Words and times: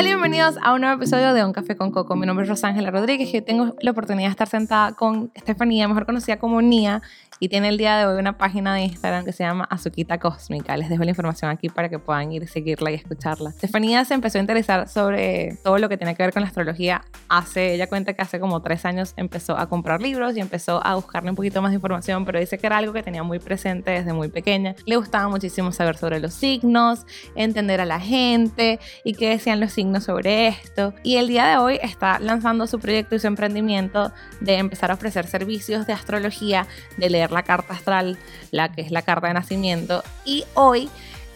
Hola, 0.00 0.08
bienvenidos 0.08 0.54
a 0.62 0.72
un 0.72 0.80
nuevo 0.80 0.96
episodio 0.96 1.34
de 1.34 1.44
Un 1.44 1.52
Café 1.52 1.76
con 1.76 1.90
Coco. 1.90 2.16
Mi 2.16 2.24
nombre 2.24 2.44
es 2.44 2.48
Rosángela 2.48 2.90
Rodríguez 2.90 3.34
y 3.34 3.42
tengo 3.42 3.76
la 3.82 3.90
oportunidad 3.90 4.28
de 4.28 4.30
estar 4.30 4.48
sentada 4.48 4.92
con 4.92 5.30
Estefanía, 5.34 5.86
mejor 5.88 6.06
conocida 6.06 6.38
como 6.38 6.62
Nia, 6.62 7.02
y 7.38 7.50
tiene 7.50 7.68
el 7.68 7.76
día 7.76 7.98
de 7.98 8.06
hoy 8.06 8.18
una 8.18 8.38
página 8.38 8.74
de 8.74 8.82
Instagram 8.82 9.26
que 9.26 9.32
se 9.32 9.44
llama 9.44 9.64
Azuquita 9.64 10.18
Cósmica. 10.18 10.74
Les 10.78 10.88
dejo 10.88 11.04
la 11.04 11.10
información 11.10 11.50
aquí 11.50 11.68
para 11.68 11.90
que 11.90 11.98
puedan 11.98 12.32
ir 12.32 12.44
a 12.44 12.46
seguirla 12.46 12.90
y 12.90 12.94
escucharla. 12.94 13.50
Estefanía 13.50 14.06
se 14.06 14.14
empezó 14.14 14.38
a 14.38 14.40
interesar 14.40 14.88
sobre 14.88 15.58
todo 15.62 15.76
lo 15.76 15.90
que 15.90 15.98
tiene 15.98 16.14
que 16.14 16.22
ver 16.22 16.32
con 16.32 16.40
la 16.40 16.48
astrología 16.48 17.02
hace, 17.28 17.74
ella 17.74 17.86
cuenta 17.86 18.14
que 18.14 18.22
hace 18.22 18.40
como 18.40 18.62
tres 18.62 18.86
años 18.86 19.12
empezó 19.18 19.56
a 19.58 19.68
comprar 19.68 20.00
libros 20.00 20.34
y 20.34 20.40
empezó 20.40 20.84
a 20.84 20.94
buscarle 20.94 21.28
un 21.28 21.36
poquito 21.36 21.60
más 21.60 21.72
de 21.72 21.76
información, 21.76 22.24
pero 22.24 22.40
dice 22.40 22.56
que 22.56 22.66
era 22.66 22.78
algo 22.78 22.94
que 22.94 23.02
tenía 23.02 23.22
muy 23.22 23.38
presente 23.38 23.90
desde 23.90 24.14
muy 24.14 24.28
pequeña. 24.28 24.74
Le 24.86 24.96
gustaba 24.96 25.28
muchísimo 25.28 25.72
saber 25.72 25.98
sobre 25.98 26.20
los 26.20 26.32
signos, 26.32 27.06
entender 27.34 27.82
a 27.82 27.84
la 27.84 28.00
gente 28.00 28.80
y 29.04 29.12
qué 29.12 29.28
decían 29.28 29.60
los 29.60 29.72
signos 29.72 29.89
sobre 29.98 30.46
esto. 30.46 30.94
Y 31.02 31.16
el 31.16 31.26
día 31.26 31.46
de 31.46 31.56
hoy 31.56 31.80
está 31.82 32.20
lanzando 32.20 32.66
su 32.66 32.78
proyecto 32.78 33.16
y 33.16 33.18
su 33.18 33.26
emprendimiento 33.26 34.12
de 34.40 34.54
empezar 34.54 34.90
a 34.90 34.94
ofrecer 34.94 35.26
servicios 35.26 35.86
de 35.86 35.94
astrología, 35.94 36.66
de 36.98 37.10
leer 37.10 37.32
la 37.32 37.42
carta 37.42 37.74
astral, 37.74 38.18
la 38.52 38.70
que 38.70 38.82
es 38.82 38.92
la 38.92 39.02
carta 39.02 39.26
de 39.26 39.34
nacimiento. 39.34 40.04
Y 40.24 40.44
hoy 40.54 40.88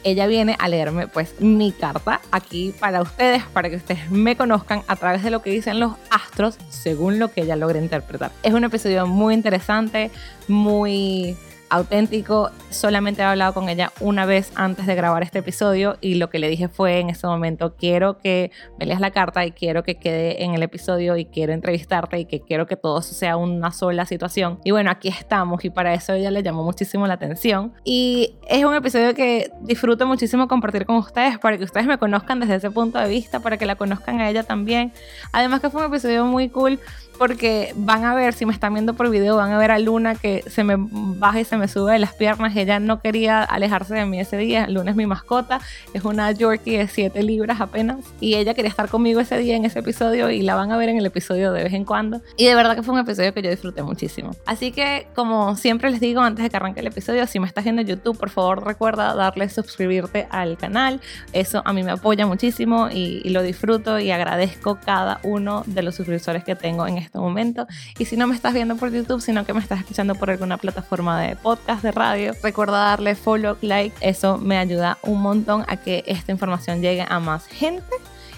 ella 0.04 0.26
viene 0.26 0.54
a 0.58 0.68
leerme 0.68 1.08
pues 1.08 1.40
mi 1.40 1.72
carta 1.72 2.20
aquí 2.30 2.74
para 2.78 3.02
ustedes, 3.02 3.42
para 3.44 3.70
que 3.70 3.76
ustedes 3.76 4.10
me 4.10 4.36
conozcan 4.36 4.82
a 4.86 4.96
través 4.96 5.22
de 5.24 5.30
lo 5.30 5.42
que 5.42 5.50
dicen 5.50 5.80
los 5.80 5.94
astros 6.10 6.58
según 6.68 7.18
lo 7.18 7.32
que 7.32 7.42
ella 7.42 7.56
logra 7.56 7.78
interpretar. 7.78 8.30
Es 8.42 8.52
un 8.52 8.64
episodio 8.64 9.06
muy 9.06 9.34
interesante, 9.34 10.10
muy 10.46 11.36
auténtico. 11.70 12.50
Solamente 12.70 13.22
he 13.22 13.24
hablado 13.24 13.54
con 13.54 13.68
ella 13.68 13.92
una 14.00 14.26
vez 14.26 14.52
antes 14.54 14.86
de 14.86 14.94
grabar 14.94 15.22
este 15.22 15.40
episodio 15.40 15.96
y 16.00 16.14
lo 16.14 16.30
que 16.30 16.38
le 16.38 16.48
dije 16.48 16.68
fue 16.68 17.00
en 17.00 17.10
ese 17.10 17.26
momento, 17.26 17.74
quiero 17.76 18.18
que 18.18 18.50
me 18.78 18.86
leas 18.86 19.00
la 19.00 19.10
carta 19.10 19.44
y 19.44 19.52
quiero 19.52 19.82
que 19.82 19.96
quede 19.96 20.44
en 20.44 20.54
el 20.54 20.62
episodio 20.62 21.16
y 21.16 21.24
quiero 21.24 21.52
entrevistarte 21.52 22.18
y 22.18 22.24
que 22.26 22.40
quiero 22.40 22.66
que 22.66 22.76
todo 22.76 23.02
sea 23.02 23.36
una 23.36 23.70
sola 23.72 24.06
situación. 24.06 24.58
Y 24.64 24.70
bueno, 24.70 24.90
aquí 24.90 25.08
estamos 25.08 25.64
y 25.64 25.70
para 25.70 25.94
eso 25.94 26.12
ella 26.12 26.30
le 26.30 26.42
llamó 26.42 26.62
muchísimo 26.64 27.06
la 27.06 27.14
atención. 27.14 27.72
Y 27.84 28.34
es 28.48 28.64
un 28.64 28.74
episodio 28.74 29.14
que 29.14 29.50
disfruto 29.62 30.06
muchísimo 30.06 30.48
compartir 30.48 30.86
con 30.86 30.96
ustedes 30.96 31.38
para 31.38 31.58
que 31.58 31.64
ustedes 31.64 31.86
me 31.86 31.98
conozcan 31.98 32.40
desde 32.40 32.56
ese 32.56 32.70
punto 32.70 32.98
de 32.98 33.08
vista, 33.08 33.40
para 33.40 33.56
que 33.56 33.66
la 33.66 33.76
conozcan 33.76 34.20
a 34.20 34.30
ella 34.30 34.42
también. 34.42 34.92
Además 35.32 35.60
que 35.60 35.70
fue 35.70 35.80
un 35.80 35.92
episodio 35.92 36.24
muy 36.24 36.48
cool 36.48 36.78
porque 37.18 37.72
van 37.76 38.04
a 38.04 38.14
ver, 38.14 38.34
si 38.34 38.46
me 38.46 38.52
están 38.52 38.74
viendo 38.74 38.94
por 38.94 39.10
video, 39.10 39.36
van 39.36 39.52
a 39.52 39.58
ver 39.58 39.70
a 39.70 39.78
Luna 39.78 40.14
que 40.14 40.42
se 40.46 40.64
me 40.64 40.74
baja 40.78 41.40
y 41.40 41.44
se 41.44 41.56
me 41.56 41.68
sube 41.68 41.92
de 41.92 41.98
las 41.98 42.14
piernas. 42.14 42.56
Ella 42.56 42.80
no 42.80 43.00
quería 43.00 43.42
alejarse 43.42 43.94
de 43.94 44.06
mí 44.06 44.20
ese 44.20 44.36
día. 44.36 44.66
Luna 44.68 44.90
es 44.90 44.96
mi 44.96 45.06
mascota, 45.06 45.60
es 45.92 46.04
una 46.04 46.30
Yorkie 46.32 46.76
de 46.76 46.88
7 46.88 47.22
libras 47.22 47.60
apenas. 47.60 47.98
Y 48.20 48.34
ella 48.34 48.54
quería 48.54 48.68
estar 48.68 48.88
conmigo 48.88 49.20
ese 49.20 49.38
día 49.38 49.56
en 49.56 49.64
ese 49.64 49.78
episodio 49.78 50.30
y 50.30 50.42
la 50.42 50.54
van 50.54 50.72
a 50.72 50.76
ver 50.76 50.88
en 50.88 50.98
el 50.98 51.06
episodio 51.06 51.52
de 51.52 51.62
vez 51.64 51.72
en 51.72 51.84
cuando. 51.84 52.20
Y 52.36 52.46
de 52.46 52.54
verdad 52.54 52.74
que 52.74 52.82
fue 52.82 52.94
un 52.94 53.00
episodio 53.00 53.32
que 53.32 53.42
yo 53.42 53.50
disfruté 53.50 53.82
muchísimo. 53.82 54.32
Así 54.46 54.72
que, 54.72 55.06
como 55.14 55.56
siempre 55.56 55.90
les 55.90 56.00
digo 56.00 56.20
antes 56.20 56.42
de 56.42 56.50
que 56.50 56.56
arranque 56.56 56.80
el 56.80 56.86
episodio, 56.86 57.26
si 57.26 57.38
me 57.40 57.46
estás 57.46 57.64
viendo 57.64 57.82
en 57.82 57.88
YouTube, 57.88 58.18
por 58.18 58.30
favor 58.30 58.64
recuerda 58.64 59.14
darle 59.14 59.48
suscribirte 59.48 60.26
al 60.30 60.56
canal. 60.56 61.00
Eso 61.32 61.62
a 61.64 61.72
mí 61.72 61.82
me 61.82 61.92
apoya 61.92 62.26
muchísimo 62.26 62.88
y, 62.90 63.22
y 63.24 63.30
lo 63.30 63.42
disfruto 63.42 63.98
y 63.98 64.10
agradezco 64.10 64.78
cada 64.84 65.20
uno 65.22 65.62
de 65.66 65.82
los 65.82 65.94
suscriptores 65.94 66.44
que 66.44 66.56
tengo 66.56 66.86
en 66.86 66.98
este 66.98 67.03
momento. 67.12 67.66
Y 67.98 68.04
si 68.04 68.16
no 68.16 68.26
me 68.26 68.34
estás 68.34 68.54
viendo 68.54 68.76
por 68.76 68.90
YouTube, 68.90 69.20
sino 69.20 69.44
que 69.44 69.52
me 69.52 69.60
estás 69.60 69.80
escuchando 69.80 70.14
por 70.14 70.30
alguna 70.30 70.56
plataforma 70.56 71.20
de 71.20 71.36
podcast, 71.36 71.82
de 71.82 71.92
radio, 71.92 72.32
recuerda 72.42 72.78
darle 72.78 73.14
follow, 73.14 73.56
like. 73.60 73.96
Eso 74.00 74.38
me 74.38 74.58
ayuda 74.58 74.98
un 75.02 75.20
montón 75.20 75.64
a 75.68 75.76
que 75.76 76.04
esta 76.06 76.32
información 76.32 76.80
llegue 76.80 77.04
a 77.08 77.20
más 77.20 77.46
gente. 77.46 77.94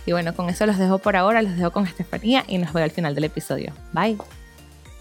Y 0.07 0.13
bueno, 0.13 0.35
con 0.35 0.49
eso 0.49 0.67
los 0.67 0.79
dejo 0.79 0.99
por 0.99 1.17
ahora, 1.17 1.43
los 1.43 1.57
dejo 1.57 1.73
con 1.73 1.87
Estefanía 1.87 2.45
y 2.47 2.59
nos 2.59 2.73
veo 2.73 2.85
al 2.85 2.91
final 2.91 3.15
del 3.15 3.25
episodio. 3.25 3.73
Bye. 3.93 4.17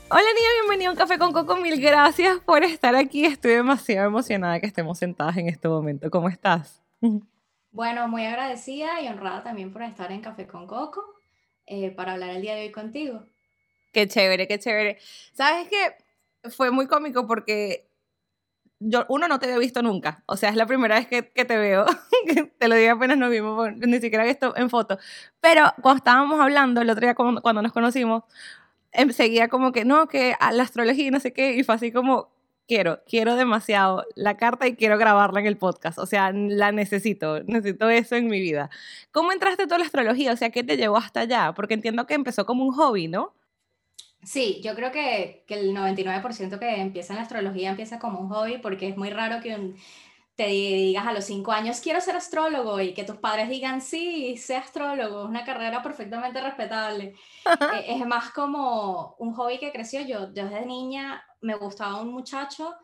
Hola 0.07 0.21
niña, 0.21 0.47
bienvenido 0.61 0.89
a 0.89 0.93
un 0.93 0.97
café 0.97 1.17
con 1.17 1.33
Coco. 1.33 1.57
Mil 1.57 1.81
gracias 1.81 2.39
por 2.39 2.63
estar 2.63 2.95
aquí. 2.95 3.25
Estoy 3.25 3.53
demasiado 3.53 4.07
emocionada 4.07 4.59
que 4.59 4.67
estemos 4.67 4.97
sentadas 4.97 5.35
en 5.37 5.49
este 5.49 5.67
momento. 5.67 6.09
¿Cómo 6.09 6.29
estás? 6.29 6.81
Bueno, 7.71 8.07
muy 8.07 8.23
agradecida 8.23 9.01
y 9.01 9.07
honrada 9.09 9.43
también 9.43 9.73
por 9.73 9.81
estar 9.81 10.11
en 10.11 10.21
Café 10.21 10.47
con 10.47 10.65
Coco 10.65 11.03
eh, 11.65 11.91
para 11.91 12.13
hablar 12.13 12.29
el 12.29 12.41
día 12.41 12.55
de 12.55 12.61
hoy 12.61 12.71
contigo. 12.71 13.25
Qué 13.95 14.09
chévere, 14.09 14.45
qué 14.45 14.59
chévere. 14.59 14.97
¿Sabes 15.31 15.69
qué? 15.69 16.49
Fue 16.49 16.69
muy 16.69 16.85
cómico 16.85 17.25
porque 17.25 17.89
yo, 18.79 19.05
uno, 19.07 19.29
no 19.29 19.39
te 19.39 19.45
había 19.45 19.57
visto 19.57 19.81
nunca. 19.81 20.21
O 20.25 20.35
sea, 20.35 20.49
es 20.49 20.57
la 20.57 20.65
primera 20.65 20.95
vez 20.95 21.07
que, 21.07 21.29
que 21.31 21.45
te 21.45 21.57
veo. 21.57 21.85
te 22.59 22.67
lo 22.67 22.75
digo 22.75 22.91
apenas 22.91 23.17
nos 23.17 23.31
vimos, 23.31 23.69
ni 23.77 24.01
siquiera 24.01 24.25
visto 24.25 24.53
en 24.57 24.69
foto. 24.69 24.99
Pero 25.39 25.73
cuando 25.81 25.99
estábamos 25.99 26.41
hablando 26.41 26.81
el 26.81 26.89
otro 26.89 27.05
día, 27.05 27.15
cuando, 27.15 27.41
cuando 27.41 27.61
nos 27.61 27.71
conocimos, 27.71 28.23
seguía 29.11 29.47
como 29.47 29.71
que, 29.71 29.85
no, 29.85 30.09
que 30.09 30.35
a 30.41 30.51
la 30.51 30.63
astrología 30.63 31.07
y 31.07 31.11
no 31.11 31.21
sé 31.21 31.31
qué. 31.31 31.53
Y 31.55 31.63
fue 31.63 31.75
así 31.75 31.93
como, 31.93 32.33
quiero, 32.67 32.99
quiero 33.07 33.37
demasiado 33.37 34.03
la 34.15 34.35
carta 34.35 34.67
y 34.67 34.75
quiero 34.75 34.97
grabarla 34.97 35.39
en 35.39 35.45
el 35.45 35.57
podcast. 35.57 35.99
O 35.99 36.05
sea, 36.05 36.33
la 36.33 36.73
necesito, 36.73 37.43
necesito 37.43 37.89
eso 37.89 38.15
en 38.17 38.27
mi 38.27 38.41
vida. 38.41 38.69
¿Cómo 39.13 39.31
entraste 39.31 39.67
tú 39.67 39.75
a 39.75 39.77
la 39.77 39.85
astrología? 39.85 40.33
O 40.33 40.37
sea, 40.37 40.49
¿qué 40.49 40.65
te 40.65 40.75
llevó 40.75 40.97
hasta 40.97 41.21
allá? 41.21 41.53
Porque 41.55 41.75
entiendo 41.75 42.05
que 42.05 42.15
empezó 42.15 42.45
como 42.45 42.65
un 42.65 42.73
hobby, 42.73 43.07
¿no? 43.07 43.34
Sí, 44.25 44.59
yo 44.63 44.75
creo 44.75 44.91
que, 44.91 45.43
que 45.47 45.53
el 45.53 45.75
99% 45.75 46.59
que 46.59 46.81
empieza 46.81 47.13
en 47.13 47.17
la 47.17 47.23
astrología 47.23 47.69
empieza 47.69 47.99
como 47.99 48.19
un 48.19 48.29
hobby 48.29 48.57
porque 48.57 48.89
es 48.89 48.97
muy 48.97 49.09
raro 49.09 49.41
que 49.41 49.55
un, 49.55 49.75
te 50.35 50.47
digas 50.47 51.07
a 51.07 51.13
los 51.13 51.25
cinco 51.25 51.51
años 51.51 51.79
quiero 51.79 52.01
ser 52.01 52.15
astrólogo 52.15 52.81
y 52.81 52.93
que 52.93 53.05
tus 53.05 53.17
padres 53.17 53.49
digan 53.49 53.81
sí, 53.81 54.35
sé 54.37 54.57
astrólogo, 54.57 55.23
es 55.23 55.29
una 55.29 55.45
carrera 55.45 55.81
perfectamente 55.81 56.41
respetable. 56.41 57.15
Eh, 57.45 57.85
es 57.87 58.05
más 58.05 58.31
como 58.31 59.15
un 59.19 59.33
hobby 59.33 59.59
que 59.59 59.71
creció 59.71 60.01
yo. 60.01 60.33
Yo 60.33 60.45
desde 60.45 60.65
niña 60.65 61.23
me 61.41 61.55
gustaba 61.55 62.01
un 62.01 62.11
muchacho 62.11 62.75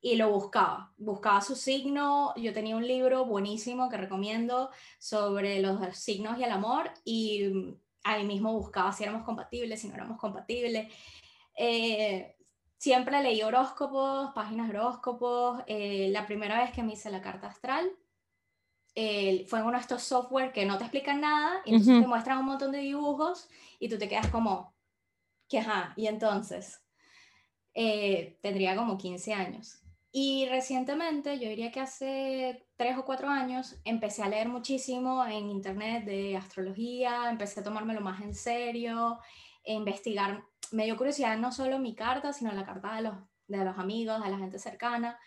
y 0.00 0.16
lo 0.16 0.30
buscaba, 0.30 0.92
buscaba 0.96 1.40
su 1.40 1.56
signo, 1.56 2.34
yo 2.36 2.52
tenía 2.52 2.76
un 2.76 2.86
libro 2.86 3.24
buenísimo 3.24 3.88
que 3.88 3.96
recomiendo 3.96 4.70
sobre 4.98 5.60
los 5.60 5.96
signos 5.96 6.38
y 6.38 6.44
el 6.44 6.52
amor 6.52 6.90
y 7.04 7.74
ahí 8.08 8.24
mismo 8.24 8.52
buscaba 8.52 8.92
si 8.92 9.04
éramos 9.04 9.22
compatibles, 9.24 9.80
si 9.80 9.88
no 9.88 9.94
éramos 9.94 10.18
compatibles. 10.18 10.92
Eh, 11.54 12.36
siempre 12.78 13.22
leí 13.22 13.42
horóscopos, 13.42 14.32
páginas 14.34 14.68
de 14.68 14.78
horóscopos. 14.78 15.62
Eh, 15.66 16.08
la 16.10 16.26
primera 16.26 16.58
vez 16.58 16.72
que 16.72 16.82
me 16.82 16.94
hice 16.94 17.10
la 17.10 17.20
carta 17.20 17.48
astral 17.48 17.90
eh, 18.94 19.46
fue 19.48 19.58
en 19.58 19.66
uno 19.66 19.76
de 19.76 19.82
estos 19.82 20.02
software 20.02 20.52
que 20.52 20.64
no 20.64 20.78
te 20.78 20.84
explican 20.84 21.20
nada 21.20 21.60
y 21.64 21.74
entonces 21.74 22.00
te 22.00 22.08
muestran 22.08 22.38
un 22.38 22.46
montón 22.46 22.72
de 22.72 22.78
dibujos 22.78 23.48
y 23.78 23.88
tú 23.88 23.98
te 23.98 24.08
quedas 24.08 24.28
como, 24.28 24.74
¿qué 25.48 25.58
ajá? 25.58 25.92
Y 25.96 26.06
entonces, 26.06 26.80
tendría 27.74 28.74
como 28.74 28.96
15 28.96 29.34
años. 29.34 29.82
Y 30.10 30.46
recientemente, 30.48 31.38
yo 31.38 31.48
diría 31.48 31.70
que 31.70 31.80
hace 31.80 32.66
tres 32.76 32.96
o 32.96 33.04
cuatro 33.04 33.28
años, 33.28 33.76
empecé 33.84 34.22
a 34.22 34.28
leer 34.28 34.48
muchísimo 34.48 35.24
en 35.26 35.50
internet 35.50 36.04
de 36.04 36.36
astrología, 36.36 37.28
empecé 37.28 37.60
a 37.60 37.64
tomármelo 37.64 38.00
más 38.00 38.22
en 38.22 38.34
serio, 38.34 39.18
e 39.64 39.74
investigar. 39.74 40.44
Me 40.72 40.86
dio 40.86 40.96
curiosidad 40.96 41.36
no 41.36 41.52
solo 41.52 41.78
mi 41.78 41.94
carta, 41.94 42.32
sino 42.32 42.52
la 42.52 42.64
carta 42.64 42.96
de 42.96 43.02
los, 43.02 43.14
de 43.48 43.64
los 43.64 43.78
amigos, 43.78 44.22
de 44.22 44.30
la 44.30 44.38
gente 44.38 44.58
cercana. 44.58 45.18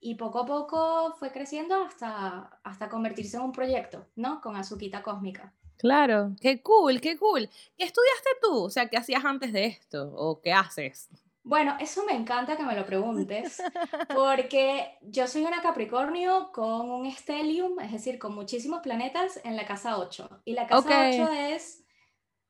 Y 0.00 0.14
poco 0.14 0.40
a 0.40 0.46
poco 0.46 1.14
fue 1.18 1.30
creciendo 1.30 1.84
hasta, 1.84 2.60
hasta 2.64 2.88
convertirse 2.88 3.36
en 3.36 3.42
un 3.42 3.52
proyecto, 3.52 4.06
¿no? 4.16 4.40
Con 4.40 4.56
Azuquita 4.56 5.02
Cósmica. 5.02 5.52
Claro, 5.76 6.34
qué 6.40 6.62
cool, 6.62 7.00
qué 7.00 7.18
cool. 7.18 7.48
¿Qué 7.76 7.84
estudiaste 7.84 8.30
tú? 8.40 8.64
O 8.64 8.70
sea, 8.70 8.88
¿qué 8.88 8.96
hacías 8.96 9.24
antes 9.24 9.52
de 9.52 9.66
esto? 9.66 10.10
¿O 10.14 10.40
qué 10.40 10.52
haces? 10.52 11.10
Bueno, 11.42 11.76
eso 11.80 12.04
me 12.04 12.12
encanta 12.12 12.56
que 12.56 12.62
me 12.62 12.76
lo 12.76 12.84
preguntes, 12.84 13.62
porque 14.14 14.98
yo 15.02 15.26
soy 15.26 15.44
una 15.44 15.62
Capricornio 15.62 16.52
con 16.52 16.90
un 16.90 17.10
stellium, 17.10 17.80
es 17.80 17.92
decir, 17.92 18.18
con 18.18 18.34
muchísimos 18.34 18.80
planetas 18.80 19.40
en 19.44 19.56
la 19.56 19.64
casa 19.64 19.98
8. 19.98 20.42
Y 20.44 20.52
la 20.52 20.66
casa 20.66 21.08
8 21.08 21.32
es 21.32 21.84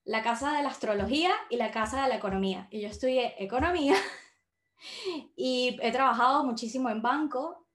la 0.05 0.23
casa 0.23 0.57
de 0.57 0.63
la 0.65 0.71
astrología 0.71 1.31
y 1.51 1.57
la 1.57 1.71
casa 1.71 2.03
de 2.03 2.09
la 2.09 2.17
economía. 2.17 2.67
Y 2.71 2.81
yo 2.81 2.89
estudié 2.89 3.35
economía 3.43 3.95
y 5.37 5.79
he 5.83 5.93
trabajado 5.93 6.45
muchísimo 6.45 6.91
en 6.91 7.01
banco, 7.01 7.69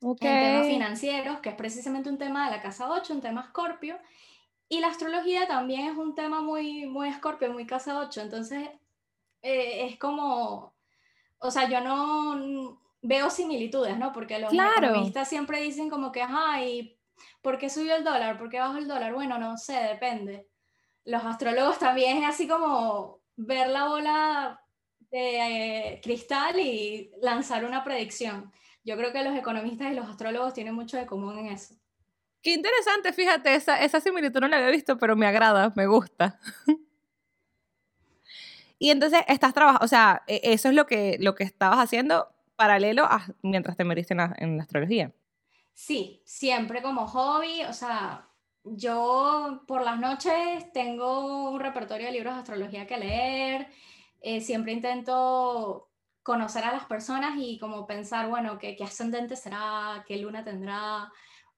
en 0.00 0.16
temas 0.16 0.66
financieros, 0.66 1.38
que 1.38 1.50
es 1.50 1.54
precisamente 1.54 2.10
un 2.10 2.18
tema 2.18 2.46
de 2.46 2.56
la 2.56 2.62
casa 2.62 2.90
8, 2.90 3.14
un 3.14 3.20
tema 3.20 3.42
escorpio. 3.42 3.96
Y 4.68 4.80
la 4.80 4.88
astrología 4.88 5.46
también 5.46 5.86
es 5.86 5.96
un 5.96 6.14
tema 6.16 6.40
muy, 6.42 6.86
muy 6.86 7.08
escorpio, 7.08 7.52
muy 7.52 7.64
casa 7.64 8.00
8. 8.00 8.22
Entonces 8.22 8.68
eh, 9.42 9.86
es 9.86 9.98
como, 9.98 10.74
o 11.38 11.50
sea, 11.50 11.68
yo 11.68 11.80
no 11.80 12.80
veo 13.02 13.30
similitudes, 13.30 13.96
¿no? 13.96 14.12
Porque 14.12 14.38
los 14.38 14.52
economistas 14.52 15.28
siempre 15.28 15.60
dicen 15.62 15.88
como 15.88 16.12
que, 16.12 16.22
ay, 16.22 16.98
¿por 17.42 17.58
qué 17.58 17.70
subió 17.70 17.96
el 17.96 18.04
dólar? 18.04 18.38
¿Por 18.38 18.48
qué 18.48 18.58
bajó 18.58 18.78
el 18.78 18.88
dólar? 18.88 19.14
Bueno, 19.14 19.38
no 19.38 19.56
sé, 19.56 19.74
depende. 19.74 20.48
Los 21.04 21.24
astrólogos 21.24 21.78
también 21.78 22.18
es 22.18 22.24
así 22.28 22.48
como 22.48 23.20
ver 23.36 23.68
la 23.68 23.88
bola 23.88 24.60
de 25.10 25.92
eh, 25.94 26.00
cristal 26.02 26.58
y 26.58 27.10
lanzar 27.22 27.64
una 27.64 27.84
predicción. 27.84 28.52
Yo 28.84 28.96
creo 28.96 29.12
que 29.12 29.22
los 29.22 29.36
economistas 29.36 29.92
y 29.92 29.94
los 29.94 30.08
astrólogos 30.08 30.54
tienen 30.54 30.74
mucho 30.74 30.96
de 30.96 31.06
común 31.06 31.38
en 31.38 31.46
eso. 31.46 31.74
Qué 32.42 32.52
interesante, 32.52 33.12
fíjate, 33.12 33.54
esa, 33.54 33.82
esa 33.82 34.00
similitud 34.00 34.40
no 34.40 34.48
la 34.48 34.58
había 34.58 34.70
visto, 34.70 34.96
pero 34.96 35.16
me 35.16 35.26
agrada, 35.26 35.72
me 35.74 35.86
gusta. 35.86 36.38
y 38.78 38.90
entonces 38.90 39.20
estás 39.28 39.54
trabajando, 39.54 39.84
o 39.84 39.88
sea, 39.88 40.22
e, 40.26 40.40
eso 40.44 40.68
es 40.68 40.74
lo 40.74 40.86
que, 40.86 41.16
lo 41.20 41.34
que 41.34 41.44
estabas 41.44 41.78
haciendo 41.78 42.28
paralelo 42.56 43.04
a 43.04 43.26
mientras 43.42 43.76
te 43.76 43.84
metiste 43.84 44.14
en 44.14 44.18
la, 44.18 44.34
en 44.38 44.56
la 44.56 44.62
astrología. 44.62 45.12
Sí, 45.74 46.22
siempre 46.24 46.82
como 46.82 47.06
hobby, 47.06 47.62
o 47.64 47.72
sea, 47.72 48.28
yo 48.64 49.62
por 49.66 49.82
las 49.82 49.98
noches 49.98 50.72
tengo 50.72 51.50
un 51.50 51.60
repertorio 51.60 52.06
de 52.06 52.12
libros 52.12 52.34
de 52.34 52.40
astrología 52.40 52.86
que 52.86 52.98
leer, 52.98 53.68
eh, 54.20 54.40
siempre 54.40 54.72
intento 54.72 55.88
conocer 56.22 56.64
a 56.64 56.72
las 56.72 56.84
personas 56.84 57.38
y 57.38 57.58
como 57.58 57.86
pensar, 57.86 58.28
bueno, 58.28 58.58
qué, 58.58 58.76
qué 58.76 58.84
ascendente 58.84 59.36
será, 59.36 60.04
qué 60.06 60.18
luna 60.18 60.44
tendrá, 60.44 61.10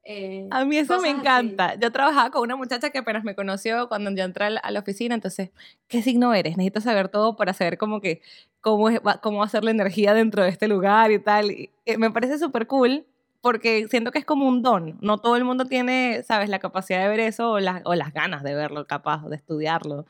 eh, 0.05 0.49
a 0.51 0.65
mí 0.65 0.79
eso 0.79 1.01
me 1.01 1.11
encanta. 1.11 1.75
Yo 1.79 1.93
trabajaba 1.93 2.31
con 2.31 2.43
una 2.43 2.57
muchacha 2.57 2.91
que 2.91 2.99
apenas 2.99 3.23
me 3.23 3.35
conoció 3.35 3.89
cuando 3.89 4.11
yo 4.11 4.25
entré 4.25 4.47
a 4.63 4.71
la 4.71 4.81
oficina, 4.81 5.15
entonces, 5.15 5.51
¿qué 5.89 6.03
signo 6.03 6.33
eres? 6.35 6.57
Necesito 6.57 6.81
saber 6.81 7.09
todo 7.09 7.37
para 7.37 7.53
saber 7.53 7.79
cómo 7.79 8.01
que 8.01 8.23
cómo 8.61 8.89
es, 8.89 9.01
cómo 9.23 9.39
va 9.39 9.45
a 9.45 9.49
ser 9.49 9.65
la 9.65 9.71
energía 9.71 10.15
dentro 10.15 10.43
de 10.43 10.51
este 10.51 10.69
lugar 10.69 11.11
y 11.11 11.19
tal. 11.19 11.51
Y, 11.51 11.71
eh, 11.87 11.99
me 11.99 12.11
parece 12.11 12.39
súper 12.39 12.67
cool 12.67 13.05
porque 13.41 13.87
siento 13.89 14.11
que 14.11 14.19
es 14.19 14.25
como 14.25 14.47
un 14.47 14.63
don. 14.63 14.99
No 15.01 15.19
todo 15.19 15.37
el 15.37 15.45
mundo 15.45 15.65
tiene, 15.65 16.23
sabes, 16.25 16.49
la 16.49 16.59
capacidad 16.59 17.03
de 17.03 17.09
ver 17.09 17.21
eso 17.21 17.53
o, 17.53 17.55
o 17.85 17.95
las 17.95 18.13
ganas 18.13 18.43
de 18.43 18.55
verlo, 18.55 18.87
capaz, 18.87 19.27
de 19.29 19.37
estudiarlo. 19.37 20.07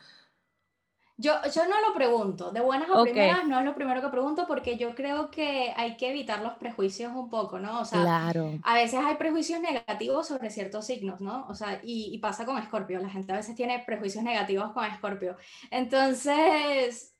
Yo, 1.21 1.35
yo 1.55 1.69
no 1.69 1.79
lo 1.87 1.93
pregunto, 1.95 2.51
de 2.51 2.61
buenas 2.61 2.89
a 2.89 3.03
primeras 3.03 3.47
no 3.47 3.59
es 3.59 3.65
lo 3.67 3.75
primero 3.75 4.01
que 4.01 4.09
pregunto 4.09 4.47
porque 4.49 4.79
yo 4.79 4.95
creo 4.95 5.31
que 5.31 5.75
hay 5.77 5.99
que 5.99 6.09
evitar 6.09 6.41
los 6.41 6.55
prejuicios 6.55 7.13
un 7.15 7.29
poco, 7.29 7.59
¿no? 7.59 7.81
O 7.81 7.85
sea, 7.85 8.01
claro. 8.01 8.59
a 8.63 8.75
veces 8.75 9.01
hay 9.05 9.17
prejuicios 9.17 9.61
negativos 9.61 10.29
sobre 10.29 10.49
ciertos 10.49 10.87
signos, 10.87 11.21
¿no? 11.21 11.47
O 11.49 11.55
sea, 11.55 11.79
y, 11.83 12.09
y 12.15 12.19
pasa 12.19 12.47
con 12.47 12.57
Escorpio, 12.57 13.01
la 13.01 13.11
gente 13.11 13.35
a 13.35 13.37
veces 13.37 13.55
tiene 13.55 13.83
prejuicios 13.87 14.25
negativos 14.25 14.73
con 14.73 14.87
Escorpio. 14.87 15.37
Entonces, 15.71 17.15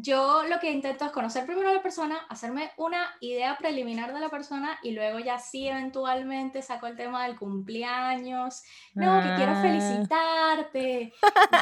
yo 0.00 0.44
lo 0.48 0.60
que 0.60 0.70
intento 0.70 1.04
es 1.04 1.10
conocer 1.10 1.44
primero 1.44 1.70
a 1.70 1.74
la 1.74 1.82
persona, 1.82 2.18
hacerme 2.28 2.70
una 2.76 3.04
idea 3.20 3.56
preliminar 3.58 4.14
de 4.14 4.20
la 4.20 4.28
persona 4.28 4.78
y 4.82 4.92
luego 4.92 5.18
ya 5.18 5.38
sí 5.38 5.66
eventualmente 5.66 6.62
saco 6.62 6.86
el 6.86 6.96
tema 6.96 7.26
del 7.26 7.36
cumpleaños. 7.36 8.62
No, 8.94 9.20
que 9.20 9.34
quiero 9.36 9.52
ah. 9.52 9.62
felicitarte, 9.62 11.12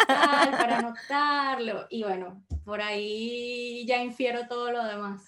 tal, 0.07 0.51
para 0.51 0.79
anotarlo. 0.79 1.87
Y 1.89 2.03
bueno, 2.03 2.43
por 2.65 2.83
ahí 2.83 3.87
ya 3.87 4.03
infiero 4.03 4.47
todo 4.47 4.71
lo 4.71 4.85
demás. 4.85 5.23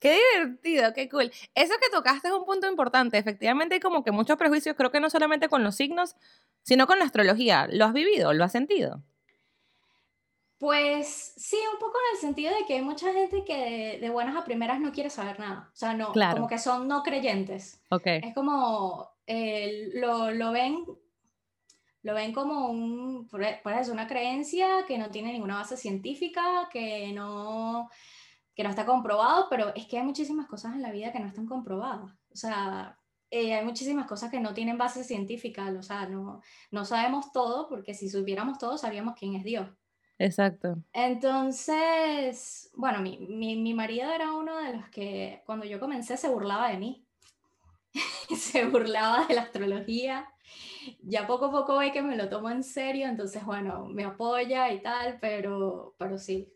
Qué 0.00 0.18
divertido, 0.32 0.92
qué 0.94 1.08
cool. 1.08 1.30
Eso 1.54 1.74
que 1.80 1.90
tocaste 1.90 2.28
es 2.28 2.34
un 2.34 2.44
punto 2.44 2.68
importante. 2.68 3.18
Efectivamente 3.18 3.76
hay 3.76 3.80
como 3.80 4.02
que 4.02 4.10
muchos 4.10 4.36
prejuicios, 4.36 4.76
creo 4.76 4.90
que 4.90 5.00
no 5.00 5.10
solamente 5.10 5.48
con 5.48 5.62
los 5.62 5.76
signos, 5.76 6.16
sino 6.62 6.86
con 6.86 6.98
la 6.98 7.04
astrología. 7.04 7.68
¿Lo 7.70 7.84
has 7.84 7.92
vivido? 7.92 8.32
¿Lo 8.32 8.44
has 8.44 8.52
sentido? 8.52 9.02
Pues 10.58 11.34
sí, 11.36 11.56
un 11.72 11.78
poco 11.78 11.98
en 11.98 12.16
el 12.16 12.20
sentido 12.20 12.52
de 12.52 12.66
que 12.66 12.74
hay 12.74 12.82
mucha 12.82 13.12
gente 13.12 13.44
que 13.44 13.98
de, 14.00 14.10
buenas 14.10 14.36
a 14.36 14.44
primeras 14.44 14.80
no 14.80 14.90
quiere 14.90 15.08
saber 15.08 15.38
nada. 15.38 15.70
O 15.72 15.76
sea, 15.76 15.94
no, 15.94 16.12
como 16.12 16.48
que 16.48 16.58
son 16.58 16.88
no 16.88 17.04
creyentes. 17.04 17.80
Okay. 17.90 18.20
Es 18.24 18.34
como 18.34 19.08
eh, 19.24 19.90
lo, 19.94 20.32
lo, 20.32 20.50
ven, 20.50 20.84
lo 22.02 22.14
ven 22.14 22.32
como 22.32 22.70
un, 22.70 23.28
por, 23.28 23.44
eso, 23.44 23.92
una 23.92 24.08
creencia 24.08 24.84
que 24.88 24.98
no 24.98 25.10
tiene 25.10 25.32
ninguna 25.32 25.54
base 25.54 25.76
científica, 25.76 26.68
que 26.72 27.12
no, 27.12 27.88
que 28.56 28.64
no 28.64 28.70
está 28.70 28.84
comprobado, 28.84 29.46
pero 29.48 29.72
es 29.76 29.86
que 29.86 29.98
hay 29.98 30.04
muchísimas 30.04 30.48
cosas 30.48 30.74
en 30.74 30.82
la 30.82 30.90
vida 30.90 31.12
que 31.12 31.20
no 31.20 31.28
están 31.28 31.46
comprobadas. 31.46 32.12
O 32.32 32.36
sea, 32.36 32.98
eh, 33.30 33.54
hay 33.54 33.64
muchísimas 33.64 34.08
cosas 34.08 34.28
que 34.28 34.40
no 34.40 34.54
tienen 34.54 34.76
base 34.76 35.04
científica. 35.04 35.72
O 35.78 35.82
sea, 35.84 36.08
no, 36.08 36.40
no 36.72 36.84
sabemos 36.84 37.30
todo, 37.30 37.68
porque 37.68 37.94
si 37.94 38.08
supiéramos 38.08 38.58
todo, 38.58 38.76
sabríamos 38.76 39.14
quién 39.16 39.36
es 39.36 39.44
Dios. 39.44 39.68
Exacto. 40.18 40.78
Entonces, 40.92 42.70
bueno, 42.74 43.00
mi, 43.00 43.18
mi, 43.18 43.56
mi, 43.56 43.72
marido 43.72 44.12
era 44.12 44.32
uno 44.32 44.58
de 44.58 44.74
los 44.74 44.88
que 44.88 45.42
cuando 45.46 45.64
yo 45.64 45.78
comencé 45.78 46.16
se 46.16 46.28
burlaba 46.28 46.70
de 46.70 46.78
mí. 46.78 47.06
se 48.36 48.66
burlaba 48.66 49.26
de 49.26 49.34
la 49.34 49.42
astrología. 49.42 50.28
Ya 51.02 51.26
poco 51.26 51.46
a 51.46 51.50
poco 51.50 51.78
ve 51.78 51.92
que 51.92 52.02
me 52.02 52.16
lo 52.16 52.28
tomo 52.28 52.50
en 52.50 52.62
serio, 52.62 53.06
entonces, 53.06 53.44
bueno, 53.44 53.86
me 53.86 54.04
apoya 54.04 54.72
y 54.72 54.80
tal, 54.80 55.18
pero, 55.20 55.94
pero 55.98 56.18
sí, 56.18 56.52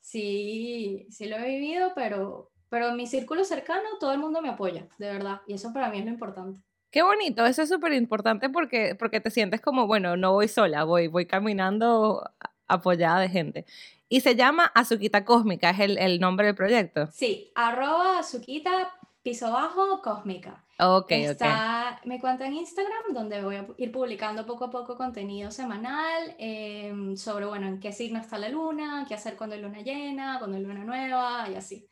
sí, 0.00 1.06
sí 1.10 1.26
lo 1.26 1.36
he 1.36 1.48
vivido, 1.48 1.92
pero, 1.94 2.50
pero 2.68 2.90
en 2.90 2.96
mi 2.96 3.06
círculo 3.06 3.44
cercano 3.44 3.88
todo 3.98 4.12
el 4.12 4.20
mundo 4.20 4.40
me 4.40 4.50
apoya, 4.50 4.88
de 4.98 5.12
verdad, 5.12 5.40
y 5.46 5.54
eso 5.54 5.72
para 5.72 5.90
mí 5.90 5.98
es 5.98 6.04
lo 6.04 6.10
importante. 6.10 6.60
Qué 6.92 7.02
bonito, 7.02 7.46
eso 7.46 7.62
es 7.62 7.70
súper 7.70 7.94
importante 7.94 8.50
porque, 8.50 8.94
porque 8.94 9.20
te 9.20 9.30
sientes 9.30 9.62
como, 9.62 9.86
bueno, 9.86 10.16
no 10.16 10.32
voy 10.32 10.46
sola, 10.46 10.84
voy, 10.84 11.08
voy 11.08 11.24
caminando 11.24 12.22
apoyada 12.72 13.20
de 13.20 13.28
gente. 13.28 13.66
Y 14.08 14.20
se 14.20 14.36
llama 14.36 14.70
Azuquita 14.74 15.24
Cósmica, 15.24 15.70
es 15.70 15.80
el, 15.80 15.98
el 15.98 16.20
nombre 16.20 16.46
del 16.46 16.54
proyecto. 16.54 17.08
Sí, 17.12 17.50
arroba 17.54 18.18
Azuquita 18.18 18.92
piso 19.22 19.50
bajo 19.50 20.02
cósmica. 20.02 20.64
Ok, 20.78 21.12
Está 21.12 22.00
mi 22.04 22.18
cuenta 22.18 22.46
en 22.46 22.54
Instagram 22.54 23.14
donde 23.14 23.42
voy 23.42 23.56
a 23.56 23.66
ir 23.78 23.92
publicando 23.92 24.44
poco 24.46 24.64
a 24.64 24.70
poco 24.70 24.96
contenido 24.96 25.50
semanal 25.50 26.34
em, 26.38 27.16
sobre, 27.16 27.46
bueno, 27.46 27.68
en 27.68 27.78
qué 27.78 27.92
signo 27.92 28.18
está 28.18 28.36
la 28.36 28.48
luna, 28.48 29.04
qué 29.06 29.14
hacer 29.14 29.36
cuando 29.36 29.54
hay 29.54 29.62
luna 29.62 29.80
llena, 29.80 30.38
cuando 30.38 30.56
hay 30.56 30.64
luna 30.64 30.84
nueva 30.84 31.48
y 31.48 31.54
así. 31.54 31.88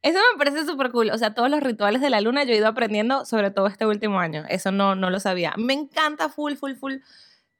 Eso 0.00 0.18
me 0.32 0.38
parece 0.38 0.64
súper 0.64 0.90
cool. 0.92 1.10
O 1.10 1.18
sea, 1.18 1.34
todos 1.34 1.50
los 1.50 1.60
rituales 1.60 2.00
de 2.00 2.10
la 2.10 2.20
luna 2.20 2.44
yo 2.44 2.52
he 2.52 2.58
ido 2.58 2.68
aprendiendo 2.68 3.24
sobre 3.24 3.50
todo 3.50 3.66
este 3.66 3.86
último 3.86 4.18
año. 4.18 4.44
Eso 4.48 4.70
no, 4.70 4.94
no 4.94 5.10
lo 5.10 5.20
sabía. 5.20 5.54
Me 5.56 5.72
encanta 5.74 6.28
full, 6.28 6.54
full, 6.54 6.74
full 6.74 6.94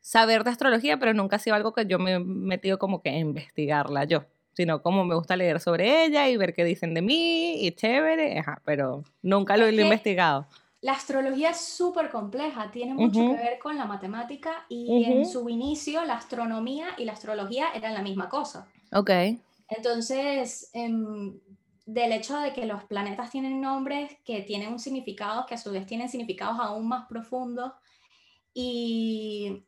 saber 0.04 0.44
de 0.44 0.50
astrología, 0.50 0.98
pero 0.98 1.14
nunca 1.14 1.36
ha 1.36 1.38
sido 1.38 1.56
algo 1.56 1.72
que 1.72 1.86
yo 1.86 1.98
me 1.98 2.12
he 2.12 2.18
metido 2.18 2.78
como 2.78 3.00
que 3.00 3.08
a 3.08 3.16
investigarla 3.16 4.04
yo, 4.04 4.24
sino 4.52 4.82
como 4.82 5.02
me 5.06 5.14
gusta 5.14 5.34
leer 5.34 5.60
sobre 5.60 6.04
ella 6.04 6.28
y 6.28 6.36
ver 6.36 6.52
qué 6.52 6.62
dicen 6.62 6.92
de 6.92 7.00
mí 7.00 7.64
y 7.66 7.72
chévere, 7.72 8.38
ajá, 8.38 8.60
pero 8.66 9.02
nunca 9.22 9.56
lo 9.56 9.64
he 9.64 9.72
investigado. 9.72 10.46
La 10.82 10.92
astrología 10.92 11.50
es 11.50 11.60
súper 11.62 12.10
compleja, 12.10 12.70
tiene 12.70 12.92
mucho 12.92 13.18
que 13.18 13.32
ver 13.32 13.58
con 13.58 13.78
la 13.78 13.86
matemática 13.86 14.66
y 14.68 15.04
en 15.04 15.24
su 15.24 15.48
inicio 15.48 16.04
la 16.04 16.16
astronomía 16.16 16.88
y 16.98 17.06
la 17.06 17.14
astrología 17.14 17.68
eran 17.74 17.94
la 17.94 18.02
misma 18.02 18.28
cosa. 18.28 18.68
Ok. 18.92 19.10
Entonces, 19.70 20.68
em, 20.74 21.40
del 21.86 22.12
hecho 22.12 22.38
de 22.40 22.52
que 22.52 22.66
los 22.66 22.84
planetas 22.84 23.30
tienen 23.30 23.62
nombres 23.62 24.18
que 24.22 24.42
tienen 24.42 24.70
un 24.70 24.78
significado, 24.78 25.46
que 25.46 25.54
a 25.54 25.58
su 25.58 25.70
vez 25.72 25.86
tienen 25.86 26.10
significados 26.10 26.58
aún 26.60 26.86
más 26.86 27.06
profundos 27.08 27.72
y 28.52 29.64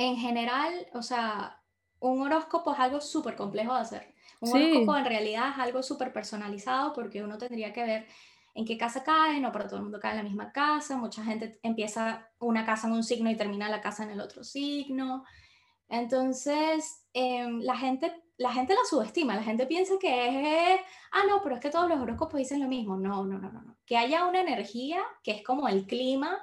en 0.00 0.16
general, 0.16 0.86
o 0.94 1.02
sea, 1.02 1.62
un 1.98 2.22
horóscopo 2.22 2.72
es 2.72 2.78
algo 2.78 3.02
súper 3.02 3.36
complejo 3.36 3.74
de 3.74 3.80
hacer. 3.80 4.14
Un 4.40 4.50
horóscopo 4.50 4.96
en 4.96 5.04
realidad 5.04 5.50
es 5.50 5.58
algo 5.58 5.82
súper 5.82 6.10
personalizado 6.10 6.94
porque 6.94 7.22
uno 7.22 7.36
tendría 7.36 7.74
que 7.74 7.84
ver 7.84 8.06
en 8.54 8.64
qué 8.64 8.78
casa 8.78 9.04
cae, 9.04 9.38
no 9.40 9.52
para 9.52 9.66
todo 9.66 9.76
el 9.76 9.82
mundo 9.82 10.00
cae 10.00 10.12
en 10.12 10.16
la 10.16 10.22
misma 10.22 10.52
casa, 10.52 10.96
mucha 10.96 11.22
gente 11.22 11.60
empieza 11.62 12.30
una 12.38 12.64
casa 12.64 12.86
en 12.86 12.94
un 12.94 13.04
signo 13.04 13.30
y 13.30 13.36
termina 13.36 13.68
la 13.68 13.82
casa 13.82 14.04
en 14.04 14.10
el 14.12 14.22
otro 14.22 14.42
signo. 14.42 15.24
Entonces, 15.90 17.04
em, 17.12 17.60
la, 17.60 17.76
gente, 17.76 18.10
la 18.38 18.54
gente 18.54 18.72
la 18.72 18.88
subestima, 18.88 19.36
la 19.36 19.42
gente 19.42 19.66
piensa 19.66 19.98
que 20.00 20.72
es, 20.72 20.80
ah, 21.12 21.24
no, 21.28 21.42
pero 21.42 21.56
es 21.56 21.60
que 21.60 21.68
todos 21.68 21.90
los 21.90 22.00
horóscopos 22.00 22.38
dicen 22.38 22.62
lo 22.62 22.68
mismo. 22.68 22.96
No, 22.96 23.26
no, 23.26 23.38
no, 23.38 23.52
no. 23.52 23.76
Que 23.84 23.98
haya 23.98 24.24
una 24.24 24.40
energía 24.40 25.02
que 25.22 25.32
es 25.32 25.42
como 25.44 25.68
el 25.68 25.86
clima, 25.86 26.38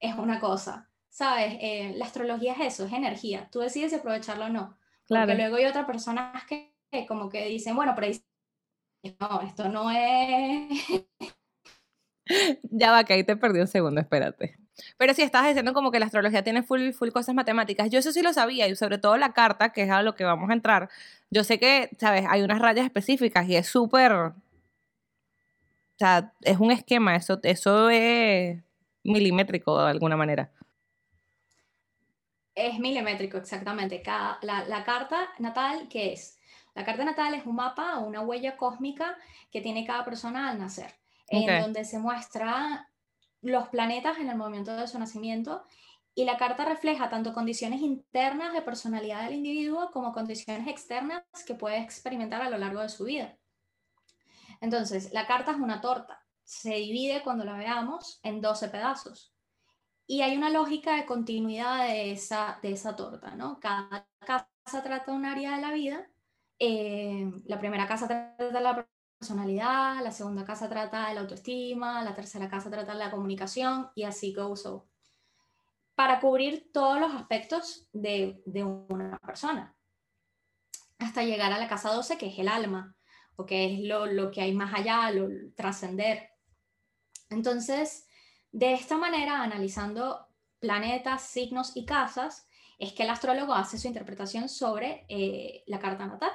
es 0.00 0.16
una 0.16 0.40
cosa 0.40 0.90
¿sabes? 1.16 1.56
Eh, 1.62 1.94
la 1.96 2.04
astrología 2.04 2.52
es 2.52 2.74
eso, 2.74 2.84
es 2.84 2.92
energía. 2.92 3.48
Tú 3.50 3.60
decides 3.60 3.90
si 3.90 3.96
aprovecharlo 3.96 4.44
o 4.44 4.48
no. 4.50 4.76
Claro. 5.06 5.26
Porque 5.26 5.40
luego 5.40 5.56
hay 5.56 5.64
otras 5.64 5.86
personas 5.86 6.44
que 6.44 6.74
como 7.08 7.30
que 7.30 7.46
dicen, 7.46 7.74
bueno, 7.74 7.94
pero 7.96 8.12
no, 9.18 9.40
esto 9.40 9.68
no 9.70 9.90
es... 9.90 10.68
ya 12.64 12.90
va, 12.90 13.04
que 13.04 13.14
ahí 13.14 13.24
te 13.24 13.34
perdí 13.34 13.60
un 13.60 13.66
segundo, 13.66 13.98
espérate. 13.98 14.58
Pero 14.98 15.14
si 15.14 15.22
estás 15.22 15.46
diciendo 15.46 15.72
como 15.72 15.90
que 15.90 16.00
la 16.00 16.04
astrología 16.04 16.44
tiene 16.44 16.62
full, 16.62 16.92
full 16.92 17.08
cosas 17.08 17.34
matemáticas, 17.34 17.88
yo 17.88 17.98
eso 17.98 18.12
sí 18.12 18.20
lo 18.20 18.34
sabía, 18.34 18.68
y 18.68 18.76
sobre 18.76 18.98
todo 18.98 19.16
la 19.16 19.32
carta, 19.32 19.72
que 19.72 19.84
es 19.84 19.90
a 19.90 20.02
lo 20.02 20.14
que 20.14 20.24
vamos 20.24 20.50
a 20.50 20.52
entrar, 20.52 20.90
yo 21.30 21.44
sé 21.44 21.58
que, 21.58 21.88
¿sabes? 21.98 22.26
Hay 22.28 22.42
unas 22.42 22.58
rayas 22.58 22.84
específicas 22.84 23.48
y 23.48 23.56
es 23.56 23.66
súper... 23.68 24.12
O 24.12 24.34
sea, 25.98 26.34
es 26.42 26.58
un 26.58 26.72
esquema, 26.72 27.16
eso, 27.16 27.40
eso 27.42 27.88
es 27.88 28.62
milimétrico 29.02 29.82
de 29.82 29.90
alguna 29.92 30.18
manera. 30.18 30.52
Es 32.56 32.78
milimétrico, 32.78 33.36
exactamente. 33.36 34.00
Cada, 34.00 34.38
la, 34.40 34.82
carta 34.82 35.28
natal, 35.38 35.88
¿qué 35.90 36.14
es? 36.14 36.38
La 36.74 36.86
carta 36.86 37.04
natal 37.04 37.34
es 37.34 37.44
un 37.44 37.54
mapa 37.54 37.98
o 37.98 38.06
una 38.06 38.22
huella 38.22 38.56
cósmica 38.56 39.16
que 39.52 39.60
tiene 39.60 39.86
cada 39.86 40.06
persona 40.06 40.50
al 40.50 40.58
nacer, 40.58 40.94
en 41.28 41.60
donde 41.60 41.84
se 41.84 41.98
muestra 41.98 42.90
los 43.42 43.68
planetas 43.68 44.18
en 44.18 44.30
el 44.30 44.36
momento 44.36 44.74
de 44.74 44.88
su 44.88 44.98
nacimiento 44.98 45.64
y 46.14 46.24
la 46.24 46.38
carta 46.38 46.64
refleja 46.64 47.10
tanto 47.10 47.34
condiciones 47.34 47.82
internas 47.82 48.54
de 48.54 48.62
personalidad 48.62 49.24
del 49.24 49.34
individuo 49.34 49.90
como 49.90 50.14
condiciones 50.14 50.66
externas 50.66 51.22
que 51.46 51.54
puede 51.54 51.78
experimentar 51.78 52.40
a 52.40 52.48
lo 52.48 52.56
largo 52.56 52.80
de 52.80 52.88
su 52.88 53.04
vida. 53.04 53.36
Entonces, 54.62 55.12
la 55.12 55.26
carta 55.26 55.50
es 55.50 55.58
una 55.58 55.82
torta. 55.82 56.24
Se 56.42 56.74
divide 56.74 57.22
cuando 57.22 57.44
la 57.44 57.58
veamos 57.58 58.18
en 58.22 58.40
12 58.40 58.68
pedazos. 58.68 59.35
Y 60.06 60.22
hay 60.22 60.36
una 60.36 60.50
lógica 60.50 60.96
de 60.96 61.06
continuidad 61.06 61.86
de 61.86 62.12
esa, 62.12 62.58
de 62.62 62.72
esa 62.72 62.94
torta, 62.94 63.34
¿no? 63.34 63.58
Cada 63.58 64.06
casa 64.20 64.82
trata 64.82 65.12
un 65.12 65.24
área 65.24 65.56
de 65.56 65.62
la 65.62 65.72
vida. 65.72 66.08
Eh, 66.58 67.30
la 67.44 67.58
primera 67.58 67.88
casa 67.88 68.06
trata 68.06 68.60
la 68.60 68.86
personalidad, 69.18 70.02
la 70.02 70.12
segunda 70.12 70.44
casa 70.44 70.68
trata 70.68 71.12
la 71.12 71.20
autoestima, 71.22 72.04
la 72.04 72.14
tercera 72.14 72.48
casa 72.48 72.70
trata 72.70 72.94
la 72.94 73.10
comunicación 73.10 73.90
y 73.94 74.04
así 74.04 74.32
goes 74.32 74.64
on. 74.66 74.84
Para 75.96 76.20
cubrir 76.20 76.70
todos 76.72 77.00
los 77.00 77.12
aspectos 77.12 77.88
de, 77.92 78.42
de 78.46 78.62
una 78.62 79.18
persona. 79.18 79.74
Hasta 80.98 81.24
llegar 81.24 81.52
a 81.52 81.58
la 81.58 81.68
casa 81.68 81.92
12, 81.92 82.16
que 82.16 82.28
es 82.28 82.38
el 82.38 82.48
alma, 82.48 82.96
o 83.34 83.44
que 83.44 83.66
es 83.66 83.80
lo, 83.80 84.06
lo 84.06 84.30
que 84.30 84.40
hay 84.40 84.54
más 84.54 84.72
allá, 84.72 85.10
lo 85.10 85.28
trascender. 85.54 86.30
Entonces, 87.28 88.05
de 88.52 88.72
esta 88.72 88.96
manera, 88.96 89.42
analizando 89.42 90.26
planetas, 90.60 91.22
signos 91.22 91.76
y 91.76 91.84
casas, 91.84 92.48
es 92.78 92.92
que 92.92 93.04
el 93.04 93.10
astrólogo 93.10 93.54
hace 93.54 93.78
su 93.78 93.88
interpretación 93.88 94.48
sobre 94.48 95.04
eh, 95.08 95.62
la 95.66 95.78
carta 95.78 96.06
natal. 96.06 96.30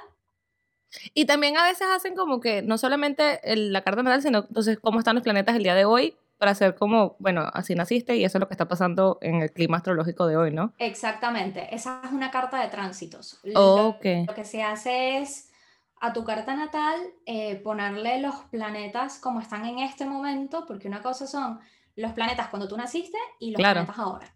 Y 1.14 1.24
también 1.24 1.56
a 1.56 1.64
veces 1.64 1.86
hacen 1.90 2.14
como 2.14 2.40
que 2.40 2.62
no 2.62 2.76
solamente 2.78 3.40
la 3.56 3.82
carta 3.82 4.02
natal, 4.02 4.22
sino 4.22 4.38
entonces 4.40 4.78
cómo 4.78 4.98
están 4.98 5.14
los 5.14 5.24
planetas 5.24 5.56
el 5.56 5.62
día 5.62 5.74
de 5.74 5.84
hoy 5.84 6.16
para 6.36 6.52
hacer 6.52 6.74
como, 6.74 7.16
bueno, 7.18 7.48
así 7.54 7.74
naciste 7.74 8.16
y 8.16 8.24
eso 8.24 8.38
es 8.38 8.40
lo 8.40 8.48
que 8.48 8.54
está 8.54 8.66
pasando 8.66 9.18
en 9.22 9.42
el 9.42 9.52
clima 9.52 9.76
astrológico 9.76 10.26
de 10.26 10.36
hoy, 10.36 10.50
¿no? 10.50 10.74
Exactamente, 10.78 11.72
esa 11.74 12.02
es 12.04 12.10
una 12.10 12.30
carta 12.30 12.60
de 12.60 12.68
tránsitos. 12.68 13.38
lo, 13.44 13.96
lo, 14.00 14.00
que 14.00 14.44
se 14.44 14.62
hace 14.62 15.18
es 15.18 15.52
a 16.00 16.12
tu 16.12 16.24
carta 16.24 16.56
natal 16.56 16.98
eh, 17.26 17.56
ponerle 17.62 18.20
los 18.20 18.34
planetas 18.50 19.20
como 19.20 19.40
están 19.40 19.64
en 19.66 19.78
este 19.78 20.04
momento, 20.04 20.66
porque 20.66 20.88
una 20.88 21.00
cosa 21.00 21.28
son 21.28 21.60
los 21.96 22.12
planetas 22.12 22.48
cuando 22.48 22.68
tú 22.68 22.76
naciste 22.76 23.18
y 23.38 23.50
los 23.50 23.60
planetas 23.60 23.98
ahora. 23.98 24.34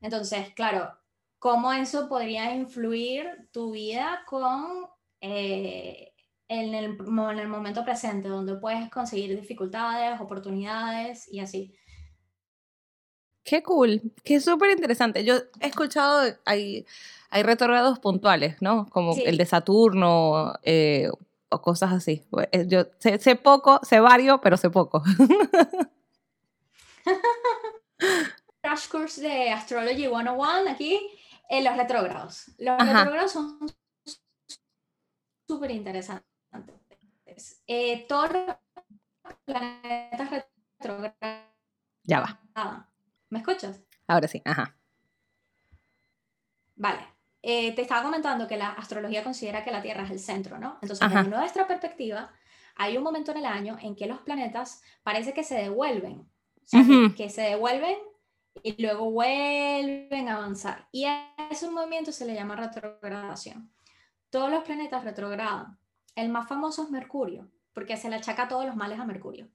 Entonces, 0.00 0.50
claro, 0.54 0.90
¿cómo 1.38 1.72
eso 1.72 2.08
podría 2.08 2.54
influir 2.54 3.26
tu 3.52 3.72
vida 3.72 4.22
con 4.26 4.86
eh, 5.20 6.12
en, 6.48 6.74
el, 6.74 6.98
en 7.00 7.38
el 7.38 7.48
momento 7.48 7.84
presente, 7.84 8.28
donde 8.28 8.56
puedes 8.56 8.90
conseguir 8.90 9.38
dificultades, 9.38 10.20
oportunidades 10.20 11.32
y 11.32 11.40
así? 11.40 11.74
Qué 13.44 13.62
cool, 13.62 14.00
qué 14.22 14.40
súper 14.40 14.70
interesante. 14.70 15.24
Yo 15.24 15.34
he 15.60 15.66
escuchado, 15.66 16.36
hay, 16.44 16.86
hay 17.30 17.42
retrogradados 17.42 17.98
puntuales, 17.98 18.60
¿no? 18.60 18.88
Como 18.90 19.16
el 19.16 19.36
de 19.36 19.46
Saturno 19.46 20.54
eh, 20.62 21.08
o 21.48 21.60
cosas 21.60 21.92
así. 21.92 22.24
Yo 22.66 22.86
sé, 22.98 23.18
sé, 23.18 23.34
poco, 23.34 23.80
sé 23.82 23.98
varios, 23.98 24.38
pero 24.42 24.56
sé 24.56 24.70
poco. 24.70 25.02
Crash 28.62 28.88
course 28.88 29.20
de 29.20 29.50
Astrology 29.50 30.06
101 30.06 30.70
aquí 30.70 31.00
en 31.48 31.64
los 31.64 31.76
retrógrados. 31.76 32.50
Los 32.58 32.78
retrógrados 32.78 33.32
son 33.32 33.58
súper 35.46 35.70
interesantes. 35.70 36.24
Eh, 37.66 38.06
todos 38.08 38.30
los 38.32 39.36
planetas 39.44 40.30
retrógrados. 40.78 41.16
Ya 42.04 42.20
va. 42.20 42.88
¿Me 43.30 43.38
escuchas? 43.38 43.80
Ahora 44.06 44.28
sí, 44.28 44.42
ajá. 44.44 44.76
Vale. 46.76 47.06
Eh, 47.42 47.74
te 47.74 47.82
estaba 47.82 48.04
comentando 48.04 48.46
que 48.46 48.56
la 48.56 48.70
astrología 48.70 49.24
considera 49.24 49.64
que 49.64 49.72
la 49.72 49.82
Tierra 49.82 50.04
es 50.04 50.10
el 50.10 50.20
centro, 50.20 50.58
¿no? 50.58 50.78
Entonces, 50.80 51.08
desde 51.08 51.28
nuestra 51.28 51.66
perspectiva, 51.66 52.32
hay 52.76 52.96
un 52.96 53.02
momento 53.02 53.32
en 53.32 53.38
el 53.38 53.46
año 53.46 53.76
en 53.80 53.96
que 53.96 54.06
los 54.06 54.20
planetas 54.20 54.82
parece 55.02 55.34
que 55.34 55.42
se 55.42 55.56
devuelven 55.56 56.31
que, 57.16 57.28
se 57.28 57.42
devuelven 57.42 57.96
y 58.62 58.80
luego 58.82 59.10
vuelven 59.10 60.28
a 60.28 60.36
avanzar. 60.36 60.88
Y 60.92 61.04
a 61.04 61.34
ese 61.50 61.70
movimiento 61.70 62.12
se 62.12 62.26
le 62.26 62.34
llama 62.34 62.56
retrogradación. 62.56 63.70
Todos 64.30 64.50
los 64.50 64.64
planetas 64.64 65.04
retrogradan. 65.04 65.78
El 66.14 66.28
más 66.28 66.48
famoso 66.48 66.84
es 66.84 66.90
Mercurio, 66.90 67.50
porque 67.72 67.96
se 67.96 68.08
le 68.08 68.16
achaca 68.16 68.48
todos 68.48 68.66
los 68.66 68.76
males 68.76 68.98
a 68.98 69.04
Mercurio. 69.04 69.48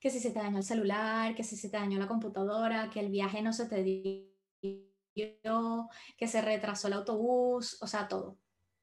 Que 0.00 0.10
si 0.10 0.20
se 0.20 0.30
te 0.30 0.40
dañó 0.40 0.58
el 0.58 0.64
celular, 0.64 1.34
que 1.34 1.44
si 1.44 1.56
se 1.56 1.68
te 1.68 1.76
dañó 1.76 1.98
la 1.98 2.08
computadora, 2.08 2.90
que 2.90 3.00
el 3.00 3.08
viaje 3.08 3.42
no 3.42 3.52
se 3.52 3.66
te 3.66 3.82
dio, 3.82 5.88
que 6.16 6.26
se 6.26 6.42
retrasó 6.42 6.88
el 6.88 6.94
autobús, 6.94 7.80
o 7.82 7.86
sea, 7.86 8.08
todo, 8.08 8.36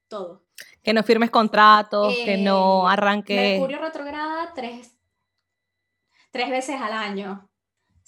todo. 0.07 0.43
Que 0.83 0.93
no 0.93 1.03
firmes 1.03 1.29
contratos, 1.29 2.13
que 2.25 2.37
no 2.37 2.87
eh, 2.87 2.93
arranques. 2.93 3.59
Mercurio 3.59 3.79
retrograda 3.79 4.53
tres, 4.53 4.95
tres 6.31 6.49
veces 6.49 6.79
al 6.79 6.93
año. 6.93 7.48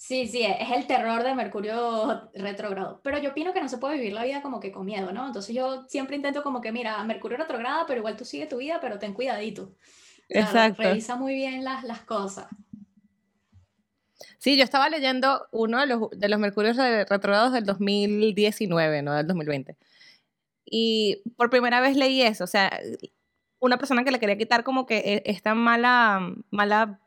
Sí, 0.02 0.26
sí, 0.26 0.42
es 0.42 0.68
el 0.72 0.88
terror 0.88 1.22
de 1.22 1.32
Mercurio 1.32 2.28
retrógrado. 2.34 3.00
Pero 3.04 3.18
yo 3.18 3.30
opino 3.30 3.52
que 3.52 3.60
no 3.60 3.68
se 3.68 3.78
puede 3.78 3.98
vivir 3.98 4.12
la 4.12 4.24
vida 4.24 4.42
como 4.42 4.58
que 4.58 4.72
con 4.72 4.84
miedo, 4.84 5.12
¿no? 5.12 5.28
Entonces 5.28 5.54
yo 5.54 5.84
siempre 5.88 6.16
intento 6.16 6.42
como 6.42 6.60
que, 6.60 6.72
mira, 6.72 7.04
Mercurio 7.04 7.38
retrograda, 7.38 7.86
pero 7.86 8.00
igual 8.00 8.16
tú 8.16 8.24
sigue 8.24 8.46
tu 8.46 8.56
vida, 8.56 8.80
pero 8.80 8.98
ten 8.98 9.14
cuidadito. 9.14 9.76
Exacto. 10.28 10.82
Revisa 10.82 11.14
muy 11.14 11.34
bien 11.34 11.62
las, 11.62 11.84
las 11.84 12.00
cosas. 12.00 12.48
Sí, 14.38 14.56
yo 14.56 14.64
estaba 14.64 14.88
leyendo 14.88 15.46
uno 15.52 15.78
de 15.78 15.86
los, 15.86 16.10
de 16.10 16.28
los 16.28 16.40
Mercurios 16.40 16.76
retrógrados 16.76 17.52
del 17.52 17.64
2019, 17.64 19.02
no 19.02 19.14
del 19.14 19.28
2020. 19.28 19.76
Y 20.64 21.22
por 21.36 21.48
primera 21.48 21.80
vez 21.80 21.96
leí 21.96 22.22
eso, 22.22 22.42
o 22.42 22.48
sea, 22.48 22.76
una 23.60 23.78
persona 23.78 24.02
que 24.02 24.10
le 24.10 24.18
quería 24.18 24.36
quitar 24.36 24.64
como 24.64 24.84
que 24.84 24.98
e, 24.98 25.22
esta 25.26 25.54
mala, 25.54 26.34
mala 26.50 27.01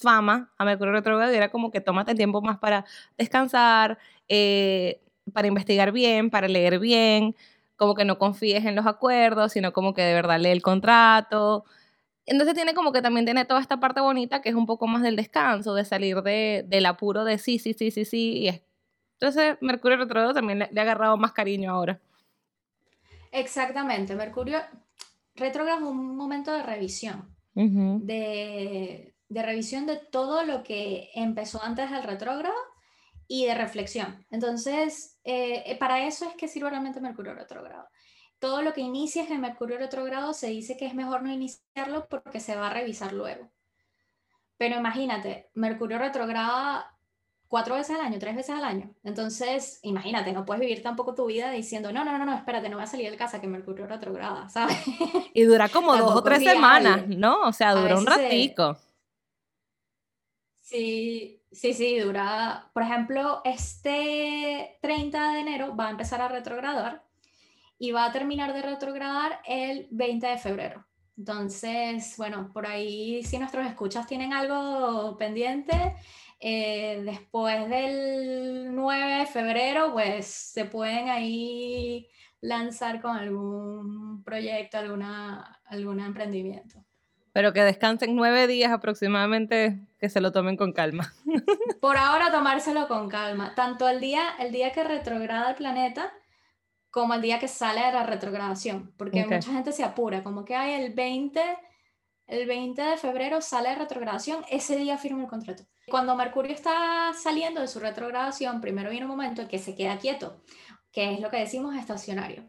fama 0.00 0.52
a 0.56 0.64
Mercurio 0.64 0.92
retrógrado 0.92 1.32
era 1.32 1.50
como 1.50 1.70
que 1.70 1.80
tómate 1.80 2.12
el 2.12 2.16
tiempo 2.16 2.40
más 2.40 2.58
para 2.58 2.84
descansar, 3.18 3.98
eh, 4.28 5.00
para 5.32 5.48
investigar 5.48 5.92
bien, 5.92 6.30
para 6.30 6.48
leer 6.48 6.78
bien, 6.78 7.36
como 7.76 7.94
que 7.94 8.04
no 8.04 8.18
confíes 8.18 8.64
en 8.64 8.74
los 8.74 8.86
acuerdos, 8.86 9.52
sino 9.52 9.72
como 9.72 9.94
que 9.94 10.02
de 10.02 10.14
verdad 10.14 10.40
lee 10.40 10.50
el 10.50 10.62
contrato. 10.62 11.64
Entonces 12.26 12.54
tiene 12.54 12.74
como 12.74 12.92
que 12.92 13.02
también 13.02 13.24
tiene 13.24 13.44
toda 13.44 13.60
esta 13.60 13.80
parte 13.80 14.00
bonita 14.00 14.42
que 14.42 14.50
es 14.50 14.54
un 14.54 14.66
poco 14.66 14.86
más 14.86 15.02
del 15.02 15.16
descanso, 15.16 15.74
de 15.74 15.84
salir 15.84 16.22
de, 16.22 16.64
del 16.68 16.86
apuro 16.86 17.24
de 17.24 17.38
sí, 17.38 17.58
sí, 17.58 17.72
sí, 17.72 17.90
sí, 17.90 18.04
sí. 18.04 18.38
Y 18.38 18.48
es. 18.48 18.62
Entonces 19.20 19.58
Mercurio 19.60 19.98
retrógrado 19.98 20.32
también 20.32 20.60
le, 20.60 20.80
ha 20.80 20.82
agarrado 20.82 21.16
más 21.16 21.32
cariño 21.32 21.70
ahora. 21.70 22.00
Exactamente, 23.32 24.14
Mercurio 24.16 24.58
retrógrado 25.34 25.78
es 25.78 25.84
un 25.86 26.16
momento 26.16 26.52
de 26.52 26.62
revisión, 26.62 27.34
de, 27.54 29.14
de 29.30 29.42
revisión 29.42 29.86
de 29.86 29.96
todo 29.96 30.42
lo 30.44 30.64
que 30.64 31.08
empezó 31.14 31.62
antes 31.62 31.90
del 31.90 32.02
retrógrado 32.02 32.56
y 33.28 33.46
de 33.46 33.54
reflexión. 33.54 34.26
Entonces, 34.30 35.18
eh, 35.22 35.62
eh, 35.66 35.78
para 35.78 36.04
eso 36.06 36.28
es 36.28 36.34
que 36.34 36.48
sirve 36.48 36.68
realmente 36.68 37.00
Mercurio 37.00 37.32
retrógrado. 37.32 37.88
Todo 38.40 38.60
lo 38.60 38.72
que 38.72 38.80
inicies 38.80 39.30
en 39.30 39.40
Mercurio 39.40 39.78
retrógrado 39.78 40.34
se 40.34 40.48
dice 40.48 40.76
que 40.76 40.86
es 40.86 40.94
mejor 40.94 41.22
no 41.22 41.32
iniciarlo 41.32 42.08
porque 42.08 42.40
se 42.40 42.56
va 42.56 42.66
a 42.66 42.72
revisar 42.72 43.12
luego. 43.12 43.48
Pero 44.56 44.76
imagínate, 44.76 45.48
Mercurio 45.54 45.98
retrógrado 45.98 46.84
cuatro 47.46 47.76
veces 47.76 47.96
al 47.96 48.04
año, 48.04 48.18
tres 48.18 48.34
veces 48.34 48.56
al 48.56 48.64
año. 48.64 48.92
Entonces, 49.04 49.78
imagínate, 49.82 50.32
no 50.32 50.44
puedes 50.44 50.60
vivir 50.60 50.82
tampoco 50.82 51.14
tu 51.14 51.26
vida 51.26 51.52
diciendo, 51.52 51.92
no, 51.92 52.04
no, 52.04 52.18
no, 52.18 52.24
no, 52.24 52.34
espérate, 52.34 52.68
no 52.68 52.76
voy 52.78 52.84
a 52.84 52.88
salir 52.88 53.12
de 53.12 53.16
casa 53.16 53.40
que 53.40 53.46
Mercurio 53.46 53.86
retrograda, 53.86 54.48
¿sabes? 54.50 54.76
Y 55.34 55.44
dura 55.44 55.68
como 55.68 55.96
dos 55.96 56.16
o 56.16 56.22
tres 56.24 56.42
semanas, 56.42 57.06
¿no? 57.06 57.42
O 57.42 57.52
sea, 57.52 57.74
dura 57.74 57.96
un 57.96 58.06
ratico. 58.06 58.76
Sí, 60.70 61.42
sí, 61.50 61.74
sí, 61.74 61.98
dura. 61.98 62.70
Por 62.72 62.84
ejemplo, 62.84 63.42
este 63.44 64.78
30 64.80 65.32
de 65.32 65.40
enero 65.40 65.76
va 65.76 65.88
a 65.88 65.90
empezar 65.90 66.20
a 66.22 66.28
retrogradar 66.28 67.04
y 67.78 67.90
va 67.92 68.04
a 68.06 68.12
terminar 68.12 68.54
de 68.54 68.62
retrogradar 68.62 69.40
el 69.46 69.88
20 69.90 70.26
de 70.28 70.38
febrero. 70.38 70.86
Entonces, 71.18 72.14
bueno, 72.18 72.52
por 72.52 72.66
ahí 72.68 73.24
si 73.24 73.38
nuestros 73.38 73.66
escuchas 73.66 74.06
tienen 74.06 74.32
algo 74.32 75.16
pendiente, 75.18 75.96
eh, 76.38 77.02
después 77.04 77.68
del 77.68 78.74
9 78.74 79.18
de 79.20 79.26
febrero, 79.26 79.92
pues 79.92 80.26
se 80.26 80.66
pueden 80.66 81.08
ahí 81.08 82.08
lanzar 82.40 83.00
con 83.02 83.16
algún 83.16 84.22
proyecto, 84.24 84.78
alguna, 84.78 85.60
algún 85.66 85.98
emprendimiento. 86.00 86.84
Pero 87.32 87.52
que 87.52 87.62
descansen 87.62 88.16
nueve 88.16 88.46
días 88.46 88.72
aproximadamente, 88.72 89.78
que 89.98 90.08
se 90.08 90.20
lo 90.20 90.32
tomen 90.32 90.56
con 90.56 90.72
calma. 90.72 91.12
Por 91.80 91.96
ahora 91.96 92.30
tomárselo 92.30 92.88
con 92.88 93.08
calma. 93.08 93.54
Tanto 93.54 93.88
el 93.88 94.00
día, 94.00 94.22
el 94.38 94.52
día 94.52 94.72
que 94.72 94.82
retrograda 94.82 95.50
el 95.50 95.56
planeta, 95.56 96.12
como 96.90 97.14
el 97.14 97.22
día 97.22 97.38
que 97.38 97.48
sale 97.48 97.84
de 97.86 97.92
la 97.92 98.04
retrogradación. 98.04 98.92
Porque 98.96 99.24
mucha 99.24 99.52
gente 99.52 99.72
se 99.72 99.84
apura, 99.84 100.22
como 100.22 100.44
que 100.44 100.56
hay 100.56 100.82
el 100.82 100.92
20, 100.92 101.40
el 102.26 102.46
20 102.46 102.82
de 102.82 102.96
febrero 102.96 103.40
sale 103.40 103.70
de 103.70 103.76
retrogradación, 103.76 104.44
ese 104.50 104.76
día 104.76 104.98
firma 104.98 105.22
el 105.22 105.28
contrato. 105.28 105.64
Cuando 105.88 106.16
Mercurio 106.16 106.52
está 106.52 107.12
saliendo 107.14 107.60
de 107.60 107.68
su 107.68 107.80
retrogradación, 107.80 108.60
primero 108.60 108.90
viene 108.90 109.06
un 109.06 109.10
momento 109.10 109.42
en 109.42 109.48
que 109.48 109.58
se 109.58 109.74
queda 109.74 109.98
quieto, 109.98 110.42
que 110.92 111.14
es 111.14 111.20
lo 111.20 111.30
que 111.30 111.38
decimos 111.38 111.76
estacionario. 111.76 112.44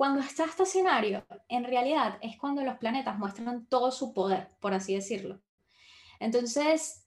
Cuando 0.00 0.20
está 0.20 0.46
estacionario, 0.46 1.26
en 1.50 1.62
realidad 1.62 2.16
es 2.22 2.38
cuando 2.38 2.62
los 2.62 2.78
planetas 2.78 3.18
muestran 3.18 3.66
todo 3.66 3.90
su 3.90 4.14
poder, 4.14 4.48
por 4.58 4.72
así 4.72 4.94
decirlo. 4.94 5.42
Entonces, 6.18 7.06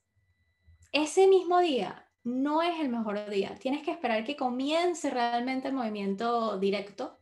ese 0.92 1.26
mismo 1.26 1.58
día 1.58 2.08
no 2.22 2.62
es 2.62 2.78
el 2.78 2.90
mejor 2.90 3.28
día. 3.28 3.56
Tienes 3.56 3.82
que 3.82 3.90
esperar 3.90 4.22
que 4.22 4.36
comience 4.36 5.10
realmente 5.10 5.66
el 5.66 5.74
movimiento 5.74 6.56
directo. 6.60 7.18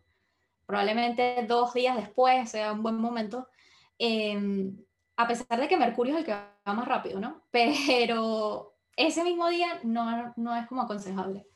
Probablemente 0.67 1.43
dos 1.49 1.73
días 1.73 1.97
después 1.97 2.51
sea 2.51 2.75
un 2.75 2.83
buen 2.83 2.97
momento. 2.97 3.49
Em, 3.97 4.77
a 5.17 5.27
pesar 5.27 5.59
de 5.59 5.69
que 5.69 5.79
Mercurio 5.79 6.13
es 6.13 6.19
el 6.19 6.27
que 6.27 6.33
va 6.33 6.75
más 6.75 6.87
rápido, 6.87 7.19
¿no? 7.19 7.45
Pero 7.51 8.75
ese 8.95 9.25
mismo 9.25 9.49
día 9.49 9.81
no, 9.85 10.35
no 10.37 10.55
es 10.55 10.67
como 10.67 10.83
aconsejable. 10.83 11.47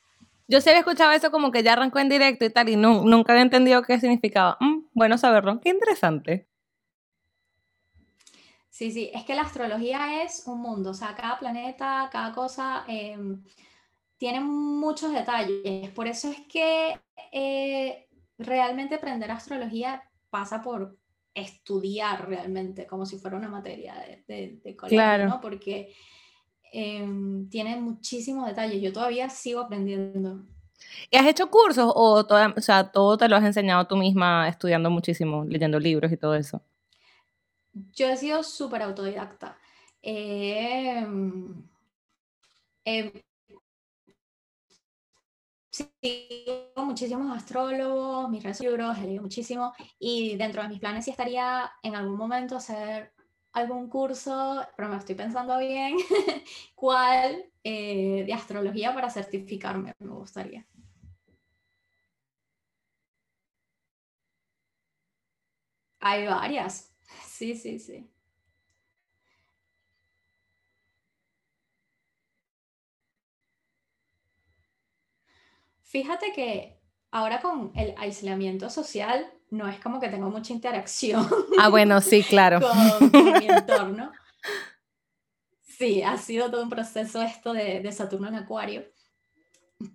Yo 0.49 0.61
sí 0.61 0.69
había 0.71 0.81
escuchado 0.81 1.13
eso 1.13 1.31
como 1.31 1.51
que 1.51 1.63
ya 1.63 1.73
arrancó 1.73 1.99
en 1.99 2.09
directo 2.09 2.45
y 2.45 2.51
tal, 2.51 2.69
y 2.69 2.77
nunca 2.77 3.33
había 3.33 3.43
entendido 3.43 3.83
qué 3.83 3.99
significaba. 3.99 4.57
Mm, 4.61 4.85
bueno 4.93 5.19
saberlo, 5.19 5.61
qué 5.61 5.71
interesante. 5.71 6.47
Sí, 8.71 8.91
sí, 8.91 9.11
es 9.15 9.25
que 9.25 9.35
la 9.35 9.43
astrología 9.43 10.23
es 10.23 10.47
un 10.47 10.61
mundo, 10.61 10.91
o 10.91 10.95
sea, 10.95 11.15
cada 11.17 11.39
planeta, 11.39 12.11
cada 12.13 12.33
cosa 12.33 12.85
em, 12.87 13.43
tiene 14.19 14.41
muchos 14.41 15.13
detalles. 15.13 15.91
Por 15.93 16.07
eso 16.07 16.31
es 16.31 16.41
que 16.47 17.01
eh, 17.33 18.07
realmente 18.39 18.97
aprender 18.97 19.31
astrología 19.31 20.03
pasa 20.29 20.61
por 20.63 20.99
estudiar 21.33 22.29
realmente, 22.29 22.87
como 22.87 23.07
si 23.07 23.19
fuera 23.19 23.37
una 23.37 23.49
materia 23.49 23.95
de, 24.29 24.61
de, 24.63 24.77
colegio, 24.77 25.27
¿no? 25.27 25.41
Porque 25.41 25.95
em, 26.73 27.49
tiene 27.49 27.77
muchísimos 27.77 28.47
detalles. 28.47 28.83
Yo 28.83 28.93
todavía 28.93 29.29
sigo 29.31 29.61
aprendiendo. 29.61 30.45
¿Y 31.11 31.17
has 31.17 31.27
hecho 31.27 31.51
cursos 31.51 31.93
o, 31.95 32.27
o 32.27 32.61
sea, 32.61 32.91
todo 32.91 33.17
te 33.17 33.29
lo 33.29 33.37
has 33.37 33.45
enseñado 33.45 33.87
tú 33.87 33.97
misma 33.97 34.49
estudiando 34.49 34.91
muchísimo, 34.91 35.45
leyendo 35.45 35.79
libros 35.79 36.13
y 36.13 36.17
todo 36.17 36.35
eso? 36.35 36.63
Yo 37.95 38.09
he 38.09 38.17
sido 38.17 38.43
súper 38.43 38.83
autodidacta. 38.83 39.59
Eh, 40.03 41.05
eh, 42.85 43.25
sigo 45.71 46.85
muchísimos 46.85 47.37
astrólogos, 47.37 48.31
mis 48.31 48.61
libros, 48.61 48.99
he 48.99 49.03
leído 49.03 49.23
muchísimo 49.23 49.73
y 49.99 50.37
dentro 50.37 50.63
de 50.63 50.69
mis 50.69 50.81
planes 50.81 51.05
sí 51.05 51.11
estaría 51.11 51.71
en 51.83 51.97
algún 51.97 52.17
momento 52.17 52.57
hacer 52.57 53.13
algún 53.57 53.89
curso, 53.89 54.63
pero 54.77 54.89
me 54.89 54.97
estoy 54.99 55.15
pensando 55.17 55.59
bien 55.59 55.97
cuál 56.75 57.45
eh, 57.65 58.25
de 58.27 58.33
astrología 58.35 58.95
para 58.95 59.11
certificarme, 59.11 59.95
me 59.99 60.13
gustaría. 60.15 60.67
Hay 66.01 66.27
varias. 66.27 66.93
Sí, 67.27 67.55
sí, 67.55 67.79
sí. 67.79 68.11
Fíjate 75.83 76.33
que 76.35 76.79
ahora 77.11 77.41
con 77.41 77.73
el 77.77 77.95
aislamiento 77.97 78.69
social 78.69 79.33
no 79.51 79.69
es 79.69 79.79
como 79.81 80.01
que 80.01 80.09
tengo 80.09 80.31
mucha 80.31 80.53
interacción. 80.53 81.29
Ah, 81.59 81.69
bueno, 81.71 82.01
sí, 82.01 82.23
claro. 82.23 82.61
con, 82.61 83.33
mi 83.39 83.47
entorno. 83.47 84.13
Sí, 85.63 86.03
ha 86.03 86.17
sido 86.17 86.51
todo 86.51 86.63
un 86.63 86.71
proceso 86.71 87.21
esto 87.23 87.53
de, 87.53 87.81
de 87.81 87.93
Saturno 87.93 88.29
en 88.29 88.37
Acuario. 88.37 88.85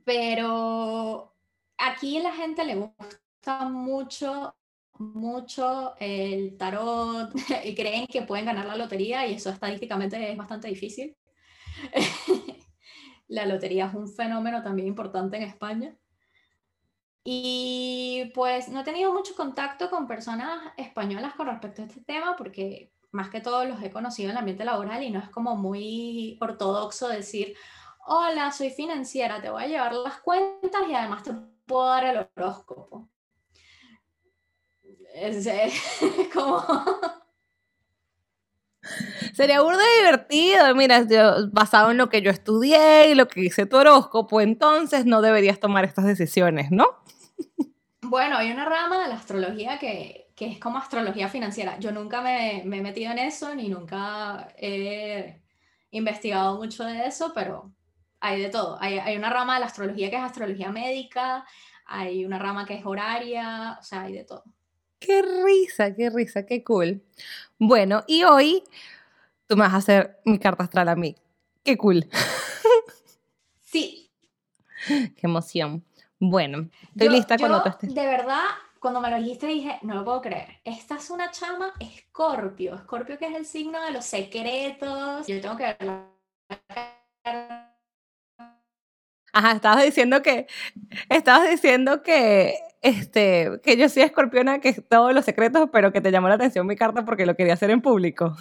Pero 0.06 1.36
aquí 1.78 2.18
a 2.18 2.24
la 2.24 2.34
gente 2.34 2.64
le 2.64 2.76
gusta 2.76 3.68
mucho 3.68 4.56
mucho 5.02 5.96
el 6.00 6.58
tarot 6.58 7.32
y 7.66 7.76
creen 7.76 8.08
que 8.08 8.22
pueden 8.22 8.46
ganar 8.46 8.66
la 8.66 8.76
lotería 8.76 9.28
y 9.28 9.34
eso 9.34 9.50
estadísticamente 9.50 10.32
es 10.32 10.38
bastante 10.38 10.68
difícil. 10.68 11.16
la 13.28 13.46
lotería 13.46 13.88
es 13.88 13.94
un 13.94 14.08
fenómeno 14.08 14.62
también 14.62 14.88
importante 14.88 15.38
en 15.38 15.44
España. 15.44 15.96
Y 17.24 18.32
pues 18.34 18.70
no 18.70 18.82
he 18.82 18.84
tenido 18.84 19.14
mucho 19.14 19.36
contacto 19.36 19.90
con 19.90 20.08
personas 20.08 20.74
españolas 20.78 21.36
con 21.36 21.48
respecto 21.48 21.82
a 21.82 21.86
este 21.86 22.02
tema 22.02 22.36
porque 22.36 22.92
más 23.12 23.30
que 23.30 23.42
todo 23.42 23.66
los 23.66 23.82
he 23.84 23.92
conocido 23.92 24.30
en 24.30 24.32
el 24.32 24.40
ambiente 24.40 24.66
laboral 24.66 25.04
y 25.04 25.12
no 25.12 25.20
es 25.20 25.30
como 25.30 25.56
muy 25.56 26.38
ortodoxo 26.42 27.10
decir, 27.10 27.56
hola, 28.06 28.52
soy 28.52 28.72
financiera, 28.72 29.42
te 29.42 29.50
voy 29.50 29.64
a 29.64 29.68
llevar 29.68 29.94
las 29.94 30.20
cuentas 30.20 30.82
y 30.90 30.96
además 30.96 31.24
te 31.24 31.34
puedo 31.66 31.88
dar 31.88 32.06
el 32.06 32.28
horóscopo. 32.36 33.10
Es, 35.14 35.48
como... 36.34 36.64
Sería 39.34 39.62
burda 39.62 39.84
divertido. 40.00 40.74
Mira, 40.76 41.06
basado 41.52 41.92
en 41.92 41.98
lo 41.98 42.10
que 42.10 42.22
yo 42.22 42.32
estudié 42.32 43.12
y 43.12 43.16
lo 43.16 43.28
que 43.28 43.42
hice 43.42 43.66
tu 43.66 43.78
horóscopo, 43.78 44.42
entonces 44.42 45.06
no 45.06 45.22
deberías 45.22 45.60
tomar 45.60 45.86
estas 45.86 46.06
decisiones, 46.06 46.72
¿no? 46.72 47.02
Bueno, 48.02 48.38
hay 48.38 48.52
una 48.52 48.66
rama 48.66 49.04
de 49.04 49.10
la 49.10 49.16
astrología 49.16 49.80
que, 49.80 50.32
que 50.36 50.48
es 50.48 50.60
como 50.60 50.78
astrología 50.78 51.30
financiera. 51.30 51.80
Yo 51.80 51.92
nunca 51.92 52.22
me, 52.22 52.64
me, 52.66 52.80
he 52.80 52.82
metido 52.82 53.12
en 53.12 53.20
eso, 53.20 53.54
ni 53.56 53.70
nunca 53.70 54.54
he 54.58 55.42
investigado 55.92 56.58
mucho 56.58 56.84
de 56.84 57.06
eso, 57.06 57.32
pero 57.34 57.72
hay 58.20 58.42
de 58.42 58.50
todo. 58.50 58.78
Hay, 58.82 58.98
hay 58.98 59.16
una 59.16 59.30
rama 59.30 59.54
de 59.54 59.62
la 59.62 59.68
astrología 59.68 60.10
que 60.10 60.16
es 60.16 60.22
astrología 60.22 60.72
médica, 60.72 61.46
hay 61.86 62.26
una 62.26 62.40
rama 62.40 62.66
que 62.66 62.76
es 62.76 62.86
horaria, 62.86 63.78
o 63.80 63.84
sea, 63.84 64.04
hay 64.04 64.14
de 64.14 64.24
todo. 64.24 64.44
Qué 65.00 65.22
risa, 65.22 65.96
qué 65.96 66.10
risa, 66.10 66.46
qué 66.46 66.64
cool. 66.64 67.04
Bueno, 67.58 68.04
y 68.08 68.24
hoy 68.24 68.64
tú 69.48 69.56
me 69.56 69.64
vas 69.64 69.74
a 69.74 69.78
hacer 69.78 70.20
mi 70.26 70.38
carta 70.38 70.64
astral 70.64 70.90
a 70.90 70.96
mí. 70.96 71.16
Qué 71.64 71.78
cool. 71.78 72.08
Sí. 73.62 74.12
Qué 74.88 75.22
emoción. 75.22 75.86
Bueno, 76.24 76.70
estoy 76.84 77.10
lista 77.10 77.36
cuando 77.36 77.64
tú 77.64 77.70
estés. 77.70 77.96
De 77.96 78.06
verdad, 78.06 78.44
cuando 78.80 79.02
me 79.02 79.10
lo 79.10 79.18
dijiste 79.18 79.48
dije, 79.48 79.80
no 79.82 79.96
lo 79.96 80.06
puedo 80.06 80.22
creer. 80.22 80.60
Esta 80.64 80.98
es 80.98 81.10
una 81.10 81.32
chama 81.32 81.74
Escorpio. 81.80 82.76
Escorpio 82.76 83.18
que 83.18 83.26
es 83.26 83.36
el 83.36 83.46
signo 83.48 83.84
de 83.84 83.90
los 83.90 84.06
secretos. 84.06 85.26
Yo 85.26 85.42
tengo 85.42 85.58
que 85.58 85.64
ver 85.64 85.78
Ajá, 89.34 89.54
estabas 89.54 89.84
diciendo 89.84 90.22
que 90.22 90.46
estabas 91.10 91.50
diciendo 91.50 92.04
que 92.04 92.60
este, 92.82 93.60
que 93.64 93.78
yo 93.78 93.90
soy 93.90 94.04
escorpiona, 94.04 94.60
que 94.60 94.70
es 94.70 94.88
todos 94.88 95.14
los 95.16 95.26
secretos, 95.26 95.70
pero 95.72 95.92
que 95.92 96.02
te 96.02 96.12
llamó 96.12 96.30
la 96.30 96.36
atención 96.36 96.68
mi 96.68 96.76
carta 96.76 97.04
porque 97.04 97.26
lo 97.26 97.36
quería 97.36 97.54
hacer 97.54 97.72
en 97.72 97.82
público. 97.82 98.36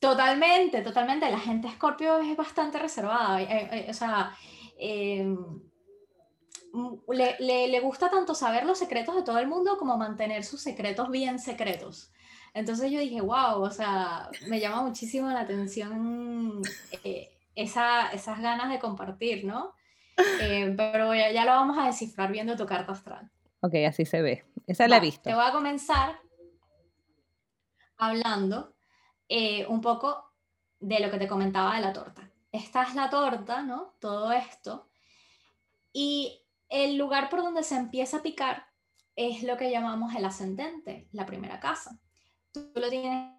Totalmente, 0.00 0.82
totalmente. 0.82 1.30
La 1.30 1.38
gente 1.38 1.68
escorpio 1.68 2.18
es 2.18 2.36
bastante 2.36 2.78
reservada. 2.78 3.40
O 3.88 3.92
sea, 3.94 4.36
em, 4.78 5.36
le, 7.08 7.68
le, 7.68 7.80
gusta 7.80 8.10
tanto 8.10 8.34
saber 8.34 8.64
los 8.64 8.78
secretos 8.78 9.14
de 9.14 9.22
todo 9.22 9.38
el 9.38 9.46
mundo 9.46 9.76
como 9.78 9.96
mantener 9.96 10.44
sus 10.44 10.60
secretos 10.60 11.10
bien 11.10 11.38
secretos. 11.38 12.12
Entonces 12.54 12.90
yo 12.90 13.00
dije, 13.00 13.20
wow, 13.20 13.62
o 13.62 13.70
sea, 13.70 14.30
me 14.48 14.60
llama 14.60 14.82
muchísimo 14.82 15.28
la 15.28 15.40
atención 15.40 16.62
eh, 17.04 17.30
esa, 17.54 18.10
esas 18.12 18.40
ganas 18.40 18.70
de 18.70 18.78
compartir, 18.78 19.44
¿no? 19.44 19.74
Eh, 20.40 20.72
pero 20.76 21.14
ya, 21.14 21.44
lo 21.44 21.50
vamos 21.50 21.76
a 21.78 21.86
descifrar 21.86 22.32
viendo 22.32 22.56
tu 22.56 22.64
carta 22.64 22.92
astral. 22.92 23.30
Ok, 23.60 23.74
así 23.86 24.06
se 24.06 24.22
ve. 24.22 24.46
Esa 24.66 24.88
la 24.88 24.96
he 24.96 25.00
visto. 25.00 25.22
Te 25.22 25.34
voy 25.34 25.44
a 25.44 25.52
comenzar 25.52 26.18
hablando 27.98 28.74
eh, 29.28 29.66
un 29.66 29.80
poco 29.80 30.32
de 30.80 31.00
lo 31.00 31.10
que 31.10 31.18
te 31.18 31.28
comentaba 31.28 31.74
de 31.74 31.82
la 31.82 31.92
torta. 31.92 32.30
Esta 32.56 32.84
es 32.84 32.94
la 32.94 33.10
torta, 33.10 33.62
¿no? 33.62 33.94
Todo 34.00 34.32
esto. 34.32 34.88
Y 35.92 36.42
el 36.70 36.96
lugar 36.96 37.28
por 37.28 37.42
donde 37.42 37.62
se 37.62 37.76
empieza 37.76 38.16
a 38.16 38.22
picar 38.22 38.66
es 39.14 39.42
lo 39.42 39.58
que 39.58 39.70
llamamos 39.70 40.14
el 40.14 40.24
ascendente, 40.24 41.06
la 41.12 41.26
primera 41.26 41.60
casa. 41.60 42.00
Tú 42.52 42.72
lo 42.74 42.88
tienes 42.88 43.34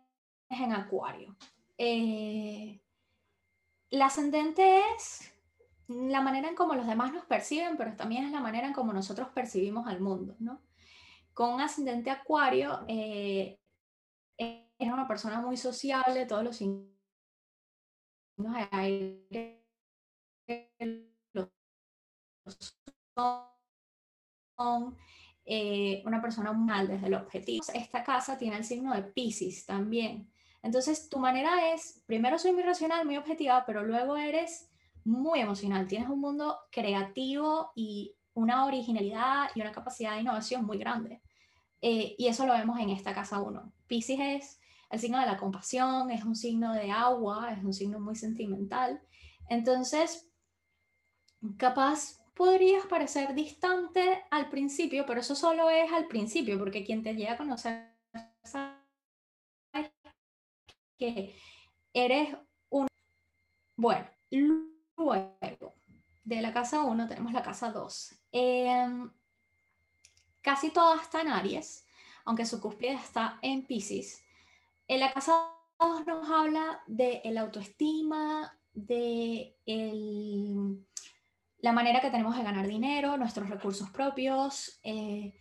en 0.50 0.72
acuario. 0.72 1.36
Eh, 1.80 2.80
el 3.90 4.02
ascendente 4.04 4.82
es 4.96 5.34
la 5.88 6.22
manera 6.22 6.50
en 6.50 6.56
cómo 6.56 6.76
los 6.76 6.86
demás 6.86 7.12
nos 7.12 7.26
perciben, 7.26 7.76
pero 7.76 7.96
también 7.96 8.24
es 8.24 8.32
la 8.32 8.42
manera 8.42 8.68
en 8.68 8.74
cómo 8.74 8.94
nosotros 8.94 9.30
percibimos 9.30 9.88
al 9.88 10.00
mundo, 10.00 10.36
¿no? 10.38 10.62
Con 11.34 11.60
ascendente 11.60 12.12
acuario, 12.12 12.86
eh, 12.88 13.60
es 14.38 14.92
una 14.92 15.08
persona 15.08 15.42
muy 15.42 15.58
sociable, 15.58 16.28
todos 16.28 16.44
los 16.44 16.58
signos 16.58 16.97
de 18.38 18.68
aire 18.72 19.64
son 24.56 24.98
eh, 25.46 26.04
una 26.06 26.22
persona 26.22 26.54
mal 26.54 26.88
desde 26.88 27.08
el 27.08 27.16
objetivo. 27.16 27.66
Esta 27.74 28.04
casa 28.04 28.38
tiene 28.38 28.58
el 28.58 28.64
signo 28.64 28.94
de 28.94 29.04
Pisces 29.04 29.66
también. 29.66 30.32
Entonces, 30.62 31.10
tu 31.10 31.20
manera 31.20 31.74
es, 31.74 32.04
primero 32.06 32.38
soy 32.38 32.52
muy 32.52 32.64
racional, 32.64 33.06
muy 33.06 33.18
objetiva, 33.18 33.64
pero 33.66 33.84
luego 33.84 34.18
eres 34.18 34.70
muy 35.04 35.40
emocional, 35.40 35.88
tienes 35.88 36.10
un 36.10 36.20
mundo 36.20 36.58
creativo 36.72 37.72
y 37.76 38.16
una 38.34 38.66
originalidad 38.66 39.50
y 39.56 39.62
una 39.62 39.72
capacidad 39.72 40.14
de 40.14 40.22
innovación 40.22 40.66
muy 40.66 40.78
grande. 40.78 41.22
Eh, 41.82 42.16
y 42.18 42.28
eso 42.28 42.46
lo 42.46 42.54
vemos 42.54 42.80
en 42.80 42.90
esta 42.90 43.14
casa 43.14 43.42
1. 43.42 43.72
Pisces 43.88 44.20
es 44.20 44.60
el 44.90 45.00
signo 45.00 45.20
de 45.20 45.26
la 45.26 45.38
compasión, 45.38 46.12
es 46.12 46.24
un 46.24 46.36
signo 46.36 46.74
de 46.74 46.92
agua, 46.92 47.52
es 47.52 47.64
un 47.64 47.74
signo 47.74 48.00
muy 48.00 48.16
sentimental. 48.16 49.02
Entonces, 49.50 50.30
capaz 51.58 52.20
podrías 52.34 52.86
parecer 52.86 53.34
distante 53.34 54.24
al 54.32 54.50
principio, 54.50 55.06
pero 55.06 55.22
eso 55.22 55.36
solo 55.36 55.70
es 55.70 55.92
al 55.92 56.08
principio, 56.08 56.58
porque 56.60 56.86
quien 56.86 57.04
te 57.04 57.16
llega 57.16 57.34
a 57.34 57.38
conocer 57.38 57.94
sabe 58.44 58.78
que 60.98 61.36
eres 61.94 62.36
un... 62.70 62.88
Bueno, 63.76 64.08
luego 64.32 65.76
de 66.24 66.42
la 66.42 66.54
casa 66.54 66.82
1 66.84 67.08
tenemos 67.08 67.34
la 67.34 67.44
casa 67.44 67.72
2. 67.72 68.16
Em, 68.32 69.12
casi 70.42 70.72
todas 70.72 71.04
están 71.04 71.28
Aries, 71.28 71.86
aunque 72.26 72.46
su 72.46 72.60
cúspide 72.60 72.94
está 72.94 73.40
en 73.42 73.66
Pisces. 73.66 74.27
En 74.88 75.02
la 75.02 75.12
casa 75.12 75.34
2 75.80 76.08
nos 76.08 76.30
habla 76.30 76.82
de 76.88 77.22
la 77.26 77.42
autoestima, 77.42 78.58
de 78.74 79.58
la 81.60 81.74
manera 81.74 82.00
que 82.00 82.10
tenemos 82.10 82.38
de 82.38 82.44
ganar 82.44 82.68
dinero, 82.68 83.18
nuestros 83.18 83.50
recursos 83.50 83.90
propios 83.90 84.80
eh, 84.84 85.34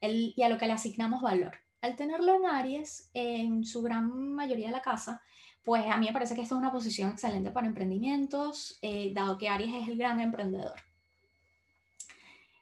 y 0.00 0.42
a 0.42 0.48
lo 0.48 0.58
que 0.58 0.66
le 0.66 0.72
asignamos 0.72 1.22
valor. 1.22 1.56
Al 1.80 1.96
tenerlo 1.96 2.34
en 2.34 2.46
Aries, 2.46 3.10
en 3.14 3.64
su 3.64 3.82
gran 3.82 4.34
mayoría 4.34 4.66
de 4.66 4.72
la 4.72 4.82
casa, 4.82 5.22
pues 5.64 5.84
a 5.86 5.96
mí 5.96 6.06
me 6.06 6.12
parece 6.12 6.34
que 6.34 6.42
esta 6.42 6.54
es 6.54 6.58
una 6.58 6.72
posición 6.72 7.10
excelente 7.10 7.50
para 7.50 7.66
emprendimientos, 7.66 8.78
eh, 8.80 9.12
dado 9.12 9.38
que 9.38 9.48
Aries 9.48 9.82
es 9.82 9.88
el 9.88 9.98
gran 9.98 10.20
emprendedor. 10.20 10.80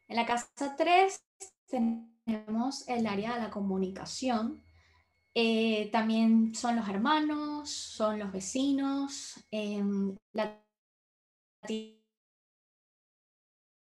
En 0.08 0.16
la 0.16 0.24
casa 0.24 0.74
3 0.76 1.24
tenemos 1.66 2.88
el 2.88 3.06
área 3.06 3.34
de 3.34 3.42
la 3.42 3.50
comunicación. 3.50 4.65
Eh, 5.38 5.90
también 5.92 6.54
son 6.54 6.76
los 6.76 6.88
hermanos, 6.88 7.68
son 7.68 8.18
los 8.18 8.32
vecinos. 8.32 9.34
Em, 9.50 10.16
la 10.32 10.64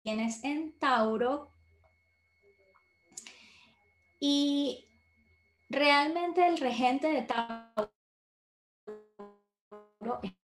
tienes 0.02 0.42
en 0.42 0.76
Tauro. 0.80 1.52
Y 4.18 4.84
realmente 5.70 6.44
el 6.44 6.58
regente 6.58 7.06
de 7.06 7.22
Tauro 7.22 7.92
es 10.24 10.37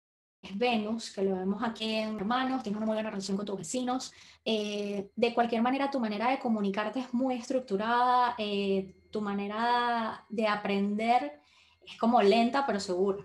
Venus, 0.54 1.10
que 1.10 1.22
lo 1.22 1.36
vemos 1.36 1.62
aquí 1.62 1.94
en 1.94 2.16
hermanos, 2.16 2.62
tienes 2.62 2.76
una 2.76 2.86
muy 2.86 2.94
buena 2.94 3.10
relación 3.10 3.36
con 3.36 3.46
tus 3.46 3.58
vecinos. 3.58 4.12
Eh, 4.44 5.10
de 5.16 5.34
cualquier 5.34 5.62
manera, 5.62 5.90
tu 5.90 6.00
manera 6.00 6.30
de 6.30 6.38
comunicarte 6.38 7.00
es 7.00 7.14
muy 7.14 7.36
estructurada, 7.36 8.34
eh, 8.38 8.94
tu 9.10 9.20
manera 9.20 10.24
de 10.28 10.46
aprender 10.46 11.40
es 11.86 11.96
como 11.98 12.20
lenta 12.22 12.66
pero 12.66 12.80
segura. 12.80 13.24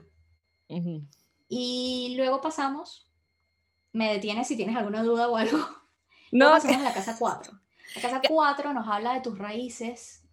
Y 1.48 2.14
luego 2.16 2.42
pasamos, 2.42 3.12
me 3.92 4.14
detienes 4.14 4.48
si 4.48 4.56
tienes 4.56 4.76
alguna 4.76 5.04
duda 5.04 5.28
o 5.28 5.36
algo. 5.36 5.58
No, 6.32 6.52
pasamos 6.52 6.82
a 6.82 6.84
la 6.84 6.94
casa 6.94 7.16
4. 7.18 7.54
La 7.96 8.02
casa 8.04 8.22
4 8.30 8.72
nos 8.72 8.88
habla 8.88 9.16
de 9.16 9.22
tus 9.22 9.36
raíces. 9.36 10.24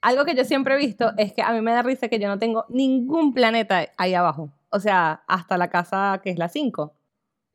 Algo 0.00 0.24
que 0.24 0.36
yo 0.36 0.44
siempre 0.44 0.74
he 0.74 0.78
visto 0.78 1.12
es 1.16 1.32
que 1.32 1.42
a 1.42 1.50
mí 1.52 1.60
me 1.60 1.72
da 1.72 1.82
risa 1.82 2.06
que 2.06 2.20
yo 2.20 2.28
no 2.28 2.38
tengo 2.38 2.64
ningún 2.68 3.34
planeta 3.34 3.88
ahí 3.96 4.14
abajo. 4.14 4.52
O 4.72 4.80
sea, 4.80 5.22
hasta 5.28 5.58
la 5.58 5.68
casa 5.68 6.20
que 6.22 6.30
es 6.30 6.38
la 6.38 6.48
5. 6.48 6.96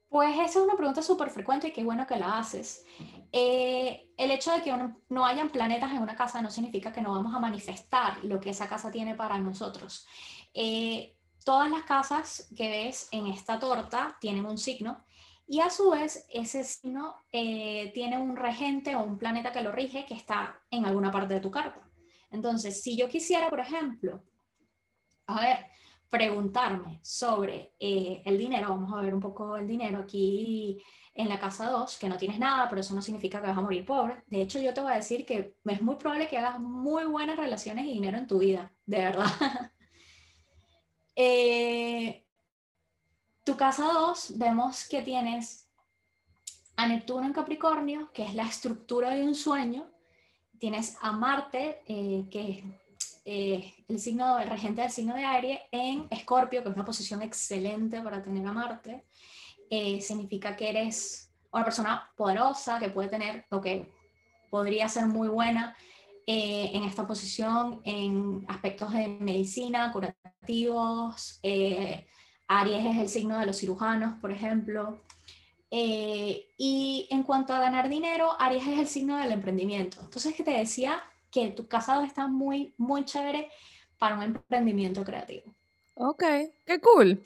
Pues 0.09 0.33
esa 0.35 0.59
es 0.59 0.65
una 0.65 0.77
pregunta 0.77 1.01
súper 1.01 1.29
frecuente 1.29 1.67
y 1.67 1.73
qué 1.73 1.83
bueno 1.83 2.07
que 2.07 2.15
la 2.15 2.37
haces. 2.37 2.85
Eh, 3.31 4.13
el 4.15 4.31
hecho 4.31 4.51
de 4.51 4.61
que 4.61 4.73
no 5.09 5.25
hayan 5.25 5.49
planetas 5.49 5.91
en 5.91 6.01
una 6.01 6.15
casa 6.15 6.41
no 6.41 6.49
significa 6.49 6.93
que 6.93 7.01
no 7.01 7.11
vamos 7.11 7.35
a 7.35 7.39
manifestar 7.39 8.23
lo 8.23 8.39
que 8.39 8.51
esa 8.51 8.69
casa 8.69 8.89
tiene 8.89 9.15
para 9.15 9.37
nosotros. 9.37 10.07
Eh, 10.53 11.17
todas 11.43 11.69
las 11.69 11.83
casas 11.83 12.47
que 12.55 12.69
ves 12.69 13.09
en 13.11 13.27
esta 13.27 13.59
torta 13.59 14.15
tienen 14.21 14.45
un 14.45 14.57
signo 14.57 15.03
y 15.45 15.59
a 15.59 15.69
su 15.69 15.89
vez 15.89 16.25
ese 16.29 16.63
signo 16.63 17.15
eh, 17.31 17.91
tiene 17.93 18.17
un 18.17 18.35
regente 18.35 18.95
o 18.95 19.03
un 19.03 19.17
planeta 19.17 19.51
que 19.51 19.61
lo 19.61 19.71
rige 19.71 20.05
que 20.05 20.13
está 20.13 20.59
en 20.69 20.85
alguna 20.85 21.11
parte 21.11 21.33
de 21.33 21.39
tu 21.39 21.49
carta. 21.49 21.81
Entonces, 22.31 22.81
si 22.81 22.97
yo 22.97 23.09
quisiera, 23.09 23.49
por 23.49 23.59
ejemplo, 23.59 24.23
a 25.25 25.41
ver, 25.41 25.65
preguntarme 26.09 26.99
sobre 27.03 27.73
eh, 27.79 28.21
el 28.25 28.37
dinero, 28.37 28.69
vamos 28.69 28.93
a 28.93 29.01
ver 29.01 29.13
un 29.13 29.19
poco 29.19 29.57
el 29.57 29.67
dinero 29.67 29.99
aquí 29.99 30.81
en 31.13 31.29
la 31.29 31.39
casa 31.39 31.69
2, 31.69 31.97
que 31.97 32.07
no 32.07 32.17
tienes 32.17 32.37
nada, 32.37 32.69
pero 32.69 32.81
eso 32.81 32.93
no 32.93 33.01
significa 33.01 33.41
que 33.41 33.47
vas 33.47 33.57
a 33.57 33.61
morir 33.61 33.85
pobre. 33.85 34.23
De 34.27 34.41
hecho, 34.41 34.59
yo 34.59 34.73
te 34.73 34.81
voy 34.81 34.93
a 34.93 34.97
decir 34.97 35.25
que 35.25 35.55
es 35.65 35.81
muy 35.81 35.95
probable 35.95 36.27
que 36.27 36.37
hagas 36.37 36.59
muy 36.59 37.05
buenas 37.05 37.37
relaciones 37.37 37.85
y 37.85 37.93
dinero 37.93 38.17
en 38.17 38.27
tu 38.27 38.39
vida, 38.39 38.71
de 38.85 38.97
verdad. 38.97 39.25
Eh, 41.19 42.27
tu 43.43 43.57
casa 43.57 43.91
2, 43.91 44.37
vemos 44.37 44.87
que 44.87 45.01
tienes 45.01 45.67
a 46.75 46.87
Neptuno 46.87 47.25
en 47.25 47.33
Capricornio, 47.33 48.11
que 48.13 48.23
es 48.23 48.35
la 48.35 48.43
estructura 48.43 49.09
de 49.09 49.23
un 49.23 49.33
sueño. 49.33 49.89
Tienes 50.59 50.95
a 51.01 51.11
Marte, 51.11 51.81
eh, 51.87 52.27
que 52.29 52.51
es 52.51 52.63
eh, 53.29 53.73
el 53.89 53.99
signo, 53.99 54.39
el 54.39 54.49
regente 54.49 54.81
del 54.81 54.89
signo 54.89 55.13
de 55.13 55.25
aire 55.25 55.63
en 55.73 56.07
Escorpio, 56.09 56.63
que 56.63 56.69
es 56.69 56.75
una 56.75 56.85
posición 56.85 57.21
excelente 57.21 57.99
para 57.99 58.23
tener 58.23 58.47
a 58.47 58.53
Marte, 58.53 59.03
eh, 59.69 59.99
significa 59.99 60.55
que 60.55 60.69
eres 60.69 61.29
una 61.51 61.65
persona 61.65 62.09
poderosa, 62.15 62.79
que 62.79 62.87
puede 62.87 63.09
tener, 63.09 63.45
o 63.49 63.59
que 63.59 63.91
podría 64.49 64.87
ser 64.87 65.07
muy 65.07 65.27
buena 65.27 65.75
eh, 66.25 66.71
en 66.73 66.85
esta 66.85 67.05
posición 67.05 67.81
en 67.83 68.45
aspectos 68.47 68.93
de 68.93 69.09
medicina, 69.09 69.91
curativos. 69.91 71.41
Aries 72.47 72.85
es 72.85 72.97
el 72.97 73.09
signo 73.09 73.39
de 73.39 73.45
los 73.45 73.57
cirujanos, 73.57 74.21
por 74.21 74.31
ejemplo. 74.31 75.03
y 75.69 77.07
en 77.11 77.23
cuanto 77.23 77.53
a 77.53 77.59
ganar 77.59 77.89
dinero, 77.89 78.37
Aries 78.39 78.65
es 78.67 78.79
el 78.79 78.87
signo 78.87 79.17
del 79.17 79.33
emprendimiento. 79.33 79.99
Entonces, 79.99 80.33
que 80.33 80.45
te 80.45 80.51
decía 80.51 81.03
que 81.31 81.51
tu 81.51 81.67
casa 81.67 82.03
está 82.05 82.27
muy, 82.27 82.73
muy 82.77 83.05
chévere 83.05 83.49
para 83.97 84.15
un 84.15 84.23
emprendimiento 84.23 85.03
creativo. 85.03 85.53
Ok, 85.95 86.23
qué 86.65 86.79
cool. 86.79 87.23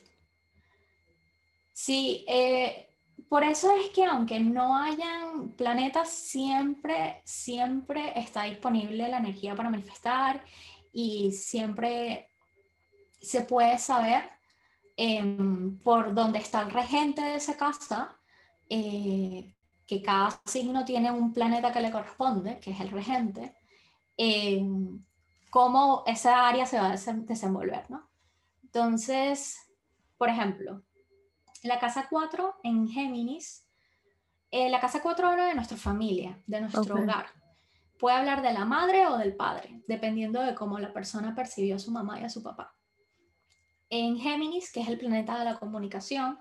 Sí, 1.74 2.26
eh, 2.28 2.88
por 3.28 3.44
eso 3.44 3.74
es 3.76 3.90
que 3.90 4.06
aunque 4.06 4.40
no 4.40 4.78
hayan 4.78 5.52
planetas, 5.52 6.10
siempre, 6.10 7.22
siempre 7.26 8.14
está 8.20 8.44
disponible 8.44 9.08
la 9.08 9.18
energía 9.18 9.56
para 9.56 9.70
manifestar 9.70 10.44
y 10.94 11.32
siempre 11.32 12.30
se 13.22 13.42
puede 13.42 13.78
saber 13.78 14.30
em, 14.98 15.78
por 15.80 16.14
dónde 16.14 16.40
está 16.40 16.62
el 16.62 16.72
regente 16.72 17.22
de 17.22 17.36
esa 17.36 17.56
casa, 17.58 18.18
eh, 18.70 19.54
que 19.88 20.02
cada 20.02 20.42
signo 20.46 20.86
tiene 20.86 21.12
un 21.12 21.34
planeta 21.34 21.72
que 21.72 21.82
le 21.82 21.92
corresponde, 21.92 22.60
que 22.60 22.72
es 22.72 22.80
el 22.80 22.90
regente, 22.90 23.56
cómo 25.50 26.04
esa 26.06 26.47
área 26.47 26.65
se 26.65 26.80
va 26.80 26.91
a 26.91 26.91
desenvolver, 26.91 27.89
¿no? 27.89 28.10
Entonces, 28.63 29.58
por 30.17 30.30
ejemplo, 30.30 30.82
la 31.63 31.80
casa 31.80 32.08
4 32.10 32.56
en 32.63 32.88
Géminis, 32.88 33.67
eh, 34.50 34.69
la 34.69 34.80
casa 34.80 35.02
4 35.02 35.28
habla 35.28 35.45
de 35.45 35.56
nuestra 35.56 35.78
familia, 35.78 36.41
de 36.47 36.62
nuestro 36.62 36.95
hogar. 36.95 37.28
Puede 38.00 38.15
hablar 38.15 38.41
de 38.41 38.54
la 38.54 38.65
madre 38.65 39.06
o 39.08 39.17
del 39.17 39.36
padre, 39.36 39.82
dependiendo 39.88 40.41
de 40.41 40.56
cómo 40.56 40.80
la 40.80 40.93
persona 40.93 41.36
percibió 41.36 41.76
a 41.76 41.80
su 41.80 41.91
mamá 41.91 42.19
y 42.19 42.24
a 42.24 42.30
su 42.30 42.41
papá. 42.41 42.74
En 43.89 44.17
Géminis, 44.17 44.71
que 44.71 44.82
es 44.82 44.88
el 44.88 44.97
planeta 44.97 45.38
de 45.38 45.45
la 45.45 45.60
comunicación, 45.60 46.39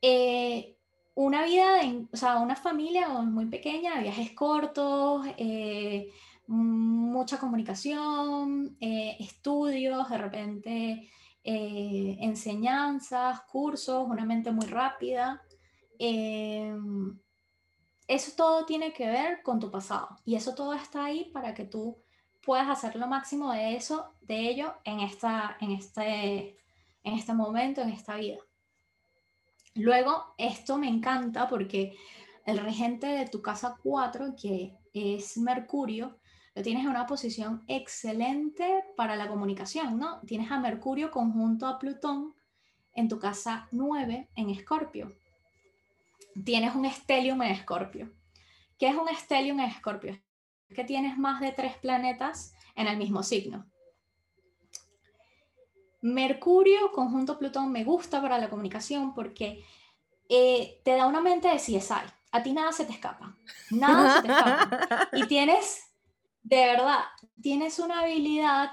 eh, 0.00 0.76
una 1.14 1.44
vida, 1.44 1.80
o 2.12 2.16
sea, 2.16 2.38
una 2.38 2.54
familia 2.54 3.08
muy 3.08 3.46
pequeña, 3.46 4.00
viajes 4.00 4.30
cortos, 4.32 5.26
eh, 5.36 6.12
mucha 6.48 7.38
comunicación, 7.38 8.76
eh, 8.80 9.16
estudios, 9.20 10.08
de 10.08 10.18
repente 10.18 11.10
eh, 11.44 12.16
enseñanzas, 12.20 13.42
cursos, 13.42 14.06
una 14.08 14.24
mente 14.24 14.50
muy 14.50 14.66
rápida. 14.66 15.42
Em, 15.98 17.18
eso 18.06 18.32
todo 18.36 18.64
tiene 18.64 18.92
que 18.92 19.06
ver 19.06 19.42
con 19.42 19.60
tu 19.60 19.70
pasado 19.70 20.08
y 20.24 20.36
eso 20.36 20.54
todo 20.54 20.72
está 20.72 21.04
ahí 21.04 21.30
para 21.32 21.52
que 21.54 21.64
tú 21.64 21.98
puedas 22.42 22.68
hacer 22.68 22.96
lo 22.96 23.06
máximo 23.06 23.52
de 23.52 23.76
eso, 23.76 24.14
de 24.22 24.48
ello 24.48 24.74
en, 24.84 25.00
esta, 25.00 25.58
en, 25.60 25.72
este, 25.72 26.56
en 27.02 27.14
este 27.14 27.34
momento, 27.34 27.82
en 27.82 27.90
esta 27.90 28.16
vida. 28.16 28.38
Luego, 29.74 30.34
esto 30.38 30.78
me 30.78 30.88
encanta 30.88 31.46
porque 31.46 31.94
el 32.46 32.58
regente 32.58 33.06
de 33.06 33.28
tu 33.28 33.42
casa 33.42 33.76
4, 33.82 34.34
que 34.40 34.78
es 34.94 35.36
Mercurio, 35.36 36.16
tienes 36.62 36.84
en 36.84 36.90
una 36.90 37.06
posición 37.06 37.64
excelente 37.68 38.84
para 38.96 39.16
la 39.16 39.28
comunicación, 39.28 39.98
¿no? 39.98 40.20
Tienes 40.20 40.50
a 40.50 40.58
Mercurio 40.58 41.10
conjunto 41.10 41.66
a 41.66 41.78
Plutón 41.78 42.34
en 42.94 43.08
tu 43.08 43.18
casa 43.18 43.68
9 43.72 44.28
en 44.34 44.50
Escorpio. 44.50 45.12
Tienes 46.44 46.74
un 46.74 46.84
estelium 46.84 47.42
en 47.42 47.52
Escorpio. 47.52 48.10
¿Qué 48.78 48.88
es 48.88 48.94
un 48.94 49.08
estelium 49.08 49.60
en 49.60 49.70
Escorpio? 49.70 50.20
Que 50.74 50.84
tienes 50.84 51.18
más 51.18 51.40
de 51.40 51.52
tres 51.52 51.76
planetas 51.76 52.54
en 52.76 52.86
el 52.86 52.96
mismo 52.96 53.22
signo. 53.22 53.66
Mercurio 56.00 56.92
conjunto 56.92 57.38
Plutón 57.38 57.72
me 57.72 57.84
gusta 57.84 58.22
para 58.22 58.38
la 58.38 58.48
comunicación 58.48 59.14
porque 59.14 59.64
eh, 60.28 60.80
te 60.84 60.96
da 60.96 61.06
una 61.06 61.20
mente 61.20 61.48
de 61.48 61.56
CSI. 61.56 62.06
A 62.30 62.42
ti 62.42 62.52
nada 62.52 62.72
se 62.72 62.84
te 62.84 62.92
escapa. 62.92 63.36
Nada 63.70 64.16
se 64.16 64.22
te 64.22 64.32
escapa. 64.32 65.08
Y 65.12 65.26
tienes, 65.26 65.87
de 66.48 66.64
verdad, 66.64 67.00
tienes 67.42 67.78
una 67.78 68.00
habilidad 68.00 68.72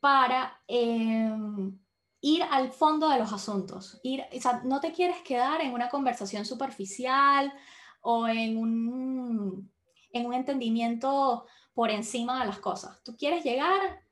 para 0.00 0.60
em, 0.66 1.78
ir 2.20 2.42
al 2.50 2.72
fondo 2.72 3.08
de 3.08 3.18
los 3.20 3.32
asuntos. 3.32 4.00
Ir, 4.02 4.24
o 4.36 4.40
sea, 4.40 4.60
no 4.64 4.80
te 4.80 4.92
quieres 4.92 5.18
quedar 5.22 5.60
en 5.60 5.72
una 5.72 5.88
conversación 5.88 6.44
superficial 6.44 7.52
o 8.00 8.26
en 8.26 8.56
un, 8.56 9.70
en 10.12 10.26
un 10.26 10.34
entendimiento 10.34 11.46
por 11.74 11.90
encima 11.90 12.40
de 12.40 12.46
las 12.46 12.58
cosas. 12.58 13.00
Tú 13.04 13.16
quieres 13.16 13.44
llegar 13.44 14.02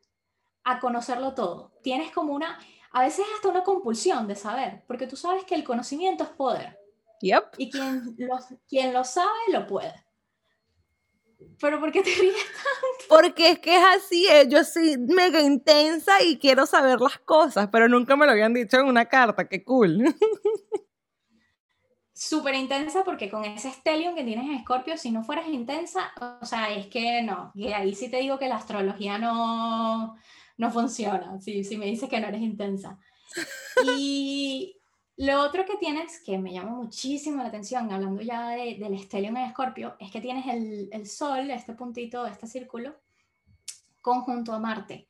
a 0.63 0.79
conocerlo 0.79 1.35
todo. 1.35 1.73
Tienes 1.83 2.13
como 2.13 2.33
una, 2.33 2.61
a 2.93 3.03
veces 3.03 3.27
hasta 3.35 3.49
una 3.49 3.65
compulsión 3.65 4.29
de 4.29 4.37
saber, 4.37 4.85
porque 4.87 5.09
tú 5.09 5.17
sabes 5.17 5.45
que 5.45 5.57
el 5.57 5.65
conocimiento 5.65 6.23
es 6.23 6.31
poder. 6.31 6.79
Yep. 7.23 7.45
Y 7.59 7.71
quien 7.71 8.15
lo, 8.19 8.39
quien 8.69 8.93
lo 8.93 9.03
sabe, 9.03 9.41
lo 9.53 9.67
puede. 9.67 9.93
¿Pero 11.61 11.79
por 11.79 11.93
qué 11.93 12.03
te 12.03 12.11
ríes 12.11 12.35
tanto? 12.35 13.05
Porque 13.09 13.51
es 13.51 13.59
que 13.59 13.77
es 13.77 13.83
así, 13.97 14.27
eh, 14.29 14.47
yo 14.49 14.65
soy 14.65 14.97
mega 14.99 15.41
intensa 15.41 16.23
y 16.23 16.39
quiero 16.39 16.67
saber 16.67 17.01
las 17.01 17.19
cosas, 17.19 17.69
pero 17.71 17.89
nunca 17.89 18.17
me 18.17 18.27
lo 18.27 18.33
habían 18.33 18.55
dicho 18.55 18.79
en 18.79 18.87
una 18.87 19.07
carta, 19.07 19.49
qué 19.49 19.63
cool. 19.63 20.03
Súper 22.13 22.55
intensa 22.55 23.03
porque 23.05 23.31
con 23.31 23.45
ese 23.45 23.71
stellium 23.71 24.15
que 24.15 24.25
tienes 24.25 24.49
en 24.49 24.61
Scorpio, 24.61 24.97
si 24.99 25.11
no 25.11 25.25
fueras 25.25 25.49
intensa, 25.49 26.13
o 26.41 26.45
sea, 26.45 26.71
es 26.71 26.87
que 26.87 27.23
no, 27.23 27.51
y 27.55 27.73
ahí 27.73 27.95
sí 27.95 28.11
te 28.11 28.19
digo 28.19 28.39
que 28.39 28.49
la 28.49 28.57
astrología 28.57 29.19
no, 29.19 30.17
no 30.59 30.71
funciona, 30.71 31.41
si, 31.41 31.65
si 31.65 31.79
me 31.79 31.87
dices 31.87 32.09
que 32.09 32.21
no 32.21 32.29
eres 32.29 32.43
intensa. 32.43 32.99
Y 33.97 34.80
lo 35.21 35.43
otro 35.43 35.67
que 35.67 35.77
tienes, 35.77 36.23
que 36.23 36.39
me 36.39 36.51
llama 36.51 36.71
muchísimo 36.71 37.43
la 37.43 37.51
atención, 37.51 37.93
hablando 37.93 38.23
ya 38.23 38.49
de, 38.53 38.77
del 38.77 38.95
estelium 38.95 39.37
en 39.37 39.45
Escorpio, 39.45 39.95
es 39.99 40.11
que 40.11 40.23
tienes 40.23 40.47
el, 40.47 40.89
el, 40.91 41.07
Sol, 41.07 41.51
este 41.51 41.75
puntito, 41.75 42.25
este 42.25 42.47
círculo, 42.47 42.95
conjunto 44.01 44.55
a 44.55 44.59
Marte. 44.59 45.09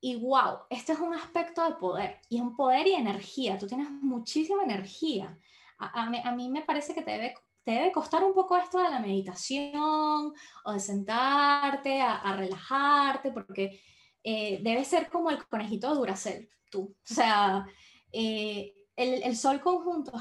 Y 0.00 0.16
wow, 0.16 0.62
este 0.68 0.94
es 0.94 0.98
un 0.98 1.14
aspecto 1.14 1.64
de 1.64 1.76
poder, 1.76 2.20
y 2.28 2.38
es 2.38 2.42
un 2.42 2.56
poder 2.56 2.88
y 2.88 2.94
energía, 2.94 3.56
tú 3.56 3.68
tienes 3.68 3.88
muchísima 3.88 4.64
energía. 4.64 5.38
A, 5.78 6.02
a, 6.02 6.10
mí, 6.10 6.20
a 6.24 6.32
mí 6.32 6.48
me 6.48 6.62
parece 6.62 6.92
que 6.92 7.02
te 7.02 7.12
debe, 7.12 7.34
te 7.62 7.70
debe 7.70 7.92
costar 7.92 8.24
un 8.24 8.34
poco 8.34 8.56
esto 8.56 8.78
de 8.78 8.90
la 8.90 8.98
meditación 8.98 10.32
o 10.64 10.72
de 10.72 10.80
sentarte 10.80 12.00
a, 12.00 12.16
a 12.16 12.36
relajarte, 12.36 13.30
porque 13.30 13.80
eh, 14.24 14.58
debe 14.60 14.84
ser 14.84 15.08
como 15.08 15.30
el 15.30 15.46
conejito 15.46 15.88
de 15.88 15.94
Duracell, 15.94 16.48
tú. 16.68 16.96
O 17.08 17.14
sea, 17.14 17.64
eh, 18.10 18.75
el, 18.96 19.22
el, 19.22 19.36
Sol 19.36 19.60
conjunto, 19.60 20.12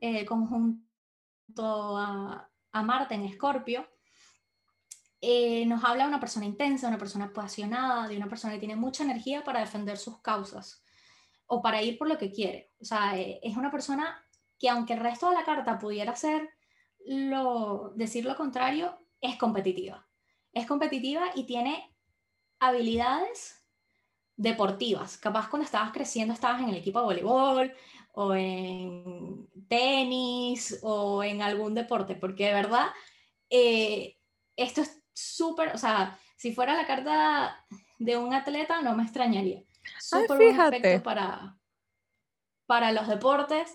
eh, 0.00 0.24
conjunto 0.24 0.86
a, 1.96 2.50
a, 2.72 2.82
Marte 2.82 3.14
en 3.14 3.24
Escorpio 3.24 3.88
eh, 5.20 5.66
nos 5.66 5.82
habla 5.82 6.04
de 6.04 6.10
una 6.10 6.20
persona 6.20 6.46
intensa, 6.46 6.88
una 6.88 6.98
persona 6.98 7.26
apasionada, 7.26 8.06
de 8.06 8.16
una 8.16 8.28
persona 8.28 8.54
que 8.54 8.60
tiene 8.60 8.76
mucha 8.76 9.02
energía 9.02 9.42
para 9.42 9.60
defender 9.60 9.98
sus 9.98 10.20
causas 10.20 10.84
o 11.46 11.60
para 11.60 11.82
ir 11.82 11.98
por 11.98 12.08
lo 12.08 12.18
que 12.18 12.30
quiere. 12.30 12.72
O 12.80 12.84
sea, 12.84 13.18
eh, 13.18 13.40
es 13.42 13.56
una 13.56 13.70
persona 13.70 14.24
que 14.58 14.68
aunque 14.68 14.94
el 14.94 15.00
resto 15.00 15.28
de 15.28 15.34
la 15.34 15.44
carta 15.44 15.78
pudiera 15.78 16.14
ser 16.14 16.48
lo, 17.06 17.92
decir 17.96 18.24
lo 18.24 18.36
contrario, 18.36 18.98
es 19.20 19.36
competitiva. 19.36 20.06
Es 20.52 20.66
competitiva 20.66 21.30
y 21.34 21.44
tiene 21.44 21.96
habilidades 22.60 23.64
deportivas. 24.36 25.18
Capaz 25.18 25.48
cuando 25.48 25.64
estabas 25.64 25.90
creciendo 25.90 26.34
estabas 26.34 26.62
en 26.62 26.68
el 26.68 26.76
equipo 26.76 27.00
de 27.00 27.06
voleibol 27.06 27.72
o 28.20 28.34
en 28.34 29.48
tenis 29.68 30.80
o 30.82 31.22
en 31.22 31.40
algún 31.40 31.72
deporte, 31.72 32.16
porque 32.16 32.46
de 32.46 32.52
verdad 32.52 32.86
eh, 33.48 34.18
esto 34.56 34.80
es 34.80 35.00
súper, 35.12 35.68
o 35.72 35.78
sea, 35.78 36.18
si 36.36 36.52
fuera 36.52 36.74
la 36.74 36.84
carta 36.84 37.64
de 38.00 38.16
un 38.16 38.34
atleta 38.34 38.82
no 38.82 38.96
me 38.96 39.04
extrañaría. 39.04 39.62
Súper 40.00 40.36
buen 40.36 40.60
aspecto 40.60 41.00
para, 41.04 41.56
para 42.66 42.90
los 42.90 43.06
deportes, 43.06 43.72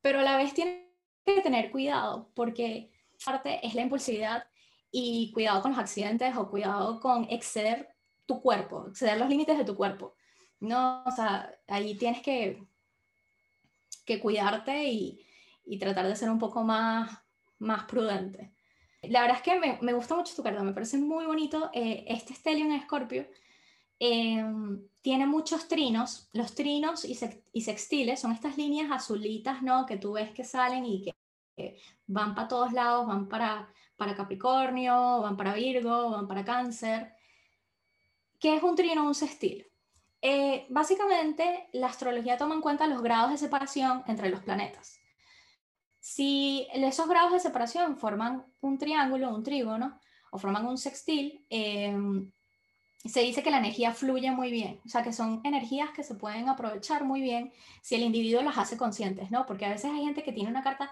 pero 0.00 0.20
a 0.20 0.22
la 0.22 0.38
vez 0.38 0.54
tienes 0.54 0.86
que 1.26 1.42
tener 1.42 1.70
cuidado 1.70 2.30
porque 2.34 2.90
parte 3.22 3.60
es 3.62 3.74
la 3.74 3.82
impulsividad 3.82 4.46
y 4.90 5.32
cuidado 5.32 5.60
con 5.60 5.72
los 5.72 5.80
accidentes 5.80 6.34
o 6.34 6.48
cuidado 6.48 6.98
con 6.98 7.26
exceder 7.28 7.90
tu 8.24 8.40
cuerpo, 8.40 8.86
exceder 8.88 9.18
los 9.18 9.28
límites 9.28 9.58
de 9.58 9.66
tu 9.66 9.76
cuerpo. 9.76 10.14
No, 10.60 11.04
o 11.04 11.10
sea, 11.10 11.54
ahí 11.68 11.94
tienes 11.98 12.22
que, 12.22 12.62
que 14.04 14.20
cuidarte 14.20 14.84
y, 14.84 15.26
y, 15.64 15.78
tratar 15.78 16.06
de 16.06 16.16
ser 16.16 16.30
un 16.30 16.38
poco 16.38 16.62
más, 16.62 17.10
más 17.58 17.84
prudente. 17.84 18.52
La 19.02 19.22
verdad 19.22 19.38
es 19.38 19.42
que 19.42 19.58
me, 19.58 19.78
me 19.82 19.92
gusta 19.92 20.14
mucho 20.14 20.34
tu 20.34 20.42
carta, 20.42 20.62
me 20.62 20.72
parece 20.72 20.98
muy 20.98 21.26
bonito. 21.26 21.70
Eh, 21.72 22.04
este 22.08 22.34
Stellium 22.34 22.70
en 22.70 22.80
Escorpio 22.80 23.26
eh, 23.98 24.44
tiene 25.00 25.26
muchos 25.26 25.68
trinos. 25.68 26.28
Los 26.32 26.54
trinos 26.54 27.04
y, 27.04 27.14
sex, 27.14 27.38
y, 27.52 27.62
sextiles 27.62 28.20
son 28.20 28.32
estas 28.32 28.56
líneas 28.56 28.90
azulitas, 28.90 29.62
¿no? 29.62 29.86
Que 29.86 29.96
tú 29.96 30.12
ves 30.12 30.30
que 30.32 30.44
salen 30.44 30.84
y 30.86 31.02
que, 31.02 31.12
que 31.56 31.80
van 32.06 32.34
para 32.34 32.48
todos 32.48 32.72
lados, 32.72 33.06
van 33.06 33.28
para, 33.28 33.72
para 33.96 34.14
Capricornio, 34.14 35.20
van 35.22 35.36
para 35.36 35.54
Virgo, 35.54 36.10
van 36.10 36.28
para 36.28 36.44
Cáncer. 36.44 37.14
¿Qué 38.38 38.56
es 38.56 38.62
un 38.62 38.74
trino 38.74 39.04
o 39.04 39.08
un 39.08 39.14
sextil? 39.14 39.71
Eh, 40.22 40.66
básicamente, 40.70 41.68
la 41.72 41.88
astrología 41.88 42.38
toma 42.38 42.54
en 42.54 42.60
cuenta 42.60 42.86
los 42.86 43.02
grados 43.02 43.32
de 43.32 43.38
separación 43.38 44.04
entre 44.06 44.30
los 44.30 44.40
planetas. 44.40 45.00
Si 45.98 46.68
esos 46.72 47.08
grados 47.08 47.32
de 47.32 47.40
separación 47.40 47.96
forman 47.96 48.44
un 48.60 48.78
triángulo, 48.78 49.34
un 49.34 49.42
trígono, 49.42 50.00
o 50.30 50.38
forman 50.38 50.66
un 50.66 50.78
sextil, 50.78 51.44
eh, 51.50 51.94
se 53.04 53.20
dice 53.20 53.42
que 53.42 53.50
la 53.50 53.58
energía 53.58 53.92
fluye 53.92 54.30
muy 54.30 54.50
bien, 54.50 54.80
o 54.86 54.88
sea, 54.88 55.02
que 55.02 55.12
son 55.12 55.40
energías 55.44 55.90
que 55.90 56.04
se 56.04 56.14
pueden 56.14 56.48
aprovechar 56.48 57.04
muy 57.04 57.20
bien 57.20 57.52
si 57.82 57.96
el 57.96 58.02
individuo 58.02 58.42
las 58.42 58.56
hace 58.56 58.76
conscientes, 58.76 59.30
¿no? 59.30 59.44
Porque 59.44 59.66
a 59.66 59.70
veces 59.70 59.90
hay 59.90 60.04
gente 60.04 60.22
que 60.22 60.32
tiene 60.32 60.50
una 60.50 60.62
carta 60.62 60.90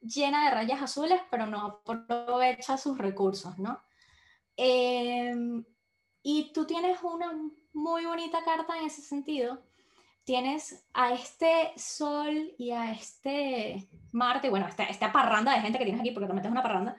llena 0.00 0.44
de 0.44 0.54
rayas 0.54 0.82
azules, 0.82 1.20
pero 1.30 1.46
no 1.46 1.80
aprovecha 1.84 2.76
sus 2.76 2.98
recursos, 2.98 3.58
¿no? 3.58 3.80
Eh, 4.56 5.34
y 6.22 6.52
tú 6.52 6.66
tienes 6.66 6.98
una 7.02 7.32
muy 7.76 8.06
bonita 8.06 8.42
carta 8.42 8.78
en 8.78 8.86
ese 8.86 9.02
sentido. 9.02 9.62
Tienes 10.24 10.84
a 10.94 11.12
este 11.12 11.72
Sol 11.76 12.54
y 12.58 12.70
a 12.70 12.90
este 12.90 13.88
Marte, 14.12 14.48
bueno, 14.48 14.66
esta, 14.66 14.84
esta 14.84 15.12
parranda 15.12 15.52
de 15.52 15.60
gente 15.60 15.78
que 15.78 15.84
tienes 15.84 16.00
aquí, 16.00 16.10
porque 16.10 16.26
realmente 16.26 16.48
es 16.48 16.52
una 16.52 16.62
parranda. 16.62 16.96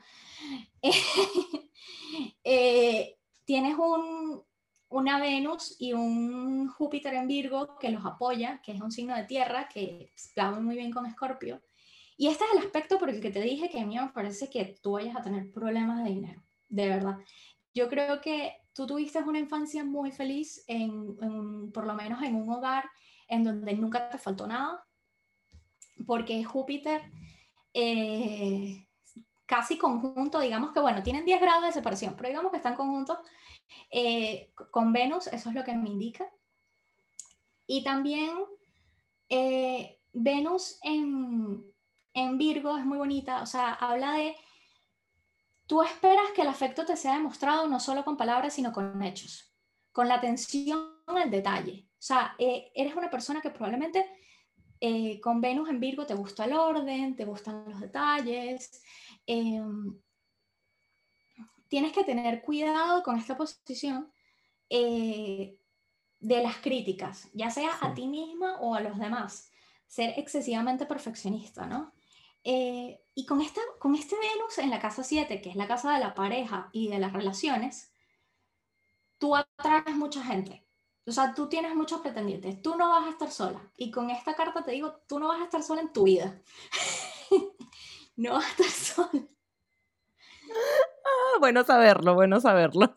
eh, 2.44 3.18
tienes 3.44 3.76
un, 3.76 4.44
una 4.90 5.20
Venus 5.20 5.76
y 5.80 5.94
un 5.94 6.70
Júpiter 6.70 7.16
en 7.16 7.28
Virgo 7.28 7.78
que 7.80 7.90
los 7.90 8.06
apoya, 8.06 8.62
que 8.62 8.72
es 8.72 8.80
un 8.80 8.92
signo 8.92 9.16
de 9.16 9.24
tierra 9.24 9.68
que 9.68 10.14
va 10.40 10.52
muy 10.52 10.76
bien 10.76 10.92
con 10.92 11.08
Escorpio. 11.08 11.60
Y 12.18 12.28
este 12.28 12.46
es 12.46 12.52
el 12.52 12.66
aspecto 12.66 13.00
por 13.00 13.10
el 13.10 13.20
que 13.20 13.32
te 13.32 13.42
dije 13.42 13.70
que 13.70 13.80
a 13.80 13.86
mí 13.86 13.98
me 13.98 14.10
parece 14.10 14.50
que 14.50 14.78
tú 14.82 14.94
vayas 14.94 15.16
a 15.16 15.24
tener 15.24 15.52
problemas 15.52 16.04
de 16.04 16.10
dinero, 16.12 16.44
de 16.70 16.88
verdad. 16.88 17.18
Yo 17.74 17.90
creo 17.90 18.22
que 18.22 18.56
tú 18.78 18.86
tuviste 18.86 19.18
una 19.24 19.40
infancia 19.40 19.84
muy 19.84 20.12
feliz, 20.12 20.64
en, 20.68 21.72
por 21.72 21.88
lo 21.88 21.96
menos 21.96 22.22
en 22.22 22.36
un 22.36 22.48
hogar 22.48 22.88
en 23.28 23.44
donde 23.44 23.74
nunca 23.74 24.08
te 24.08 24.20
faltó 24.20 24.46
nada, 24.46 24.86
porque 26.06 26.44
Júpiter 26.44 27.02
eh, 27.74 28.88
casi 29.48 29.80
conjunto, 29.80 30.40
digamos 30.40 30.74
que 30.74 30.80
bueno, 30.80 31.02
tienen 31.02 31.26
10 31.26 31.42
grados 31.42 31.64
de 31.64 31.72
separación, 31.72 32.14
pero 32.16 32.30
digamos 32.30 32.52
que 32.52 32.58
están 32.58 32.76
conjuntos 32.76 33.18
eh, 33.90 34.52
con 34.70 34.94
Venus, 34.94 35.26
eso 35.26 35.50
es 35.50 35.56
lo 35.56 35.64
que 35.64 35.74
me 35.74 35.90
indica. 35.90 36.30
Y 37.66 37.84
también 37.84 38.38
eh, 39.28 40.00
Venus 40.14 40.78
en, 40.84 41.66
en 42.14 42.38
Virgo 42.38 42.78
es 42.78 42.86
muy 42.86 43.00
bonita, 43.00 43.42
o 43.42 43.48
sea, 43.48 43.74
habla 43.74 44.14
de 44.14 44.36
Tú 45.68 45.84
esperas 45.84 46.32
que 46.34 46.42
el 46.42 46.48
afecto 46.48 46.86
te 46.86 46.98
sea 46.98 47.14
demostrado 47.14 47.68
no 47.68 47.80
solo 47.80 48.04
con 48.04 48.18
palabras, 48.18 48.54
sino 48.54 48.72
con 48.72 49.02
hechos, 49.04 49.54
con 49.92 50.08
la 50.08 50.16
atención 50.16 50.96
al 51.06 51.30
detalle. 51.30 51.88
O 51.92 52.02
sea, 52.02 52.36
eh, 52.40 52.72
eres 52.74 52.96
una 52.96 53.10
persona 53.10 53.42
que 53.42 53.50
probablemente 53.50 54.10
eh, 54.80 55.20
con 55.22 55.42
Venus 55.42 55.70
en 55.70 55.80
Virgo 55.80 56.06
te 56.06 56.14
gusta 56.14 56.46
el 56.46 56.54
orden, 56.54 57.16
te 57.16 57.26
gustan 57.26 57.66
los 57.68 57.80
detalles. 57.80 58.82
Eh, 59.26 59.62
tienes 61.68 61.92
que 61.92 62.04
tener 62.04 62.42
cuidado 62.42 63.04
con 63.04 63.18
esta 63.18 63.38
posición 63.38 64.12
eh, 64.70 65.58
de 66.20 66.44
las 66.44 66.58
críticas, 66.58 67.30
ya 67.34 67.50
sea 67.50 67.72
a 67.82 67.94
ti 67.94 68.08
misma 68.08 68.60
o 68.60 68.76
a 68.76 68.82
los 68.82 68.98
demás. 68.98 69.52
Ser 69.88 70.14
excesivamente 70.18 70.86
perfeccionista, 70.86 71.66
¿no? 71.66 71.94
Eh, 72.50 73.04
y 73.14 73.26
con, 73.26 73.42
esta, 73.42 73.60
con 73.78 73.94
este 73.94 74.16
Venus 74.16 74.58
en 74.58 74.70
la 74.70 74.80
casa 74.80 75.04
7, 75.04 75.42
que 75.42 75.50
es 75.50 75.58
la 75.58 75.68
casa 75.68 75.92
de 75.92 76.00
la 76.00 76.14
pareja 76.14 76.70
y 76.72 76.88
de 76.88 76.98
las 76.98 77.12
relaciones, 77.12 77.92
tú 79.18 79.36
atraes 79.36 79.94
mucha 79.98 80.24
gente. 80.24 80.66
O 81.06 81.12
sea, 81.12 81.34
tú 81.34 81.50
tienes 81.50 81.76
muchos 81.76 82.00
pretendientes, 82.00 82.62
tú 82.62 82.78
no 82.78 82.88
vas 82.88 83.06
a 83.06 83.10
estar 83.10 83.32
sola. 83.32 83.60
Y 83.76 83.92
con 83.92 84.10
esta 84.12 84.34
carta 84.34 84.64
te 84.64 84.72
digo, 84.72 85.02
tú 85.10 85.20
no 85.20 85.28
vas 85.28 85.42
a 85.42 85.44
estar 85.44 85.62
sola 85.62 85.82
en 85.82 85.92
tu 85.92 86.04
vida. 86.04 86.42
no 88.16 88.36
vas 88.36 88.46
a 88.46 88.50
estar 88.50 88.70
sola. 88.70 89.28
Ah, 90.50 91.40
bueno 91.42 91.66
saberlo, 91.66 92.16
bueno 92.16 92.40
saberlo. 92.40 92.96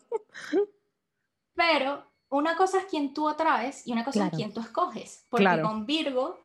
Pero 1.55 2.05
una 2.29 2.57
cosa 2.57 2.79
es 2.79 2.85
quien 2.85 3.15
tú 3.15 3.29
atraes 3.29 3.85
y 3.85 3.91
una 3.91 4.05
cosa 4.05 4.29
es 4.29 4.33
quien 4.33 4.55
tú 4.55 4.61
escoges. 4.61 5.27
Porque 5.29 5.61
con 5.61 5.87
Virgo, 5.87 6.39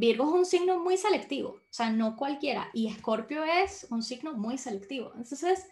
Virgo 0.00 0.26
es 0.28 0.32
un 0.32 0.46
signo 0.46 0.78
muy 0.78 0.96
selectivo, 0.96 1.50
o 1.50 1.60
sea, 1.68 1.90
no 1.90 2.16
cualquiera. 2.16 2.70
Y 2.72 2.86
Escorpio 2.88 3.44
es 3.44 3.86
un 3.90 4.02
signo 4.02 4.32
muy 4.32 4.56
selectivo. 4.56 5.12
Entonces, 5.14 5.68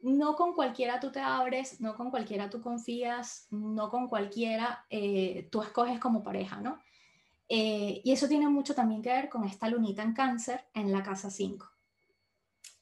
no 0.00 0.34
con 0.34 0.54
cualquiera 0.54 0.98
tú 0.98 1.12
te 1.12 1.20
abres, 1.20 1.80
no 1.80 1.94
con 1.94 2.10
cualquiera 2.10 2.50
tú 2.50 2.60
confías, 2.60 3.46
no 3.50 3.88
con 3.88 4.08
cualquiera 4.08 4.84
eh, 4.90 5.48
tú 5.52 5.62
escoges 5.62 6.00
como 6.00 6.24
pareja, 6.24 6.60
¿no? 6.60 6.80
Eh, 7.48 8.00
y 8.04 8.10
eso 8.10 8.26
tiene 8.26 8.48
mucho 8.48 8.74
también 8.74 9.02
que 9.02 9.10
ver 9.10 9.28
con 9.28 9.44
esta 9.44 9.68
lunita 9.68 10.02
en 10.02 10.14
cáncer 10.14 10.64
en 10.74 10.90
la 10.90 11.04
casa 11.04 11.30
5. 11.30 11.70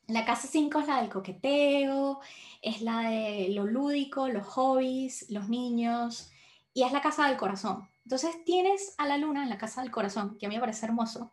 La 0.07 0.25
casa 0.25 0.49
5 0.49 0.81
es 0.81 0.87
la 0.87 1.03
del 1.03 1.11
coqueteo, 1.11 2.21
es 2.63 2.81
la 2.81 3.11
de 3.11 3.51
lo 3.51 3.67
lúdico, 3.67 4.29
los 4.29 4.47
hobbies, 4.47 5.29
los 5.29 5.51
niños, 5.51 6.31
y 6.75 6.85
es 6.85 6.93
la 6.93 7.01
casa 7.01 7.29
del 7.29 7.37
corazón. 7.37 7.89
Entonces 8.05 8.45
tienes 8.45 8.95
a 8.99 9.07
la 9.07 9.19
luna 9.19 9.43
en 9.43 9.51
la 9.51 9.59
casa 9.59 9.83
del 9.83 9.91
corazón, 9.91 10.39
que 10.39 10.47
a 10.47 10.49
mí 10.49 10.55
me 10.55 10.61
parece 10.61 10.87
hermoso, 10.87 11.33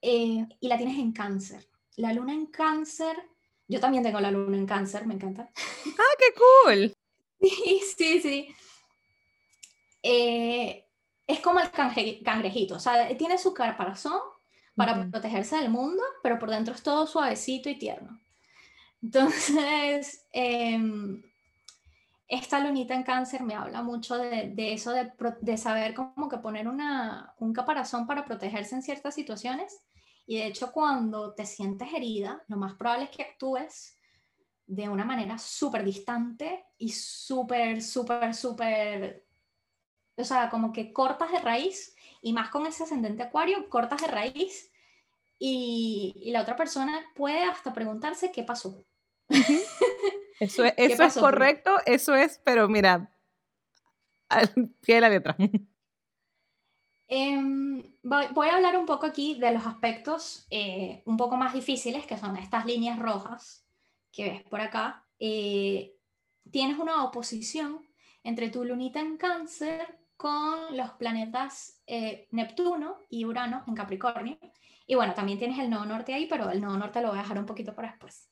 eh, 0.00 0.46
y 0.60 0.68
la 0.68 0.76
tienes 0.76 0.98
en 0.98 1.12
cáncer. 1.12 1.68
La 1.96 2.12
luna 2.12 2.32
en 2.32 2.46
cáncer 2.46 3.16
yo 3.68 3.80
también 3.80 4.04
tengo 4.04 4.20
la 4.20 4.30
luna 4.30 4.56
en 4.56 4.66
cáncer, 4.66 5.06
me 5.06 5.14
encanta. 5.14 5.50
¡Ah, 5.98 6.14
qué 6.18 6.34
cool! 6.36 6.94
sí, 7.40 7.82
sí, 7.96 8.20
sí. 8.20 8.54
Eh, 10.02 10.84
es 11.26 11.40
como 11.40 11.58
el 11.58 11.70
cangrejito, 11.70 12.76
o 12.76 12.80
sea, 12.80 13.16
tiene 13.16 13.36
su 13.38 13.52
caparazón 13.52 14.20
para 14.76 15.10
protegerse 15.10 15.56
del 15.56 15.70
mundo, 15.70 16.02
pero 16.22 16.38
por 16.38 16.50
dentro 16.50 16.74
es 16.74 16.82
todo 16.82 17.06
suavecito 17.06 17.68
y 17.68 17.78
tierno. 17.78 18.20
Entonces, 19.02 20.24
em, 20.32 21.22
esta 22.28 22.60
lunita 22.60 22.94
en 22.94 23.04
cáncer 23.04 23.42
me 23.42 23.54
habla 23.54 23.82
mucho 23.82 24.18
de, 24.18 24.72
eso, 24.72 24.92
de, 24.92 25.12
de, 25.40 25.56
saber 25.56 25.94
cómo 25.94 26.28
que 26.28 26.38
poner 26.38 26.66
una, 26.66 27.34
un 27.38 27.52
caparazón 27.52 28.06
para 28.06 28.24
protegerse 28.24 28.74
en 28.74 28.82
ciertas 28.82 29.14
situaciones 29.14 29.82
y 30.26 30.38
de 30.38 30.46
hecho, 30.46 30.72
cuando 30.72 31.34
te 31.34 31.46
sientes 31.46 31.92
herida, 31.94 32.42
lo 32.48 32.56
más 32.56 32.74
probable 32.74 33.04
es 33.04 33.10
que 33.10 33.22
actúes 33.22 33.96
de 34.66 34.88
una 34.88 35.04
manera 35.04 35.38
súper 35.38 35.84
distante 35.84 36.64
y 36.76 36.90
súper, 36.90 37.80
súper, 37.80 38.34
súper, 38.34 39.24
o 40.16 40.24
sea, 40.24 40.50
como 40.50 40.72
que 40.72 40.92
cortas 40.92 41.30
de 41.30 41.38
raíz 41.38 41.94
y 42.20 42.32
más 42.32 42.50
con 42.50 42.66
ese 42.66 42.82
ascendente 42.82 43.22
acuario, 43.22 43.68
cortas 43.68 44.02
de 44.02 44.08
raíz 44.08 44.72
y, 45.38 46.12
y 46.16 46.32
la 46.32 46.42
otra 46.42 46.56
persona 46.56 47.00
puede 47.14 47.44
hasta 47.44 47.72
preguntarse 47.72 48.32
qué 48.32 48.42
pasó. 48.42 48.84
Eso, 50.38 50.64
es, 50.64 50.74
eso 50.76 51.02
es 51.04 51.14
correcto, 51.14 51.76
eso 51.86 52.14
es, 52.14 52.40
pero 52.44 52.68
mira, 52.68 53.10
al 54.28 54.48
pie 54.80 54.96
de 54.96 55.00
la 55.00 55.08
letra. 55.08 55.36
Em, 57.08 57.84
voy, 58.02 58.48
a 58.48 58.56
hablar 58.56 58.76
un 58.76 58.86
poco 58.86 59.06
aquí 59.06 59.38
de 59.38 59.52
los 59.52 59.64
aspectos 59.64 60.46
eh, 60.50 61.02
un 61.06 61.16
poco 61.16 61.36
más 61.36 61.54
difíciles, 61.54 62.04
que 62.04 62.18
son 62.18 62.36
estas 62.36 62.66
líneas 62.66 62.98
rojas 62.98 63.64
que 64.10 64.30
ves 64.30 64.42
por 64.42 64.60
acá. 64.60 65.06
Eh, 65.18 65.94
tienes 66.50 66.78
una 66.78 67.04
oposición 67.04 67.86
entre 68.24 68.50
tu 68.50 68.64
lunita 68.64 69.00
en 69.00 69.16
cáncer 69.16 70.00
con 70.16 70.76
los 70.76 70.90
planetas 70.92 71.80
eh, 71.86 72.26
Neptuno 72.32 72.98
y 73.08 73.24
Urano 73.24 73.62
en 73.68 73.74
Capricornio. 73.74 74.38
Y 74.86 74.94
bueno, 74.94 75.14
también 75.14 75.38
tienes 75.38 75.58
el 75.58 75.70
nodo 75.70 75.84
norte 75.84 76.14
ahí, 76.14 76.26
pero 76.26 76.50
el 76.50 76.60
nodo 76.60 76.76
norte 76.76 77.00
lo 77.00 77.08
voy 77.08 77.18
a 77.18 77.22
dejar 77.22 77.38
un 77.38 77.46
poquito 77.46 77.74
para 77.74 77.90
después. 77.90 78.30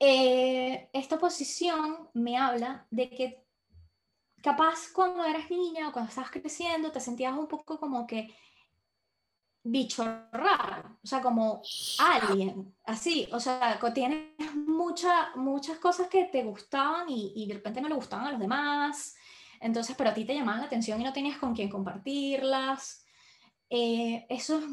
Esta 0.00 1.16
oposición 1.16 2.08
me 2.14 2.36
habla 2.36 2.86
de 2.90 3.10
que 3.10 3.44
capaz 4.42 4.92
cuando 4.92 5.24
eras 5.24 5.50
niña 5.50 5.88
o 5.88 5.92
cuando 5.92 6.08
estabas 6.08 6.30
creciendo 6.30 6.92
te 6.92 7.00
sentías 7.00 7.36
un 7.36 7.48
poco 7.48 7.78
como 7.78 8.06
que 8.06 8.32
bicho 9.62 10.04
raro, 10.32 10.98
o 11.02 11.06
sea, 11.06 11.20
como 11.20 11.62
alguien, 11.98 12.74
así, 12.84 13.28
o 13.32 13.40
sea, 13.40 13.78
tienes 13.92 14.32
mucha, 14.54 15.34
muchas 15.36 15.78
cosas 15.78 16.08
que 16.08 16.24
te 16.24 16.42
gustaban 16.42 17.06
y, 17.08 17.46
de 17.46 17.54
repente 17.54 17.80
no 17.80 17.88
le 17.88 17.94
gustaban 17.94 18.26
a 18.26 18.30
los 18.30 18.40
demás, 18.40 19.16
entonces, 19.60 19.94
pero 19.96 20.10
a 20.10 20.14
ti 20.14 20.24
te 20.24 20.34
llamaban 20.34 20.60
la 20.60 20.66
atención 20.66 21.00
y 21.00 21.04
no 21.04 21.12
tenías 21.12 21.38
con 21.38 21.54
quién 21.54 21.68
compartirlas. 21.68 23.04
Eh, 23.68 24.24
eso, 24.30 24.58
es, 24.58 24.64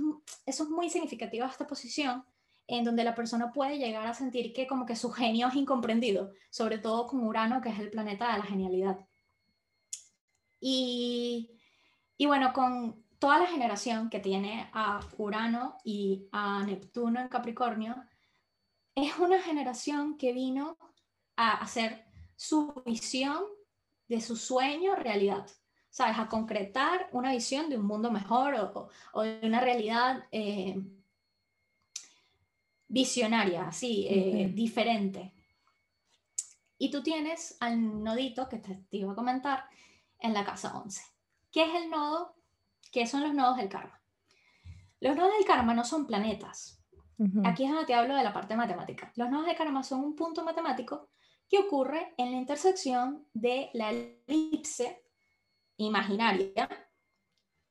eso 0.46 0.64
es 0.64 0.70
muy 0.70 0.90
significativo 0.90 1.46
esta 1.46 1.68
posición, 1.68 2.24
en 2.68 2.84
donde 2.84 3.04
la 3.04 3.16
persona 3.16 3.52
puede 3.52 3.78
llegar 3.78 4.08
a 4.08 4.14
sentir 4.14 4.54
que 4.54 4.68
como 4.68 4.86
que 4.86 4.96
su 4.96 5.12
genio 5.12 5.48
es 5.48 5.56
incomprendido, 5.56 6.32
sobre 6.50 6.78
todo 6.80 7.06
con 7.08 7.24
Urano, 7.24 7.62
que 7.62 7.70
es 7.70 7.80
el 7.80 7.92
planeta 7.92 8.32
de 8.32 8.40
la 8.40 8.46
genialidad. 8.46 9.00
Y, 10.60 11.52
bueno, 12.20 12.54
con 12.54 13.04
toda 13.20 13.40
la 13.40 13.46
generación 13.46 14.10
que 14.10 14.20
tiene 14.20 14.70
a 14.74 15.00
Urano 15.18 15.78
y 15.84 16.28
a 16.32 16.64
Neptuno 16.64 17.20
en 17.20 17.28
Capricornio, 17.28 17.96
es 18.96 19.18
una 19.20 19.40
generación 19.42 20.18
que 20.18 20.34
vino 20.34 20.78
a 21.36 21.52
hacer 21.52 22.06
su 22.36 22.82
visión 22.86 23.44
de 24.08 24.22
su 24.22 24.36
sueño 24.36 24.96
realidad. 24.96 25.46
¿Sabes? 25.90 26.18
A 26.18 26.28
concretar 26.28 27.10
una 27.14 27.32
visión 27.32 27.70
de 27.70 27.78
un 27.78 27.86
mundo 27.86 28.12
mejor 28.12 28.90
o, 29.14 29.22
de 29.22 29.40
una 29.44 29.62
realidad 29.62 30.26
eh, 30.32 30.82
visionaria, 32.88 33.68
así, 33.68 34.08
eh, 34.10 34.52
diferente. 34.54 35.34
Y 36.78 36.92
tú 36.92 37.02
tienes 37.02 37.58
al 37.60 38.04
nodito 38.04 38.50
que 38.50 38.58
te 38.58 38.86
iba 38.92 39.14
a 39.14 39.16
comentar, 39.16 39.66
en 40.20 40.34
la 40.34 40.46
casa 40.46 40.78
11. 40.78 41.02
¿Qué 41.52 41.64
es 41.64 41.84
el 41.84 41.90
nodo? 41.90 42.36
¿Qué 42.92 43.06
son 43.08 43.22
los 43.22 43.34
nodos 43.34 43.58
del 43.58 43.70
karma? 43.70 44.02
Los 45.00 45.16
nodos 45.16 45.34
del 45.38 45.46
karma 45.46 45.74
no 45.74 45.84
son 45.84 46.08
planetas. 46.08 46.82
Aquí 47.46 47.64
es 47.64 47.70
donde 47.70 47.86
te 47.86 47.94
hablo 47.94 48.14
de 48.16 48.24
la 48.24 48.34
parte 48.34 48.58
matemática. 48.58 49.14
Los 49.16 49.30
nodos 49.30 49.46
del 49.46 49.56
karma 49.56 49.84
son 49.84 50.02
un 50.02 50.16
punto 50.16 50.44
matemático 50.44 51.10
que 51.48 51.60
ocurre 51.60 52.14
en 52.18 52.32
la 52.32 52.38
intersección 52.38 53.26
de 53.34 53.70
la 53.74 53.92
elipse 53.92 55.06
imaginaria 55.78 56.70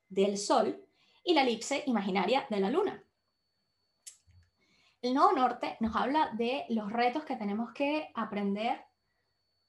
del 0.08 0.38
Sol 0.38 0.82
y 1.22 1.34
la 1.34 1.42
elipse 1.42 1.82
imaginaria 1.86 2.46
de 2.48 2.60
la 2.60 2.70
Luna. 2.70 3.03
El 5.04 5.14
nodo 5.14 5.32
norte 5.32 5.76
nos 5.80 5.94
habla 5.94 6.30
de 6.32 6.64
los 6.70 6.90
retos 6.90 7.24
que 7.24 7.36
tenemos 7.36 7.72
que 7.72 8.10
aprender 8.14 8.84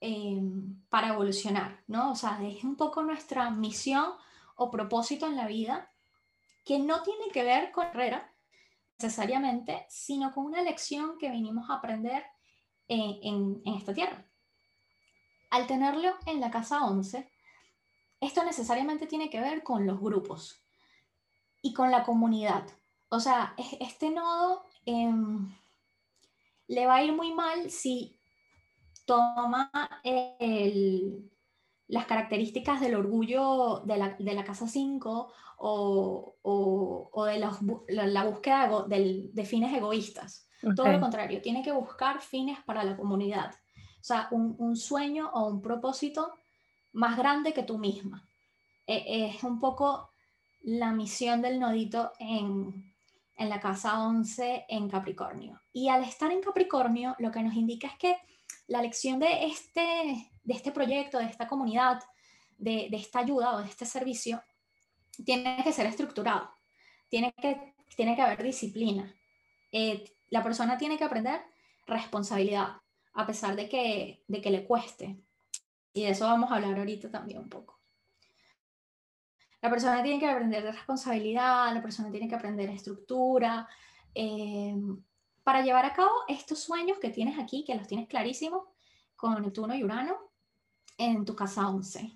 Em, 0.08 0.84
para 0.90 1.08
evolucionar, 1.08 1.84
¿no? 1.88 2.12
O 2.12 2.16
sea, 2.16 2.38
es 2.44 2.64
un 2.64 2.76
poco 2.76 3.02
nuestra 3.02 3.50
misión 3.50 4.12
o 4.56 4.70
propósito 4.70 5.26
en 5.26 5.36
la 5.36 5.48
vida 5.48 5.90
que 6.64 6.78
no 6.78 7.02
tiene 7.02 7.30
que 7.34 7.44
ver 7.44 7.72
con 7.72 7.86
carrera 7.86 8.32
necesariamente, 9.00 9.86
sino 9.90 10.32
con 10.32 10.46
una 10.46 10.62
lección 10.62 11.18
que 11.18 11.32
vinimos 11.32 11.70
a 11.70 11.76
aprender 11.76 12.24
en, 12.88 13.64
en 13.66 13.76
esta 13.76 13.96
tierra. 13.96 14.26
Al 15.50 15.66
tenerlo 15.66 16.14
en 16.28 16.40
la 16.40 16.52
casa 16.52 16.86
11, 16.86 17.28
esto 18.20 18.44
necesariamente 18.44 19.08
tiene 19.08 19.32
que 19.32 19.42
ver 19.42 19.64
con 19.64 19.88
los 19.88 20.00
grupos 20.00 20.62
y 21.64 21.74
con 21.74 21.90
la 21.90 22.04
comunidad. 22.04 22.68
O 23.10 23.20
sea, 23.20 23.56
este 23.80 24.12
nodo 24.12 24.66
eh, 24.86 25.14
le 26.68 26.86
va 26.86 26.96
a 26.96 27.04
ir 27.04 27.14
muy 27.14 27.34
mal 27.34 27.70
si 27.70 28.20
toma 29.06 29.72
las 31.88 32.06
características 32.06 32.82
del 32.82 32.96
orgullo 32.96 33.84
de 33.86 33.98
la, 33.98 34.44
casa 34.44 34.68
5 34.68 35.32
o, 35.58 37.26
de 37.28 37.40
la, 38.14 38.24
búsqueda 38.24 38.86
de 38.88 39.46
fines 39.46 39.74
egoístas. 39.74 40.50
Todo 40.76 40.92
lo 40.92 41.00
contrario, 41.00 41.42
tiene 41.42 41.62
que 41.62 41.72
buscar 41.72 42.22
fines 42.22 42.60
para 42.66 42.84
la 42.84 42.98
comunidad. 42.98 43.54
O 43.54 44.08
sea, 44.08 44.28
un, 44.32 44.76
sueño 44.76 45.30
o 45.34 45.48
un 45.48 45.62
propósito 45.62 46.32
más 46.94 47.18
grande 47.18 47.54
que 47.54 47.64
tú 47.64 47.78
misma. 47.78 48.28
E, 48.88 49.26
es 49.26 49.44
un 49.44 49.60
poco 49.60 50.10
la 50.62 50.92
misión 50.92 51.42
del 51.42 51.60
nodito 51.60 52.12
en, 52.20 52.95
en 53.38 53.50
la 53.50 53.60
casa 53.60 54.00
11 54.00 54.66
en 54.70 54.90
Capricornio. 54.90 55.62
Y 55.74 55.90
al 55.90 56.04
estar 56.04 56.32
en 56.32 56.42
Capricornio, 56.42 57.16
lo 57.20 57.32
que 57.32 57.44
nos 57.44 57.56
indica 57.56 57.88
es 57.88 57.98
que 57.98 58.18
la 58.68 58.82
lección 58.82 59.20
de 59.20 59.46
este, 59.46 60.32
de 60.44 60.54
este 60.54 60.72
proyecto, 60.72 61.18
de 61.18 61.26
esta 61.26 61.48
comunidad, 61.48 62.02
de, 62.58 62.90
esta 62.94 63.20
ayuda 63.20 63.56
o 63.56 63.60
de 63.60 63.70
este 63.70 63.86
servicio, 63.86 64.42
tiene 65.24 65.62
que 65.64 65.74
ser 65.74 65.86
estructurado, 65.86 66.50
tiene 67.10 67.34
que, 67.34 67.76
tiene 67.96 68.16
que 68.16 68.22
haber 68.22 68.42
disciplina. 68.44 69.14
Eh, 69.72 70.04
la 70.30 70.44
persona 70.44 70.78
tiene 70.78 70.98
que 70.98 71.04
aprender 71.04 71.42
responsabilidad, 71.86 72.78
a 73.14 73.26
pesar 73.26 73.56
de 73.56 73.70
que, 73.70 74.24
de 74.28 74.42
que 74.42 74.52
le 74.52 74.66
cueste. 74.66 75.18
Y 75.94 76.04
de 76.04 76.10
eso 76.10 76.26
vamos 76.26 76.52
a 76.52 76.56
hablar 76.56 76.78
ahorita 76.78 77.10
también 77.10 77.40
un 77.40 77.50
poco. 77.50 77.80
La 79.66 79.72
persona 79.72 80.04
tiene 80.04 80.20
que 80.20 80.28
aprender 80.28 80.62
de 80.62 80.72
responsabilidad, 80.72 81.74
la 81.74 81.82
persona 81.82 82.12
tiene 82.12 82.28
que 82.28 82.36
aprender 82.36 82.70
estructura, 82.70 83.68
eh, 84.14 84.76
para 85.44 85.64
llevar 85.64 85.86
a 85.86 85.94
cabo 85.94 86.12
estos 86.28 86.60
sueños 86.60 87.00
que 87.00 87.10
tienes 87.10 87.40
aquí, 87.40 87.64
que 87.66 87.74
los 87.74 87.88
tienes 87.88 88.08
clarísimos, 88.08 88.62
con 89.16 89.42
Neptuno 89.42 89.74
y 89.74 89.84
Urano, 89.84 90.18
en 91.00 91.26
tu 91.26 91.36
casa 91.36 91.68
11. 91.68 92.12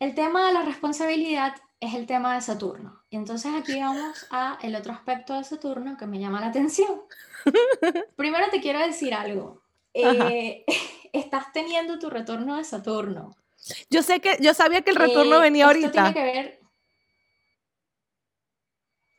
El 0.00 0.16
tema 0.16 0.48
de 0.48 0.54
la 0.54 0.62
responsabilidad 0.62 1.54
es 1.78 1.94
el 1.94 2.06
tema 2.06 2.34
de 2.34 2.40
Saturno. 2.40 3.00
Y 3.08 3.18
entonces 3.18 3.52
aquí 3.54 3.78
vamos 3.78 4.26
a 4.32 4.58
el 4.62 4.74
otro 4.74 4.92
aspecto 4.92 5.34
de 5.34 5.44
Saturno 5.44 5.96
que 5.96 6.08
me 6.08 6.18
llama 6.18 6.40
la 6.40 6.48
atención. 6.48 7.02
Primero 8.16 8.46
te 8.50 8.60
quiero 8.60 8.80
decir 8.80 9.14
algo. 9.14 9.62
Eh, 9.94 10.64
estás 11.12 11.52
teniendo 11.52 12.00
tu 12.00 12.10
retorno 12.10 12.56
de 12.56 12.64
Saturno. 12.64 13.36
Yo 13.90 14.02
sé 14.02 14.20
que, 14.20 14.36
yo 14.40 14.54
sabía 14.54 14.82
que 14.82 14.90
el 14.90 14.96
retorno 14.96 15.36
eh, 15.36 15.40
venía 15.40 15.66
ahorita. 15.66 15.90
Tiene 15.90 16.14
que 16.14 16.22
ver. 16.22 16.60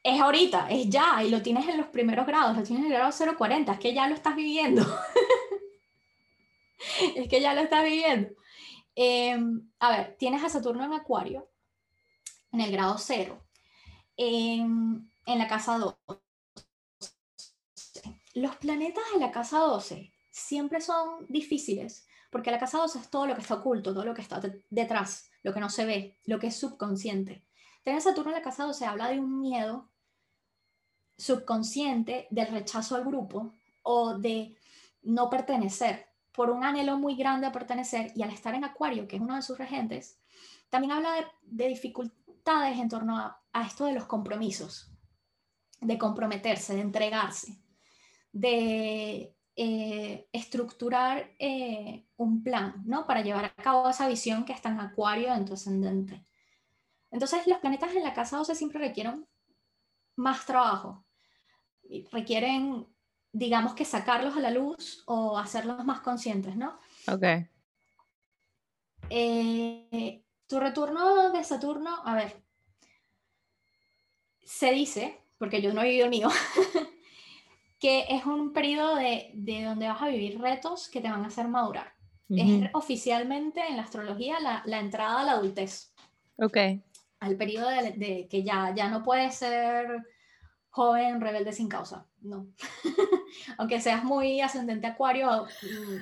Es 0.02 0.20
ahorita, 0.20 0.70
es 0.70 0.90
ya, 0.90 1.22
y 1.24 1.30
lo 1.30 1.42
tienes 1.42 1.68
en 1.68 1.78
los 1.78 1.88
primeros 1.88 2.26
grados, 2.26 2.58
lo 2.58 2.64
tienes 2.64 2.86
en 2.86 2.92
el 2.92 2.98
grado 2.98 3.38
040, 3.38 3.74
es 3.74 3.80
que 3.80 3.94
ya 3.94 4.08
lo 4.08 4.16
estás 4.16 4.36
viviendo. 4.36 4.82
es 7.16 7.28
que 7.28 7.42
ya 7.42 7.54
lo 7.54 7.62
estás 7.62 7.84
viviendo. 7.84 8.30
Em, 8.96 9.70
a 9.80 9.92
ver, 9.92 10.16
tienes 10.18 10.44
a 10.44 10.50
Saturno 10.50 10.86
en 10.86 10.94
Acuario, 10.94 11.52
en 12.52 12.62
el 12.62 12.72
grado 12.72 12.98
0, 12.98 13.46
en, 14.16 15.12
en 15.26 15.38
la 15.38 15.48
casa 15.48 15.78
12. 15.78 15.98
Los 18.36 18.56
planetas 18.56 19.04
de 19.14 19.20
la 19.20 19.32
casa 19.32 19.60
12 19.60 20.14
siempre 20.32 20.80
son 20.80 21.26
difíciles 21.28 22.08
porque 22.30 22.52
la 22.52 22.60
casa 22.60 22.78
2 22.78 22.96
es 22.96 23.10
todo 23.10 23.26
lo 23.26 23.36
que 23.36 23.42
está 23.42 23.56
oculto, 23.56 23.94
todo 23.94 24.06
lo 24.06 24.14
que 24.14 24.22
está 24.22 24.42
detrás, 24.70 25.30
lo 25.44 25.54
que 25.54 25.60
no 25.60 25.70
se 25.70 25.86
ve, 25.86 26.18
lo 26.26 26.40
que 26.40 26.48
es 26.48 26.58
subconsciente. 26.58 27.44
Tener 27.84 28.02
Saturno 28.02 28.32
en 28.32 28.38
la 28.38 28.44
casa 28.44 28.66
12 28.66 28.86
habla 28.86 29.10
de 29.10 29.20
un 29.20 29.40
miedo 29.40 29.90
subconsciente 31.18 32.28
del 32.30 32.48
rechazo 32.48 32.96
al 32.96 33.04
grupo 33.04 33.54
o 33.84 34.18
de 34.18 34.56
no 35.02 35.30
pertenecer, 35.30 36.08
por 36.32 36.50
un 36.50 36.64
anhelo 36.64 36.98
muy 36.98 37.16
grande 37.16 37.48
a 37.48 37.52
pertenecer 37.52 38.12
y 38.16 38.22
al 38.22 38.30
estar 38.30 38.54
en 38.54 38.64
Acuario, 38.64 39.08
que 39.08 39.16
es 39.16 39.22
uno 39.22 39.36
de 39.36 39.42
sus 39.42 39.58
regentes, 39.58 40.20
también 40.70 40.92
habla 40.92 41.10
de, 41.42 41.68
dificultades 41.68 42.78
en 42.78 42.90
torno 42.90 43.18
a, 43.18 43.42
a 43.52 43.66
esto 43.66 43.86
de 43.86 43.94
los 43.94 44.06
compromisos, 44.06 44.92
de 45.82 45.98
comprometerse, 45.98 46.76
de 46.76 46.82
entregarse, 46.82 47.60
de 48.32 49.36
eh, 49.62 50.30
estructurar 50.32 51.36
eh, 51.38 52.06
un 52.16 52.42
plan, 52.44 52.82
¿no? 52.86 53.06
Para 53.06 53.22
llevar 53.22 53.44
a 53.44 53.54
cabo 53.62 53.90
esa 53.90 54.08
visión 54.08 54.46
que 54.46 54.54
está 54.54 54.70
en 54.70 54.80
acuario 54.80 55.34
en 55.34 55.44
tu 55.44 55.56
ascendente. 55.56 56.24
Entonces, 57.12 57.46
los 57.46 57.58
planetas 57.58 57.94
en 57.94 58.04
la 58.04 58.14
casa 58.14 58.38
12 58.38 58.56
siempre 58.56 58.80
requieren 58.80 59.28
más 60.16 60.46
trabajo. 60.46 61.04
Requieren, 62.10 62.88
digamos 63.34 63.74
que 63.74 63.84
sacarlos 63.84 64.38
a 64.38 64.40
la 64.40 64.52
luz 64.52 65.04
o 65.08 65.38
hacerlos 65.38 65.84
más 65.84 66.00
conscientes, 66.00 66.56
¿no? 66.56 66.80
Ok. 67.12 67.26
Eh, 69.10 70.24
tu 70.48 70.58
retorno 70.58 71.34
de 71.34 71.44
Saturno, 71.44 72.02
a 72.06 72.16
ver, 72.16 72.42
se 74.46 74.72
dice, 74.72 75.20
porque 75.38 75.62
yo 75.62 75.74
no 75.74 75.82
he 75.82 75.90
vivido 75.90 76.06
el 76.06 76.12
mío, 76.12 76.30
que 77.80 78.06
es 78.10 78.26
un 78.26 78.52
periodo 78.52 78.96
de, 78.96 79.32
de, 79.34 79.64
donde 79.64 79.88
vas 79.88 80.02
a 80.02 80.10
vivir 80.10 80.40
retos 80.40 80.90
que 80.90 81.02
te 81.02 81.10
van 81.10 81.24
a 81.24 81.28
hacer 81.28 81.48
madurar. 81.48 81.94
Es 82.30 82.70
oficialmente 82.74 83.60
en 83.68 83.78
la 83.78 83.82
astrología 83.82 84.40
la, 84.40 84.62
la, 84.66 84.80
entrada 84.80 85.22
a 85.22 85.24
la 85.24 85.32
adultez. 85.32 85.92
Ok. 86.38 86.58
Al 87.20 87.36
periodo 87.38 87.70
de, 87.70 87.94
de, 87.94 88.28
que 88.30 88.44
ya, 88.44 88.72
ya 88.76 88.88
no 88.88 89.02
puedes 89.02 89.34
ser 89.34 90.06
joven, 90.70 91.20
rebelde 91.22 91.52
sin 91.52 91.68
causa, 91.68 92.06
no. 92.22 92.48
Aunque 93.58 93.82
seas 93.82 94.04
muy 94.04 94.42
ascendente 94.42 94.86
acuario, 94.86 95.46
mm, 95.64 95.96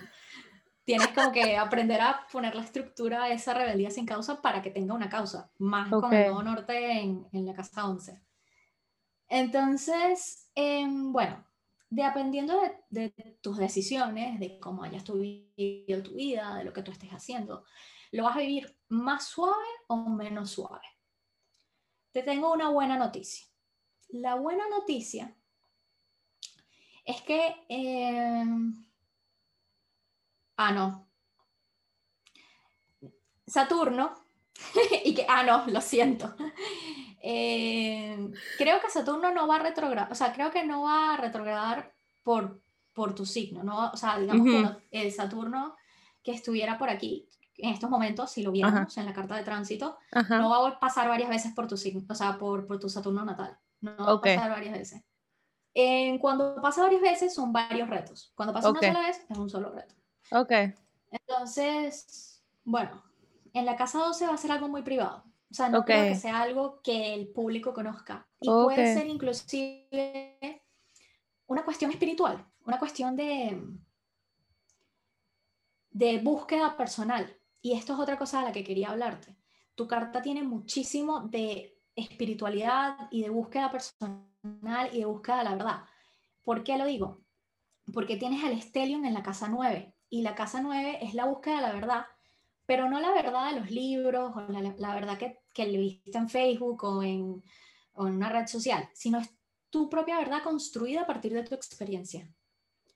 tienes 0.83 1.07
como 1.09 1.31
que 1.31 1.57
aprender 1.57 2.01
a 2.01 2.27
poner 2.29 2.55
la 2.55 2.63
estructura 2.63 3.23
a 3.23 3.29
esa 3.29 3.53
rebeldía 3.53 3.89
sin 3.89 4.05
causa 4.05 4.41
para 4.41 4.61
que 4.61 4.69
tenga 4.69 4.93
una 4.93 5.09
causa, 5.09 5.49
más 5.59 5.89
con 5.89 6.13
el 6.13 6.27
nuevo 6.27 6.43
norte 6.43 6.91
en, 6.99 7.25
en, 7.31 7.45
la 7.45 7.53
casa 7.53 7.87
11. 7.87 8.21
Entonces, 9.29 10.49
eh, 10.55 10.85
bueno, 10.87 11.46
dependiendo 11.89 12.61
de, 12.89 13.37
tus 13.41 13.57
decisiones, 13.57 14.39
de 14.39 14.59
cómo 14.59 14.83
hayas 14.83 15.03
tu, 15.03 15.19
vivido 15.19 16.03
tu 16.03 16.15
vida, 16.15 16.55
de 16.55 16.63
lo 16.63 16.73
que 16.73 16.83
tú 16.83 16.91
estés 16.91 17.11
haciendo, 17.11 17.65
lo 18.11 18.23
vas 18.23 18.35
a 18.35 18.39
vivir 18.39 18.77
más 18.89 19.27
suave 19.27 19.65
o 19.87 20.09
menos 20.09 20.51
suave. 20.51 20.85
Te 22.11 22.23
tengo 22.23 22.51
una 22.51 22.69
buena 22.69 22.97
noticia. 22.97 23.47
La 24.09 24.35
buena 24.35 24.67
noticia 24.69 25.35
es 27.05 27.21
que... 27.21 27.55
Em, 27.69 28.73
ah, 30.57 30.71
no. 30.71 31.07
Saturno, 33.45 34.13
y 35.05 35.13
que, 35.13 35.25
ah, 35.27 35.43
no, 35.43 35.67
lo 35.67 35.81
siento. 35.81 36.35
Eh, 37.21 38.31
creo 38.57 38.79
que 38.79 38.89
Saturno 38.89 39.33
no 39.33 39.47
va 39.47 39.55
a 39.55 39.59
retrogradar, 39.59 40.11
o 40.11 40.15
sea, 40.15 40.33
creo 40.33 40.51
que 40.51 40.63
no 40.65 40.83
va 40.83 41.13
a 41.13 41.17
retrogradar 41.17 41.91
por, 42.23 42.61
por 42.93 43.15
tu 43.15 43.25
signo, 43.25 43.63
¿no? 43.63 43.91
O 43.91 43.97
sea, 43.97 44.19
digamos 44.19 44.45
que 44.45 44.99
el 44.99 45.11
Saturno 45.11 45.75
que 46.23 46.31
estuviera 46.31 46.77
por 46.77 46.89
aquí 46.89 47.27
en 47.57 47.71
estos 47.73 47.89
momentos, 47.89 48.31
si 48.31 48.43
lo 48.43 48.51
viéramos 48.51 48.95
en 48.97 49.05
la 49.05 49.13
carta 49.13 49.35
de 49.35 49.43
tránsito, 49.43 49.97
no 50.29 50.49
va 50.49 50.67
a 50.67 50.79
pasar 50.79 51.07
varias 51.07 51.29
veces 51.29 51.53
por 51.53 51.67
tu 51.67 51.75
signo, 51.75 52.03
o 52.07 52.15
sea, 52.15 52.37
por, 52.37 52.67
por 52.67 52.79
tu 52.79 52.89
Saturno 52.89 53.25
natal. 53.25 53.57
No 53.81 53.95
va 53.97 54.11
a 54.13 54.21
pasar 54.21 54.51
varias 54.51 54.73
veces. 54.77 55.03
cuando 56.21 56.61
pasa 56.61 56.83
varias 56.83 57.01
veces 57.01 57.33
son 57.33 57.51
varios 57.51 57.89
retos. 57.89 58.31
Cuando 58.35 58.53
pasa 58.53 58.69
una 58.69 58.79
sola 58.79 58.99
vez 58.99 59.25
es 59.27 59.37
un 59.37 59.49
solo 59.49 59.71
reto. 59.71 59.95
Ok. 60.31 60.51
Entonces, 61.09 62.43
bueno, 62.63 63.03
en 63.53 63.65
la 63.65 63.75
casa 63.75 63.99
12 63.99 64.27
va 64.27 64.33
a 64.33 64.37
ser 64.37 64.51
algo 64.51 64.67
muy 64.67 64.83
privado. 64.83 65.23
O 65.49 65.53
sea, 65.53 65.69
no 65.69 65.85
creo 65.85 66.09
que 66.09 66.15
sea 66.15 66.41
algo 66.41 66.81
que 66.81 67.13
el 67.13 67.29
público 67.29 67.73
conozca. 67.73 68.27
Y 68.41 68.47
puede 68.47 68.93
ser 68.93 69.07
inclusive 69.07 70.63
una 71.47 71.63
cuestión 71.63 71.91
espiritual, 71.91 72.45
una 72.65 72.77
cuestión 72.77 73.15
de, 73.15 73.61
de 75.91 76.19
búsqueda 76.19 76.75
personal. 76.75 77.37
Y 77.61 77.73
esto 77.73 77.93
es 77.93 77.99
otra 77.99 78.17
cosa 78.17 78.39
de 78.39 78.45
la 78.45 78.51
que 78.51 78.63
quería 78.63 78.91
hablarte. 78.91 79.37
Tu 79.75 79.87
carta 79.87 80.21
tiene 80.21 80.43
muchísimo 80.43 81.21
de 81.21 81.77
espiritualidad 81.95 83.07
y 83.09 83.23
de 83.23 83.29
búsqueda 83.29 83.71
personal 83.71 84.89
y 84.91 84.99
de 84.99 85.05
búsqueda 85.05 85.37
de 85.37 85.43
la 85.45 85.55
verdad. 85.55 85.79
¿Por 86.43 86.63
qué 86.63 86.77
lo 86.77 86.85
digo? 86.85 87.21
Porque 87.93 88.17
tienes 88.17 88.43
el 88.43 88.61
Stellium 88.61 89.05
en 89.05 89.13
la 89.13 89.23
casa 89.23 89.47
9 89.47 89.95
y 90.09 90.21
la 90.21 90.35
casa 90.35 90.61
9 90.61 90.99
es 91.01 91.13
la 91.13 91.25
búsqueda 91.25 91.55
de 91.55 91.61
la 91.61 91.73
verdad 91.73 92.05
pero 92.67 92.89
no 92.89 92.99
la 92.99 93.11
verdad 93.11 93.49
de 93.49 93.59
los 93.59 93.71
libros 93.71 94.33
o 94.35 94.41
la, 94.51 94.93
verdad 94.93 95.17
que, 95.17 95.39
que 95.53 95.65
le 95.65 95.77
viste 95.79 96.17
en 96.17 96.29
Facebook 96.29 96.83
o 96.83 97.01
en, 97.01 97.41
o 97.93 98.07
en 98.07 98.15
una 98.15 98.29
red 98.29 98.45
social, 98.45 98.87
sino 98.93 99.19
es 99.19 99.29
tu 99.69 99.89
propia 99.89 100.17
verdad 100.17 100.43
construida 100.43 101.01
a 101.01 101.07
partir 101.07 101.33
de 101.33 101.43
tu 101.43 101.55
experiencia, 101.55 102.29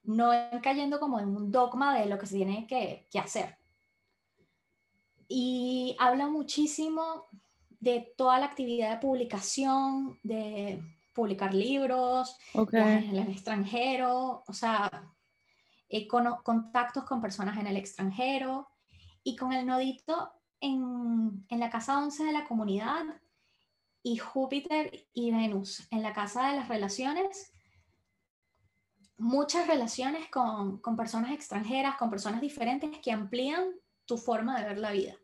no 0.04 0.32
cayendo 0.62 1.00
como 1.00 1.20
en 1.20 1.30
un 1.30 1.52
dogma 1.52 1.98
de 1.98 2.06
lo 2.06 2.20
que 2.20 2.28
se 2.28 2.36
tiene 2.36 2.68
que, 2.68 3.08
que 3.10 3.20
hacer. 3.20 3.58
Y 5.30 5.96
habla 6.00 6.28
muchísimo 6.28 7.28
de 7.80 8.14
toda 8.18 8.40
la 8.40 8.48
actividad 8.48 8.92
de 8.92 8.98
publicación, 8.98 10.20
de 10.22 10.84
publicar 11.14 11.54
libros 11.54 12.38
en 12.54 13.16
el 13.16 13.30
extranjero, 13.30 14.44
o 14.46 14.54
sea, 14.54 15.14
eh, 15.88 16.08
con, 16.08 16.26
contactos 16.44 17.06
con 17.06 17.22
personas 17.22 17.58
en 17.58 17.68
el 17.68 17.78
extranjero, 17.78 18.68
y 19.24 19.36
con 19.36 19.54
el 19.54 19.66
nodito 19.66 20.32
en, 20.60 21.46
en 21.50 21.60
la 21.60 21.70
casa 21.70 21.98
11 21.98 22.24
de 22.24 22.32
la 22.32 22.48
comunidad 22.48 23.04
y 24.04 24.18
Júpiter 24.18 25.08
y 25.14 25.32
Venus 25.32 25.88
en 25.92 26.02
la 26.02 26.14
casa 26.14 26.50
de 26.50 26.56
las 26.56 26.68
relaciones, 26.68 27.54
muchas 29.18 29.68
relaciones 29.68 30.28
con, 30.30 30.80
con, 30.80 30.96
personas 30.96 31.32
extranjeras, 31.32 31.98
con 31.98 32.10
personas 32.10 32.42
diferentes 32.42 32.98
que 33.00 33.12
amplían 33.12 33.70
tu 34.06 34.18
forma 34.18 34.60
de 34.60 34.68
ver 34.68 34.78
la 34.80 34.92
vida. 34.92 35.16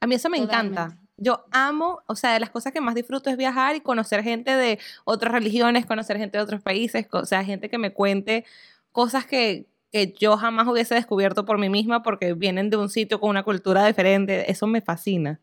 A 0.00 0.06
mí 0.06 0.14
eso 0.14 0.28
me 0.28 0.38
encanta. 0.38 0.98
Yo 1.16 1.44
amo, 1.50 2.00
o 2.06 2.14
sea, 2.14 2.32
de 2.32 2.40
las 2.40 2.50
cosas 2.50 2.72
que 2.72 2.80
más 2.80 2.94
disfruto 2.94 3.30
es 3.30 3.36
viajar 3.36 3.74
y 3.74 3.80
conocer 3.80 4.22
gente 4.22 4.56
de 4.56 4.78
otras 5.04 5.32
religiones, 5.32 5.86
conocer 5.86 6.16
gente 6.16 6.38
de 6.38 6.44
otros 6.44 6.62
países, 6.62 7.08
o 7.10 7.24
sea, 7.24 7.44
gente 7.44 7.68
que 7.68 7.78
me 7.78 7.92
cuente 7.92 8.44
cosas 8.92 9.26
que, 9.26 9.66
que 9.90 10.12
yo 10.18 10.36
jamás 10.36 10.66
hubiese 10.68 10.94
descubierto 10.94 11.44
por 11.44 11.58
mí 11.58 11.68
misma 11.68 12.02
porque 12.02 12.34
vienen 12.34 12.70
de 12.70 12.76
un 12.76 12.88
sitio 12.88 13.20
con 13.20 13.30
una 13.30 13.42
cultura 13.42 13.86
diferente. 13.86 14.50
Eso 14.50 14.66
me 14.66 14.80
fascina. 14.80 15.40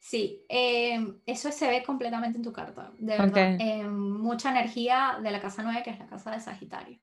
Sí, 0.00 0.44
em, 0.48 1.20
eso 1.24 1.50
se 1.50 1.68
ve 1.68 1.82
completamente 1.82 2.36
en 2.36 2.44
tu 2.44 2.52
carta, 2.52 2.92
de 2.98 3.16
verdad. 3.16 3.56
Em, 3.58 3.90
mucha 3.90 4.50
energía 4.50 5.18
de 5.22 5.30
la 5.30 5.40
casa 5.40 5.62
9, 5.62 5.82
que 5.82 5.90
es 5.90 5.98
la 5.98 6.06
casa 6.06 6.30
de 6.30 6.40
Sagitario. 6.40 6.98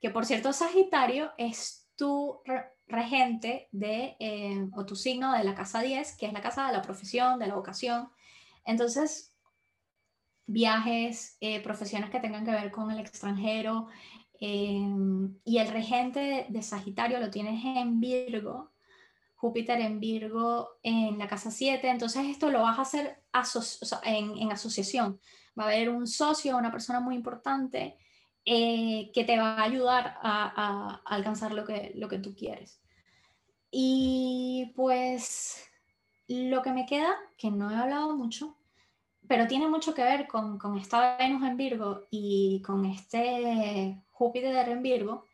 que 0.00 0.08
por 0.08 0.24
cierto 0.24 0.52
Sagitario 0.54 1.30
es 1.36 1.86
tu 1.94 2.40
regente 2.86 3.68
de, 3.70 4.16
eh, 4.18 4.66
o 4.72 4.86
tu 4.86 4.96
signo 4.96 5.32
de 5.34 5.44
la 5.44 5.54
casa 5.54 5.82
10, 5.82 6.16
que 6.16 6.24
es 6.26 6.32
la 6.32 6.40
casa 6.40 6.66
de 6.66 6.72
la 6.72 6.80
profesión, 6.80 7.38
de 7.38 7.46
la 7.46 7.54
vocación. 7.54 8.10
Entonces, 8.64 9.29
viajes, 10.50 11.36
eh, 11.40 11.60
profesiones 11.62 12.10
que 12.10 12.18
tengan 12.18 12.44
que 12.44 12.50
ver 12.50 12.70
con 12.72 12.90
el 12.90 12.98
extranjero, 12.98 13.86
em, 14.40 15.36
y 15.44 15.58
el 15.58 15.68
regente 15.68 16.46
de 16.48 16.62
Sagitario 16.62 17.20
lo 17.20 17.30
tienes 17.30 17.64
en 17.64 18.00
Virgo, 18.00 18.72
Júpiter 19.36 19.80
en 19.80 20.00
Virgo 20.00 20.78
en 20.82 21.18
la 21.18 21.28
casa 21.28 21.50
7, 21.50 21.88
entonces 21.88 22.26
esto 22.26 22.50
lo 22.50 22.62
vas 22.62 22.78
a 22.78 22.82
hacer 22.82 23.22
en, 24.04 24.52
asociación. 24.52 25.20
Va 25.58 25.64
a 25.64 25.66
haber 25.68 25.88
un 25.88 26.06
socio, 26.06 26.56
una 26.56 26.72
persona 26.72 27.00
muy 27.00 27.14
importante 27.14 27.96
eh, 28.44 29.10
que 29.14 29.24
te 29.24 29.38
va 29.38 29.54
a 29.54 29.62
ayudar 29.62 30.18
a, 30.22 31.00
alcanzar 31.06 31.52
lo 31.52 31.64
que, 31.64 31.92
lo 31.94 32.08
que 32.08 32.18
tú 32.18 32.34
quieres. 32.34 32.82
Y 33.70 34.72
pues 34.74 35.70
lo 36.28 36.62
que 36.62 36.72
me 36.72 36.86
queda, 36.86 37.14
que 37.38 37.50
no 37.50 37.70
he 37.70 37.76
hablado 37.76 38.16
mucho, 38.16 38.56
pero 39.30 39.46
tiene 39.46 39.68
mucho 39.68 39.94
que 39.94 40.02
ver 40.02 40.26
con, 40.26 40.58
con 40.58 40.76
esta 40.76 41.16
Venus 41.16 41.44
en 41.44 41.56
Virgo 41.56 42.08
y 42.10 42.60
con 42.62 42.84
este 42.84 44.02
Júpiter 44.10 44.68
en 44.68 44.82
Virgo, 44.82 45.24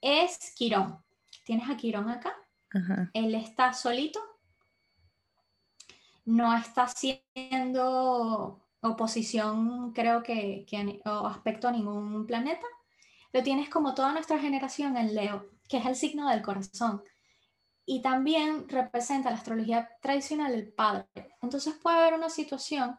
es 0.00 0.52
Quirón. 0.56 1.00
¿Tienes 1.44 1.70
a 1.70 1.76
Quirón 1.76 2.08
acá? 2.08 2.34
Él 3.14 3.36
está 3.36 3.72
solito, 3.72 4.18
no 6.24 6.52
está 6.56 6.88
haciendo 6.90 8.66
oposición, 8.80 9.92
creo 9.92 10.24
que, 10.24 10.66
o 11.04 11.28
aspecto 11.28 11.68
a 11.68 11.72
ningún 11.72 12.26
planeta. 12.26 12.66
Lo 13.32 13.44
tienes 13.44 13.68
como 13.68 13.94
toda 13.94 14.10
nuestra 14.10 14.40
generación 14.40 14.96
en 14.96 15.14
Leo, 15.14 15.46
que 15.68 15.76
es 15.76 15.86
el 15.86 15.94
signo 15.94 16.28
del 16.28 16.42
corazón. 16.42 17.04
Y 17.90 18.02
también 18.02 18.68
representa 18.68 19.30
la 19.30 19.36
astrología 19.36 19.88
tradicional 20.02 20.52
el 20.52 20.70
padre. 20.70 21.06
Entonces 21.40 21.72
puede 21.82 21.96
haber 21.96 22.12
una 22.12 22.28
situación 22.28 22.98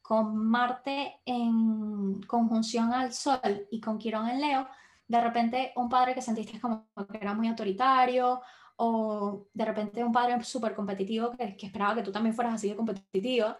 con 0.00 0.36
Marte 0.36 1.20
en 1.24 2.22
conjunción 2.22 2.92
al 2.92 3.12
Sol 3.12 3.66
y 3.68 3.80
con 3.80 3.98
Quirón 3.98 4.28
en 4.28 4.40
Leo, 4.40 4.68
de 5.08 5.20
repente 5.20 5.72
un 5.74 5.88
padre 5.88 6.14
que 6.14 6.22
sentiste 6.22 6.60
como 6.60 6.86
que 7.10 7.18
era 7.18 7.34
muy 7.34 7.48
autoritario 7.48 8.40
o 8.76 9.48
de 9.52 9.64
repente 9.64 10.04
un 10.04 10.12
padre 10.12 10.40
súper 10.44 10.76
competitivo 10.76 11.32
que, 11.36 11.56
esperaba 11.60 11.96
que 11.96 12.02
tú 12.02 12.12
también 12.12 12.34
fueras 12.34 12.54
así 12.54 12.68
de 12.68 12.76
competitiva, 12.76 13.58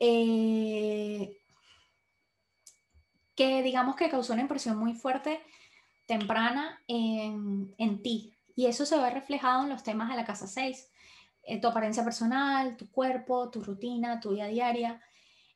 eh, 0.00 1.38
que 3.36 3.62
digamos 3.62 3.94
que 3.94 4.10
causó 4.10 4.32
una 4.32 4.42
impresión 4.42 4.76
muy 4.76 4.94
fuerte 4.94 5.40
temprana 6.06 6.80
en, 6.88 7.72
en, 7.78 8.02
ti. 8.02 8.34
Y 8.54 8.66
eso 8.66 8.84
se 8.86 8.98
ve 8.98 9.10
reflejado 9.10 9.62
en 9.62 9.70
los 9.70 9.82
temas 9.82 10.08
de 10.10 10.16
la 10.16 10.24
casa 10.24 10.46
6, 10.46 10.90
eh, 11.44 11.60
tu 11.60 11.68
apariencia 11.68 12.04
personal, 12.04 12.76
tu 12.76 12.90
cuerpo, 12.90 13.50
tu 13.50 13.62
rutina, 13.62 14.20
tu 14.20 14.30
vida 14.30 14.46
diaria. 14.46 15.00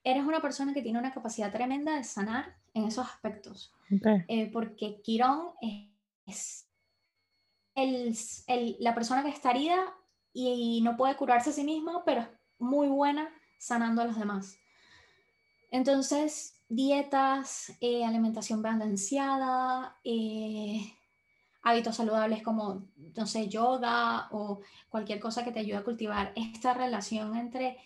Eres 0.02 0.24
una 0.24 0.40
persona 0.40 0.72
que 0.72 0.82
tiene 0.82 0.98
una 0.98 1.12
capacidad 1.12 1.52
tremenda 1.52 1.96
de 1.96 2.04
sanar 2.04 2.56
en 2.74 2.84
esos 2.84 3.06
aspectos. 3.06 3.72
Eh, 4.28 4.50
porque 4.52 5.00
Quirón 5.02 5.52
es 6.26 6.66
la 8.78 8.94
persona 8.94 9.22
que 9.22 9.28
está 9.28 9.50
herida 9.50 9.94
y 10.32 10.80
no 10.82 10.96
puede 10.96 11.16
curarse 11.16 11.50
a 11.50 11.52
sí 11.52 11.64
misma, 11.64 12.04
pero 12.04 12.22
es 12.22 12.28
muy 12.58 12.88
buena 12.88 13.28
sanando 13.58 14.02
a 14.02 14.04
los 14.04 14.18
demás. 14.18 14.58
Entonces, 15.70 16.62
dietas, 16.68 17.72
eh, 17.80 18.04
alimentación 18.04 18.62
balanceada, 18.62 19.98
eh, 20.04 20.95
hábitos 21.66 21.96
saludables 21.96 22.44
como, 22.44 22.86
no 23.16 23.26
sé, 23.26 23.48
yoga 23.48 24.28
o 24.30 24.60
cualquier 24.88 25.18
cosa 25.18 25.44
que 25.44 25.50
te 25.50 25.58
ayude 25.58 25.78
a 25.78 25.84
cultivar 25.84 26.32
esta 26.36 26.74
relación 26.74 27.34
entre 27.34 27.76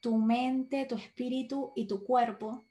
tu 0.00 0.16
mente, 0.18 0.86
tu 0.86 0.94
espíritu 0.94 1.72
y 1.74 1.88
tu 1.88 2.04
cuerpo, 2.04 2.64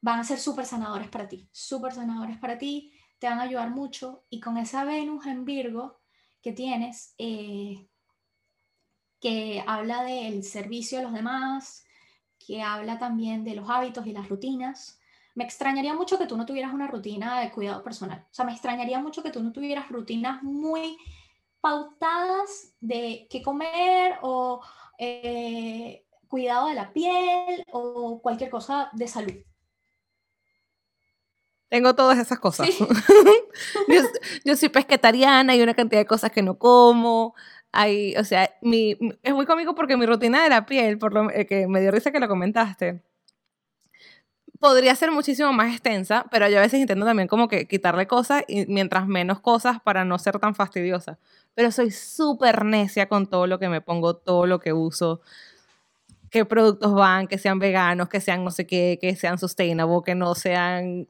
van 0.00 0.20
a 0.20 0.24
ser 0.24 0.38
súper 0.38 0.64
sanadores 0.64 1.08
para 1.08 1.28
ti, 1.28 1.46
súper 1.52 1.92
sanadores 1.92 2.38
para 2.38 2.56
ti 2.56 2.94
te 3.18 3.28
van 3.28 3.40
a 3.40 3.42
ayudar 3.42 3.68
mucho 3.68 4.24
y 4.30 4.40
con 4.40 4.56
esa 4.56 4.84
Venus 4.84 5.26
en 5.26 5.44
Virgo 5.44 6.00
que 6.40 6.52
tienes, 6.52 7.14
eh, 7.18 7.86
que 9.20 9.62
habla 9.66 10.02
del 10.02 10.42
servicio 10.44 10.98
a 10.98 11.02
los 11.02 11.12
demás, 11.12 11.84
que 12.38 12.62
habla 12.62 12.98
también 12.98 13.44
de 13.44 13.54
los 13.54 13.68
hábitos 13.68 14.06
y 14.06 14.12
las 14.12 14.30
rutinas. 14.30 14.98
Me 15.40 15.46
extrañaría 15.46 15.94
mucho 15.94 16.18
que 16.18 16.26
tú 16.26 16.36
no 16.36 16.44
tuvieras 16.44 16.74
una 16.74 16.86
rutina 16.86 17.40
de 17.40 17.50
cuidado 17.50 17.82
personal. 17.82 18.26
O 18.30 18.34
sea, 18.34 18.44
me 18.44 18.52
extrañaría 18.52 18.98
mucho 19.00 19.22
que 19.22 19.30
tú 19.30 19.42
no 19.42 19.52
tuvieras 19.52 19.88
rutinas 19.88 20.42
muy 20.42 20.98
pautadas 21.62 22.74
de 22.78 23.26
qué 23.30 23.40
comer 23.40 24.18
o 24.20 24.60
eh, 24.98 26.04
cuidado 26.28 26.68
de 26.68 26.74
la 26.74 26.92
piel 26.92 27.64
o 27.72 28.20
cualquier 28.20 28.50
cosa 28.50 28.90
de 28.92 29.08
salud. 29.08 29.32
Tengo 31.70 31.94
todas 31.94 32.18
esas 32.18 32.38
cosas. 32.38 32.68
yo, 34.44 34.56
soy 34.56 34.68
pesquetariana, 34.68 35.54
hay 35.54 35.62
una 35.62 35.72
cantidad 35.72 36.02
de 36.02 36.06
cosas 36.06 36.30
que 36.32 36.42
no 36.42 36.58
como. 36.58 37.34
Hay, 37.72 38.14
o 38.16 38.24
sea, 38.24 38.54
mi, 38.60 38.98
es 39.22 39.32
muy 39.32 39.46
cómico 39.46 39.74
porque 39.74 39.96
mi 39.96 40.04
rutina 40.04 40.42
de 40.42 40.50
la 40.50 40.66
piel, 40.66 40.98
por 40.98 41.14
lo 41.14 41.30
eh, 41.30 41.46
que 41.46 41.66
me 41.66 41.80
dio 41.80 41.92
risa 41.92 42.12
que 42.12 42.20
lo 42.20 42.28
comentaste, 42.28 43.02
podría 44.60 44.94
ser 44.94 45.10
muchísimo 45.10 45.52
más 45.52 45.72
extensa, 45.72 46.26
pero 46.30 46.48
yo 46.48 46.58
a 46.58 46.60
veces 46.60 46.80
intento 46.80 47.04
también 47.04 47.26
como 47.26 47.48
que 47.48 47.66
quitarle 47.66 48.06
cosas 48.06 48.44
y 48.46 48.66
mientras 48.66 49.08
menos 49.08 49.40
cosas 49.40 49.80
para 49.80 50.04
no 50.04 50.18
ser 50.18 50.38
tan 50.38 50.54
fastidiosa. 50.54 51.18
Pero 51.54 51.72
soy 51.72 51.90
súper 51.90 52.64
necia 52.64 53.08
con 53.08 53.26
todo 53.26 53.48
lo 53.48 53.58
que 53.58 53.68
me 53.68 53.80
pongo, 53.80 54.14
todo 54.14 54.46
lo 54.46 54.60
que 54.60 54.72
uso 54.72 55.20
qué 56.30 56.44
productos 56.44 56.94
van, 56.94 57.26
que 57.26 57.38
sean 57.38 57.58
veganos, 57.58 58.08
que 58.08 58.20
sean 58.20 58.44
no 58.44 58.50
sé 58.50 58.66
qué, 58.66 58.98
que 59.00 59.16
sean 59.16 59.38
sustainable, 59.38 60.00
que 60.04 60.14
no 60.14 60.34
sean 60.34 61.08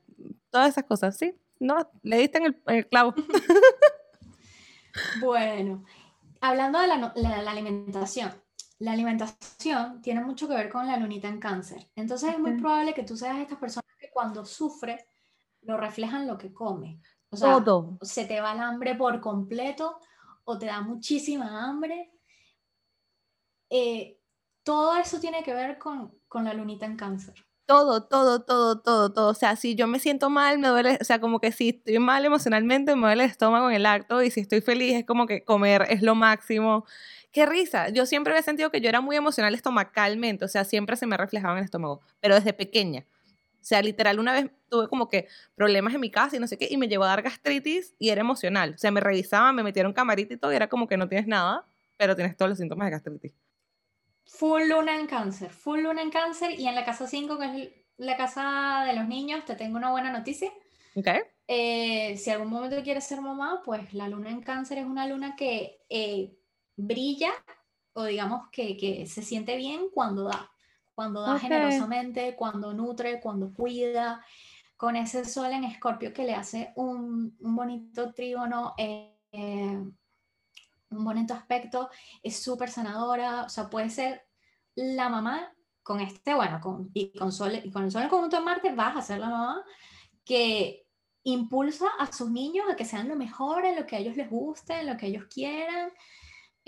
todas 0.51 0.71
esas 0.71 0.85
cosas, 0.85 1.17
¿sí? 1.17 1.35
No, 1.59 1.91
le 2.03 2.17
diste 2.17 2.39
en 2.39 2.57
el, 2.67 2.87
clavo. 2.87 3.15
bueno, 5.21 5.85
hablando 6.41 6.81
de 6.81 6.87
la, 6.87 7.51
alimentación, 7.51 8.33
la 8.81 8.93
alimentación 8.93 10.01
tiene 10.01 10.25
mucho 10.25 10.49
que 10.49 10.55
ver 10.55 10.71
con 10.71 10.87
la 10.87 10.97
lunita 10.97 11.29
en 11.29 11.39
cáncer. 11.39 11.87
Entonces 11.95 12.31
es 12.31 12.39
muy 12.39 12.59
probable 12.59 12.95
que 12.95 13.03
tú 13.03 13.15
seas 13.15 13.39
estas 13.39 13.59
personas 13.59 13.91
que 13.99 14.11
cuando 14.11 14.45
sufre 14.45 15.07
lo 15.63 15.77
reflejan 15.77 16.27
lo 16.27 16.39
que 16.39 16.53
come. 16.53 16.99
O 17.29 17.37
sea, 17.37 17.63
Todo. 17.63 17.99
se 18.01 18.25
te 18.25 18.41
va 18.41 18.55
el 18.55 18.61
hambre 18.61 18.95
por 18.95 19.21
completo 19.21 19.99
o 20.45 20.59
te 20.59 20.67
da 20.67 20.81
muchísima 20.81 21.63
hambre. 21.63 22.11
Eh, 23.69 24.19
todo 24.63 24.97
eso 24.97 25.21
tiene 25.21 25.43
que 25.43 25.53
ver 25.53 25.79
con, 25.79 26.19
con 26.27 26.45
la 26.45 26.55
lunita 26.55 26.87
en 26.87 26.97
cáncer 26.97 27.35
todo, 27.71 28.03
todo, 28.03 28.43
todo, 28.43 28.81
todo, 28.81 29.13
todo. 29.13 29.31
O 29.31 29.35
sea, 29.35 29.55
si 29.55 29.77
yo 29.77 29.87
me 29.87 30.01
siento 30.01 30.29
mal, 30.29 30.59
me 30.59 30.67
duele, 30.67 30.99
o 31.01 31.05
sea, 31.05 31.21
como 31.21 31.39
que 31.39 31.53
si 31.53 31.69
estoy 31.69 32.01
mal 32.01 32.25
emocionalmente, 32.25 32.97
me 32.97 33.03
duele 33.03 33.23
el 33.23 33.31
estómago 33.31 33.71
en 33.71 33.77
el 33.77 33.87
acto, 33.87 34.25
y 34.25 34.33
si 34.33 34.41
estoy 34.41 34.61
feliz, 34.61 34.97
es 34.97 35.07
como 35.07 35.29
que 35.29 35.45
comer 35.45 35.87
es 35.89 36.03
lo 36.03 36.17
máximo. 36.17 36.85
Qué 37.33 37.47
risa. 37.47 37.91
Yo 37.91 38.07
siempre 38.07 38.37
he 38.37 38.43
sentido 38.43 38.71
que 38.71 38.81
yo 38.81 38.89
era 38.89 39.01
muy 39.01 39.17
emocional 39.17 39.55
estomacalmente, 39.55 40.45
o 40.45 40.49
sea, 40.49 40.65
siempre 40.65 40.97
se 40.97 41.07
me 41.07 41.17
reflejaba 41.17 41.55
en 41.55 41.59
el 41.59 41.65
estómago, 41.65 42.01
pero 42.21 42.35
desde 42.35 42.53
pequeña. 42.53 43.07
O 43.61 43.63
sea, 43.65 43.83
literal, 43.83 44.19
una 44.19 44.33
vez 44.33 44.51
tuve 44.69 44.89
como 44.89 45.09
que 45.09 45.29
problemas 45.55 45.95
en 45.95 46.01
mi 46.01 46.11
casa 46.11 46.37
y 46.37 46.41
no 46.41 46.47
sé 46.47 46.57
qué, 46.57 46.67
y 46.71 46.77
me 46.77 46.89
llevó 46.89 47.05
a 47.05 47.09
dar 47.09 47.23
gastritis 47.23 47.95
y 47.99 48.09
era 48.09 48.23
emocional. 48.23 48.73
O 48.75 48.79
sea, 48.79 48.91
me 48.91 49.01
revisaban, 49.01 49.55
me 49.55 49.63
metieron 49.63 49.93
camarita 49.93 50.35
y 50.35 50.39
todo, 50.39 50.53
y 50.53 50.57
era 50.57 50.69
como 50.69 50.89
que 50.89 50.97
no 50.97 51.09
tienes 51.09 51.27
nada, 51.27 51.67
pero 51.97 52.17
tienes 52.17 52.37
todos 52.37 52.49
los 52.49 52.59
síntomas 52.59 52.87
de 52.87 52.93
gastritis. 52.93 53.35
Full 54.25 54.69
luna 54.69 54.97
en 54.97 55.07
cáncer, 55.07 55.51
full 55.51 55.81
luna 55.81 56.03
en 56.03 56.11
cáncer 56.11 56.59
y 56.59 56.67
en 56.67 56.75
la 56.75 56.85
casa 56.85 57.07
5, 57.07 57.39
que 57.39 57.45
es 57.45 57.71
la 57.99 58.17
casa 58.17 58.85
de 58.87 58.95
los 58.95 59.07
niños, 59.07 59.45
te 59.45 59.55
tengo 59.55 59.77
una 59.77 59.91
buena 59.91 60.11
noticia. 60.11 60.51
Okay. 60.95 61.21
Eh, 61.47 62.17
si 62.17 62.31
algún 62.31 62.49
momento 62.49 62.83
quieres 62.83 63.05
ser 63.05 63.21
mamá, 63.21 63.63
pues 63.65 63.93
la 63.93 64.09
luna 64.09 64.31
en 64.31 64.41
cáncer 64.41 64.79
es 64.79 64.87
una 64.87 65.07
luna 65.07 65.37
que 65.37 65.81
eh, 65.91 66.40
brilla 66.81 67.33
o 67.95 68.05
digamos 68.05 68.49
que, 68.51 68.77
que, 68.77 69.07
se 69.07 69.23
siente 69.23 69.57
bien 69.57 69.89
cuando 69.93 70.25
da, 70.25 70.51
cuando 70.95 71.23
da 71.23 71.39
generosamente, 71.39 72.37
cuando 72.37 72.73
nutre, 72.73 73.21
cuando 73.21 73.53
cuida, 73.53 74.25
con 74.77 74.97
ese 74.97 75.25
sol 75.25 75.53
en 75.53 75.65
escorpio 75.65 76.13
que 76.13 76.25
le 76.25 76.35
hace 76.35 76.73
un, 76.77 77.37
un 77.41 77.57
bonito 77.57 78.13
trígono. 78.13 78.75
Eh, 78.79 79.17
un 80.91 81.05
bonito 81.05 81.35
aspecto, 81.35 81.89
es 82.23 82.43
súper 82.43 82.71
sanadora, 82.71 83.45
o 83.45 83.49
sea, 83.49 83.71
puede 83.71 83.91
ser 83.91 84.23
la 84.75 85.09
mamá 85.09 85.53
con 85.83 86.01
este, 86.01 86.35
bueno, 86.35 86.61
con, 86.61 86.91
y, 86.95 87.17
con 87.17 87.33
sol, 87.33 87.53
y 87.65 87.71
con 87.71 87.85
el 87.85 87.91
sol 87.91 88.03
en 88.03 88.09
conjunto 88.09 88.37
de 88.37 88.43
Marte 88.43 88.75
vas 88.75 88.97
a 88.97 89.03
ser 89.03 89.19
la 89.19 89.29
mamá 89.29 89.65
que 90.25 90.87
impulsa 91.25 91.87
a 91.99 92.11
sus 92.13 92.31
niños 92.31 92.67
a 92.71 92.77
que 92.77 92.85
sean 92.85 93.09
lo 93.09 93.17
mejor 93.17 93.65
en 93.65 93.77
lo 93.77 93.87
que 93.87 93.97
a 93.97 93.99
ellos 93.99 94.17
les 94.17 94.31
guste, 94.31 94.81
en 94.81 94.87
lo 94.87 94.97
que 94.97 95.07
ellos 95.07 95.25
quieran. 95.33 95.91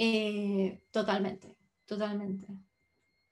Eh, 0.04 0.82
totalmente, 0.90 1.54
totalmente. 1.86 2.48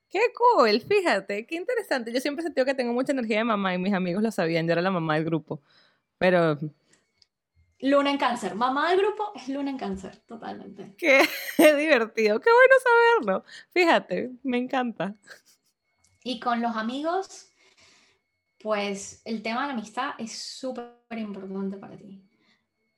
Qué 0.08 0.20
cool, 0.36 0.80
fíjate, 0.80 1.44
qué 1.44 1.56
interesante. 1.56 2.12
Yo 2.12 2.20
siempre 2.20 2.44
sentido 2.44 2.64
que 2.64 2.76
tengo 2.76 2.92
mucha 2.92 3.10
energía 3.10 3.38
de 3.38 3.44
mamá 3.44 3.74
y 3.74 3.78
mis 3.78 3.92
amigos 3.92 4.22
lo 4.22 4.30
sabían, 4.30 4.66
yo 4.66 4.72
era 4.72 4.80
la 4.80 4.92
mamá 4.92 5.16
del 5.16 5.24
grupo. 5.24 5.60
Pero 6.16 6.58
Luna 7.80 8.10
en 8.10 8.18
cáncer. 8.18 8.54
Mamá 8.54 8.90
del 8.90 9.00
grupo 9.00 9.32
es 9.34 9.48
Luna 9.48 9.70
en 9.70 9.78
cáncer, 9.78 10.16
totalmente. 10.28 10.94
qué 10.96 11.26
divertido, 11.58 12.38
qué 12.38 12.50
bueno 12.52 12.74
saberlo. 12.84 13.44
Fíjate, 13.70 14.30
me 14.44 14.58
encanta. 14.58 15.16
Y 16.22 16.38
con 16.38 16.62
los 16.62 16.76
amigos, 16.76 17.50
pues 18.62 19.22
el 19.24 19.42
tema 19.42 19.62
de 19.62 19.66
la 19.66 19.72
amistad 19.72 20.12
es 20.18 20.38
súper 20.38 20.94
importante 21.16 21.78
para 21.78 21.96
ti. 21.96 22.29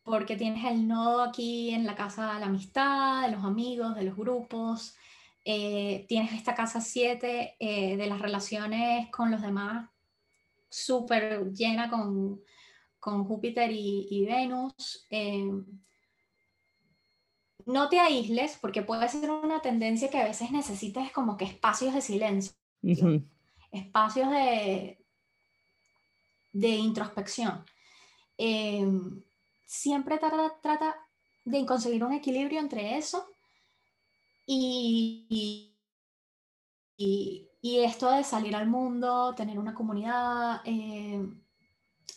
Porque 0.04 0.36
tienes 0.36 0.64
el 0.64 0.88
nodo 0.88 1.22
aquí 1.22 1.70
en 1.70 1.86
la 1.86 1.94
casa 1.94 2.34
de 2.34 2.40
la 2.40 2.46
amistad, 2.46 3.22
de 3.26 3.32
los 3.36 3.44
amigos, 3.44 3.94
de 3.94 4.02
los 4.02 4.16
grupos. 4.16 4.96
eh, 5.44 6.04
tienes 6.08 6.32
esta 6.32 6.54
casa 6.54 6.80
7 6.80 7.56
eh, 7.58 7.96
de 7.96 8.06
las 8.06 8.20
relaciones 8.20 9.10
con 9.10 9.30
los 9.30 9.42
demás 9.42 9.88
súper 10.68 11.52
llena 11.52 11.90
con, 11.90 12.40
con 13.00 13.24
Júpiter 13.24 13.70
y, 13.72 14.06
y 14.10 14.24
Venus. 14.24 15.06
eh, 15.10 15.50
no 17.66 17.88
te 17.88 18.00
aísles 18.00 18.58
porque 18.60 18.82
puede 18.82 19.08
ser 19.08 19.30
una 19.30 19.60
tendencia 19.60 20.10
que 20.10 20.18
a 20.18 20.24
veces 20.24 20.50
necesites 20.50 21.12
como 21.12 21.36
que 21.36 21.44
espacios 21.44 21.94
de 21.94 22.00
silencio, 22.00 22.54
Ujú. 22.82 23.22
espacios 23.70 24.30
de, 24.30 24.98
de 26.52 26.68
introspección. 26.68 27.64
Siempre 29.72 30.18
trata, 30.18 30.52
trata 30.60 30.94
de 31.46 31.64
conseguir 31.64 32.04
un 32.04 32.12
equilibrio 32.12 32.60
entre 32.60 32.98
eso 32.98 33.26
y, 34.44 35.74
y, 36.98 37.48
esto 37.62 38.10
de 38.10 38.22
salir 38.22 38.54
al 38.54 38.68
mundo, 38.68 39.34
tener 39.34 39.58
una 39.58 39.72
comunidad, 39.72 40.60
eh, 40.66 41.26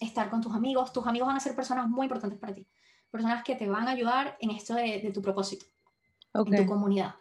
estar 0.02 0.30
con 0.30 0.42
tus 0.42 0.54
amigos. 0.54 0.92
Tus 0.92 1.08
amigos 1.08 1.28
van 1.28 1.38
a 1.38 1.40
ser 1.40 1.56
personas 1.56 1.88
muy 1.88 2.08
importantes 2.08 2.38
para 2.38 2.54
ti, 2.54 2.68
personas 3.10 3.42
que 3.42 3.56
te 3.56 3.70
van 3.70 3.88
a 3.88 3.92
ayudar 3.92 4.36
en 4.42 4.50
esto 4.50 4.76
de, 4.76 5.00
de 5.00 5.12
tu 5.12 5.22
propósito, 5.22 5.66
en 6.34 6.58
tu 6.58 6.66
comunidad. 6.66 7.16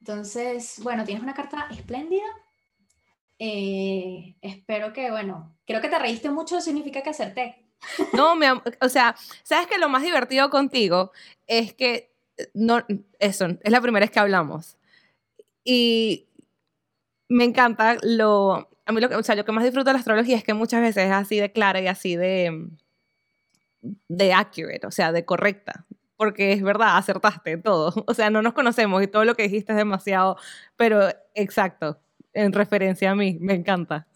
Entonces, 0.00 0.80
bueno, 0.82 1.04
tienes 1.04 1.22
una 1.22 1.34
carta 1.34 1.68
espléndida. 1.70 2.26
Eh, 3.38 4.36
espero 4.42 4.92
que, 4.92 5.12
bueno, 5.12 5.56
creo 5.64 5.80
que 5.80 5.88
te 5.88 5.98
reíste 6.00 6.28
mucho, 6.28 6.60
significa 6.60 7.02
que 7.02 7.10
acerté. 7.10 7.59
No, 8.12 8.36
mi 8.36 8.46
o 8.80 8.88
sea, 8.88 9.16
sabes 9.42 9.66
que 9.66 9.78
lo 9.78 9.88
más 9.88 10.02
divertido 10.02 10.50
contigo 10.50 11.12
es 11.46 11.72
que 11.74 12.12
eh, 12.36 12.50
no, 12.54 12.84
eso, 13.18 13.46
es 13.62 13.72
la 13.72 13.80
primera 13.80 14.04
vez 14.04 14.10
que 14.10 14.20
hablamos. 14.20 14.76
Y 15.64 16.28
me 17.28 17.44
encanta 17.44 17.96
lo, 18.02 18.70
a 18.86 18.92
mí 18.92 19.00
lo 19.00 19.08
que, 19.08 19.16
o 19.16 19.22
sea, 19.22 19.34
lo 19.34 19.44
que 19.44 19.52
más 19.52 19.64
disfruto 19.64 19.90
de 19.90 19.94
la 19.94 19.98
astrología 20.00 20.36
es 20.36 20.44
que 20.44 20.54
muchas 20.54 20.80
veces 20.80 21.06
es 21.06 21.12
así 21.12 21.38
de 21.38 21.52
clara 21.52 21.80
y 21.80 21.86
así 21.86 22.16
de, 22.16 22.68
de 24.08 24.32
accurate, 24.32 24.86
o 24.86 24.90
sea, 24.90 25.12
de 25.12 25.24
correcta. 25.24 25.86
Porque 26.16 26.52
es 26.52 26.62
verdad, 26.62 26.96
acertaste 26.98 27.56
todo. 27.56 27.94
O 28.06 28.14
sea, 28.14 28.30
no 28.30 28.42
nos 28.42 28.52
conocemos 28.52 29.02
y 29.02 29.06
todo 29.06 29.24
lo 29.24 29.34
que 29.34 29.44
dijiste 29.44 29.72
es 29.72 29.78
demasiado, 29.78 30.36
pero 30.76 31.08
exacto, 31.34 32.00
en 32.32 32.52
referencia 32.52 33.10
a 33.12 33.14
mí, 33.14 33.38
me 33.40 33.54
encanta. 33.54 34.06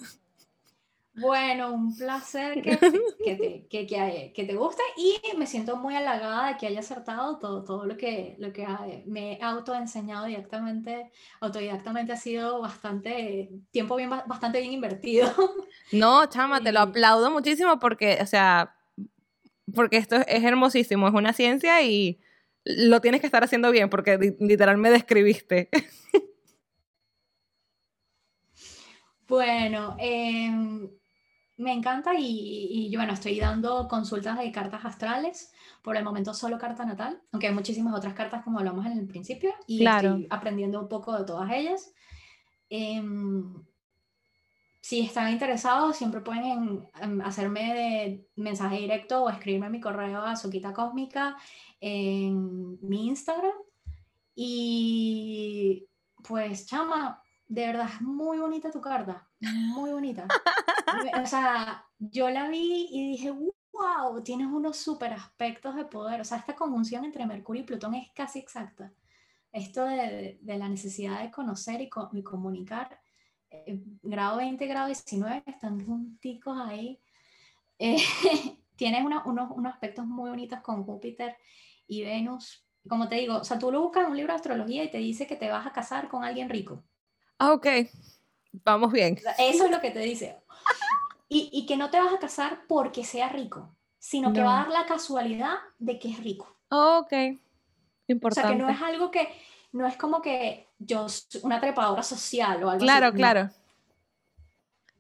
Bueno, 1.16 1.72
un 1.72 1.96
placer 1.96 2.60
que, 2.60 2.76
que, 3.24 3.36
te, 3.36 3.66
que, 3.68 3.86
que, 3.86 4.32
que 4.34 4.44
te 4.44 4.54
guste 4.56 4.82
y 4.96 5.36
me 5.36 5.46
siento 5.46 5.76
muy 5.76 5.94
halagada 5.94 6.48
de 6.48 6.56
que 6.56 6.66
haya 6.66 6.80
acertado 6.80 7.38
todo, 7.38 7.62
todo 7.62 7.84
lo 7.86 7.96
que, 7.96 8.34
lo 8.38 8.52
que 8.52 8.64
ha- 8.64 8.84
me 9.06 9.34
he 9.34 9.42
autoenseñado 9.42 10.26
directamente, 10.26 11.10
autodidactamente 11.40 12.12
ha 12.12 12.16
sido 12.16 12.60
bastante, 12.60 13.50
tiempo 13.70 13.94
bien, 13.96 14.10
bastante 14.10 14.60
bien 14.60 14.72
invertido. 14.72 15.28
No, 15.92 16.26
chama, 16.26 16.60
te 16.60 16.72
lo 16.72 16.80
aplaudo 16.80 17.30
muchísimo 17.30 17.78
porque, 17.78 18.18
o 18.20 18.26
sea, 18.26 18.74
porque 19.74 19.98
esto 19.98 20.16
es 20.26 20.42
hermosísimo, 20.42 21.06
es 21.06 21.14
una 21.14 21.32
ciencia 21.32 21.82
y 21.82 22.20
lo 22.64 23.00
tienes 23.00 23.20
que 23.20 23.26
estar 23.26 23.44
haciendo 23.44 23.70
bien 23.70 23.90
porque 23.90 24.16
li- 24.18 24.36
literal 24.40 24.78
me 24.78 24.90
describiste. 24.90 25.68
Bueno, 29.26 29.96
em, 29.98 30.88
me 31.57 31.72
encanta 31.72 32.14
y, 32.18 32.24
y 32.70 32.90
yo, 32.90 32.98
bueno, 32.98 33.12
estoy 33.12 33.38
dando 33.38 33.86
consultas 33.88 34.38
de 34.38 34.50
cartas 34.52 34.84
astrales. 34.84 35.52
Por 35.82 35.96
el 35.96 36.05
momento 36.05 36.32
solo 36.34 36.59
carta 36.59 36.84
natal, 36.84 37.20
aunque 37.30 37.48
hay 37.48 37.55
muchísimas 37.55 37.94
otras 37.94 38.14
cartas 38.14 38.42
como 38.42 38.59
hablamos 38.59 38.86
en 38.86 38.98
el 38.98 39.07
principio 39.07 39.52
y 39.66 39.78
Claro. 39.80 40.09
estoy 40.11 40.26
aprendiendo 40.30 40.80
un 40.80 40.88
poco 40.88 41.16
de 41.16 41.24
todas 41.24 41.50
ellas. 41.52 41.92
Em, 42.70 43.55
si 44.80 45.00
están 45.00 45.30
interesados, 45.32 45.96
siempre 45.96 46.20
pueden 46.20 46.86
em, 47.00 47.20
hacerme 47.22 47.74
de 47.74 48.28
mensaje 48.36 48.76
directo 48.78 49.22
o 49.24 49.30
escribirme 49.30 49.66
a 49.66 49.70
mi 49.70 49.80
correo 49.80 50.22
a 50.22 50.36
Suquita 50.36 50.72
Cósmica 50.72 51.36
en 51.80 52.78
mi 52.86 53.07
Instagram. 53.09 53.52
Y 54.34 55.86
pues, 56.26 56.66
chama, 56.66 57.22
de 57.46 57.66
verdad 57.66 57.88
es 57.94 58.00
muy 58.02 58.38
bonita 58.38 58.70
tu 58.70 58.80
carta, 58.80 59.28
muy 59.45 59.92
bonita. 59.92 60.26
O 61.22 61.26
sea, 61.26 61.86
yo 61.99 62.30
la 62.30 62.49
vi 62.49 62.88
y 62.90 63.09
dije, 63.11 63.30
wow, 63.72 64.22
tienes 64.22 64.47
unos 64.49 64.76
super 64.76 65.12
aspectos 65.12 65.74
de 65.76 65.84
poder. 65.84 66.20
O 66.20 66.24
sea, 66.24 66.38
esta 66.38 66.55
conjunción 66.55 67.05
entre 67.05 67.26
Mercurio 67.26 67.62
y 67.62 67.66
Plutón 67.66 67.95
es 67.95 68.11
casi 68.14 68.38
exacta. 68.38 68.92
Esto 69.53 69.84
de, 69.84 70.38
de 70.40 70.59
la 70.59 70.68
necesidad 70.68 71.22
de 71.22 71.30
conocer 71.30 71.80
y, 71.80 71.88
co- 71.88 72.11
y 72.12 72.22
comunicar. 72.22 73.01
eh, 73.51 73.82
grado 74.03 74.38
20, 74.38 74.66
grado 74.66 74.86
19, 74.88 75.42
están 75.47 75.84
junticos 75.86 76.59
ahí. 76.59 77.01
Eh, 77.78 77.97
tienes 78.76 79.05
una- 79.05 79.24
unos, 79.26 79.51
unos 79.53 79.72
aspectos 79.72 80.07
muy 80.07 80.30
bonitos 80.30 80.61
con 80.61 80.84
Júpiter 80.84 81.36
y 81.86 82.03
Venus. 82.05 82.66
Como 82.88 83.09
te 83.09 83.16
digo, 83.16 83.36
o 83.38 83.45
sea, 83.45 83.59
tú 83.59 83.70
lo 83.72 83.80
buscas 83.82 84.05
en 84.05 84.11
un 84.11 84.16
libro 84.16 84.32
de 84.32 84.36
astrología 84.36 84.84
y 84.84 84.90
te 84.90 84.99
dice 84.99 85.26
que 85.26 85.36
te 85.36 85.51
vas 85.51 85.66
a 85.66 85.72
casar 85.72 86.09
con 86.09 86.24
alguien 86.24 86.49
rico. 86.51 86.84
Ah, 87.38 87.53
ok, 87.53 87.66
vamos 88.64 88.92
bien. 88.92 89.18
Eso 89.38 89.64
es 89.64 89.70
lo 89.70 89.80
que 89.80 89.90
te 89.90 89.98
dice. 90.00 90.36
Y, 91.28 91.50
y 91.52 91.66
que 91.66 91.76
no 91.76 91.90
te 91.90 91.98
vas 92.00 92.12
a 92.12 92.18
casar 92.18 92.62
porque 92.68 93.05
sea 93.05 93.28
rico, 93.28 93.74
sino 93.98 94.32
que 94.32 94.40
va 94.42 94.61
a 94.61 94.62
dar 94.64 94.72
la 94.72 94.86
casualidad 94.86 95.57
de 95.78 95.98
que 95.98 96.11
es 96.11 96.22
rico. 96.22 96.46
Ok, 96.68 97.02
O 97.02 97.09
sea, 97.11 97.36
importante. 98.09 98.48
que 98.52 98.57
no 98.57 98.68
es 98.68 98.82
algo 98.82 99.11
que, 99.11 99.28
no 99.72 99.86
es 99.86 99.96
como 99.96 100.20
que 100.22 100.68
yo, 100.78 101.09
soy 101.09 101.40
una 101.42 101.61
trepadora 101.61 102.02
social 102.02 102.62
o 102.62 102.70
algo 102.70 102.84
Claro, 102.84 103.07
así. 103.07 103.12
no. 103.14 103.18
claro. 103.18 103.50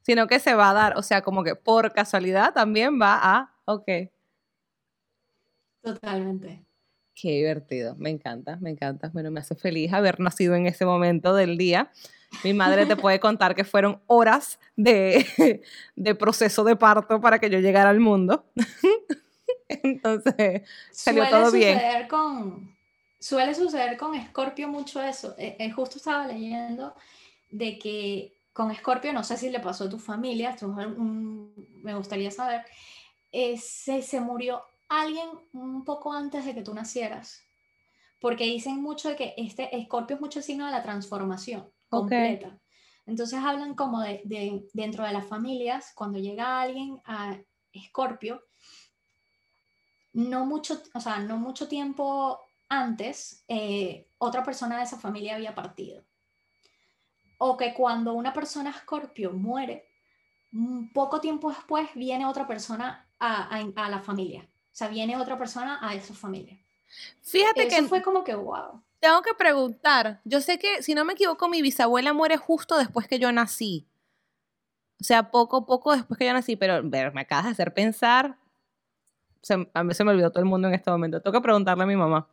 Sino 0.02 0.26
que 0.26 0.38
se 0.40 0.54
va 0.54 0.70
a 0.70 0.74
dar, 0.74 0.98
o 0.98 1.02
sea, 1.02 1.22
como 1.22 1.42
que 1.44 1.54
por 1.54 1.92
casualidad 1.92 2.52
también 2.52 3.00
va 3.00 3.18
a, 3.22 3.54
ok. 3.66 3.88
Totalmente. 5.82 6.64
Qué 7.14 7.30
divertido, 7.30 7.94
me 7.96 8.10
encanta, 8.10 8.56
me 8.60 8.70
encanta. 8.70 9.08
Bueno, 9.12 9.30
me 9.30 9.40
hace 9.40 9.54
feliz 9.54 9.92
haber 9.92 10.18
nacido 10.20 10.54
en 10.56 10.66
ese 10.66 10.84
momento 10.84 11.34
del 11.34 11.56
día. 11.56 11.90
Mi 12.42 12.52
madre 12.52 12.86
te 12.86 12.96
puede 12.96 13.20
contar 13.20 13.54
que 13.54 13.62
fueron 13.64 14.02
horas 14.06 14.58
de, 14.76 15.62
de 15.96 16.14
proceso 16.16 16.64
de 16.64 16.74
parto 16.76 17.20
para 17.20 17.38
que 17.38 17.48
yo 17.50 17.60
llegara 17.60 17.90
al 17.90 18.00
mundo. 18.00 18.46
Entonces, 19.68 20.62
Salió 20.90 21.24
suele 21.24 21.30
todo 21.30 21.52
bien. 21.52 21.74
suceder 21.78 22.08
con 22.08 22.74
suele 23.18 23.54
suceder 23.54 23.96
con 23.96 24.14
Escorpio 24.14 24.68
mucho 24.68 25.02
eso. 25.02 25.34
Eh, 25.38 25.56
eh, 25.58 25.70
justo 25.70 25.96
estaba 25.98 26.26
leyendo 26.26 26.94
de 27.50 27.78
que 27.78 28.32
con 28.52 28.70
Escorpio, 28.70 29.12
no 29.12 29.24
sé 29.24 29.36
si 29.36 29.48
le 29.50 29.60
pasó 29.60 29.84
a 29.84 29.88
tu 29.88 29.98
familia, 29.98 30.50
esto 30.50 30.66
es 30.78 30.86
un- 30.86 31.52
me 31.82 31.94
gustaría 31.94 32.30
saber, 32.30 32.62
eh, 33.32 33.56
se, 33.58 34.02
se 34.02 34.20
murió 34.20 34.62
alguien 34.88 35.28
un 35.52 35.84
poco 35.84 36.12
antes 36.12 36.44
de 36.44 36.54
que 36.54 36.62
tú 36.62 36.74
nacieras. 36.74 37.40
Porque 38.20 38.44
dicen 38.44 38.80
mucho 38.80 39.08
de 39.10 39.16
que 39.16 39.34
este 39.36 39.76
Escorpio 39.76 40.16
es 40.16 40.20
mucho 40.20 40.38
el 40.38 40.44
signo 40.44 40.66
de 40.66 40.72
la 40.72 40.82
transformación 40.82 41.70
completa. 41.88 42.58
Entonces 43.06 43.38
hablan 43.42 43.74
como 43.74 44.00
de, 44.00 44.22
de- 44.24 44.66
dentro 44.72 45.04
de 45.04 45.12
las 45.12 45.26
familias, 45.26 45.92
cuando 45.94 46.18
llega 46.18 46.60
alguien 46.62 47.00
a 47.04 47.36
Escorpio, 47.72 48.42
no 50.14 50.46
mucho, 50.46 50.80
o 50.94 51.00
sea, 51.00 51.18
no 51.18 51.36
mucho 51.36 51.68
tiempo 51.68 52.40
antes, 52.68 53.44
eh, 53.48 54.08
otra 54.18 54.42
persona 54.42 54.78
de 54.78 54.84
esa 54.84 54.98
familia 54.98 55.34
había 55.34 55.54
partido. 55.54 56.04
O 57.38 57.56
que 57.56 57.74
cuando 57.74 58.14
una 58.14 58.32
persona 58.32 58.70
Escorpio 58.70 59.32
muere, 59.32 59.86
poco 60.92 61.20
tiempo 61.20 61.50
después 61.50 61.90
viene 61.94 62.26
otra 62.26 62.46
persona 62.46 63.06
a, 63.18 63.56
a- 63.56 63.72
a 63.84 63.90
la 63.90 64.00
familia. 64.00 64.48
O 64.74 64.76
sea, 64.76 64.88
viene 64.88 65.16
otra 65.16 65.38
persona 65.38 65.78
a 65.80 65.94
esa 65.94 66.14
familia. 66.14 66.58
fíjate 67.22 67.68
Eso 67.68 67.76
que 67.76 67.82
fue 67.84 68.02
como 68.02 68.24
que, 68.24 68.34
wow. 68.34 68.82
tengo 68.98 69.22
que 69.22 69.32
preguntar. 69.34 70.20
Yo 70.24 70.40
sé 70.40 70.58
que, 70.58 70.82
si 70.82 70.96
no 70.96 71.04
me 71.04 71.12
equivoco, 71.12 71.48
mi 71.48 71.62
bisabuela 71.62 72.12
muere 72.12 72.36
justo 72.38 72.76
después 72.76 73.06
que 73.06 73.20
yo 73.20 73.30
nací. 73.30 73.86
O 75.00 75.04
sea, 75.04 75.30
poco, 75.30 75.64
poco 75.64 75.94
después 75.94 76.18
que 76.18 76.26
yo 76.26 76.32
nací, 76.32 76.56
pero 76.56 76.80
ver, 76.82 77.14
me 77.14 77.20
acabas 77.20 77.44
de 77.44 77.50
hacer 77.52 77.72
pensar. 77.72 78.36
Se- 79.42 79.70
a 79.72 79.84
mí 79.84 79.94
se 79.94 80.02
me 80.02 80.10
olvidó 80.10 80.30
todo 80.30 80.40
el 80.42 80.48
mundo 80.48 80.66
en 80.66 80.74
este 80.74 80.90
momento. 80.90 81.20
Tengo 81.20 81.38
que 81.38 81.42
preguntarle 81.42 81.84
a 81.84 81.86
mi 81.86 81.94
mamá. 81.96 82.26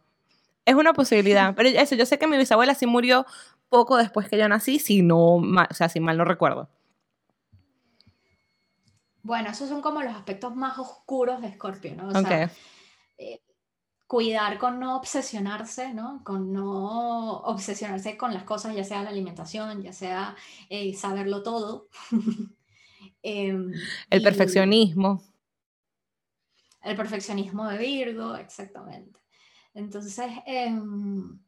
Es 0.66 0.74
una 0.74 0.94
posibilidad, 0.94 1.54
pero 1.56 1.70
eso, 1.70 1.94
yo 1.94 2.08
sé 2.08 2.18
que 2.18 2.26
mi 2.26 2.38
bisabuela 2.38 2.74
sí 2.74 2.88
murió 2.88 3.26
poco 3.70 3.98
después 3.98 4.28
que 4.28 4.40
yo 4.40 4.48
nací, 4.50 4.80
si 4.80 5.04
no, 5.04 5.36
o 5.36 5.74
sea, 5.76 5.90
si 5.90 6.00
mal 6.00 6.18
no 6.18 6.26
recuerdo. 6.26 6.70
Bueno, 9.24 9.50
esos 9.50 9.70
son 9.70 9.82
como 9.82 10.02
los 10.02 10.16
aspectos 10.16 10.56
más 10.56 10.78
oscuros 10.80 11.42
de 11.42 11.48
Escorpio, 11.48 11.96
¿no? 11.96 12.08
O 12.08 12.12
sea, 12.12 12.52
eh, 13.18 13.42
cuidar 14.08 14.58
con 14.58 14.80
no 14.80 14.98
obsesionarse, 14.98 15.94
¿no? 15.94 16.24
Con 16.24 16.52
no 16.52 17.38
obsesionarse 17.42 18.18
con 18.18 18.34
las 18.34 18.44
cosas, 18.44 18.76
ya 18.76 18.84
sea 18.84 19.04
la 19.04 19.10
alimentación, 19.10 19.82
ya 19.82 19.94
sea 19.94 20.36
eh, 20.70 20.94
saberlo 20.94 21.44
todo. 21.44 21.88
Em, 23.24 23.72
el 24.10 24.22
perfeccionismo. 24.22 25.22
El 26.82 26.96
perfeccionismo 26.96 27.68
de 27.68 27.78
Virgo, 27.78 28.36
exactamente. 28.36 29.20
Entonces, 29.74 30.20
em, 30.46 31.40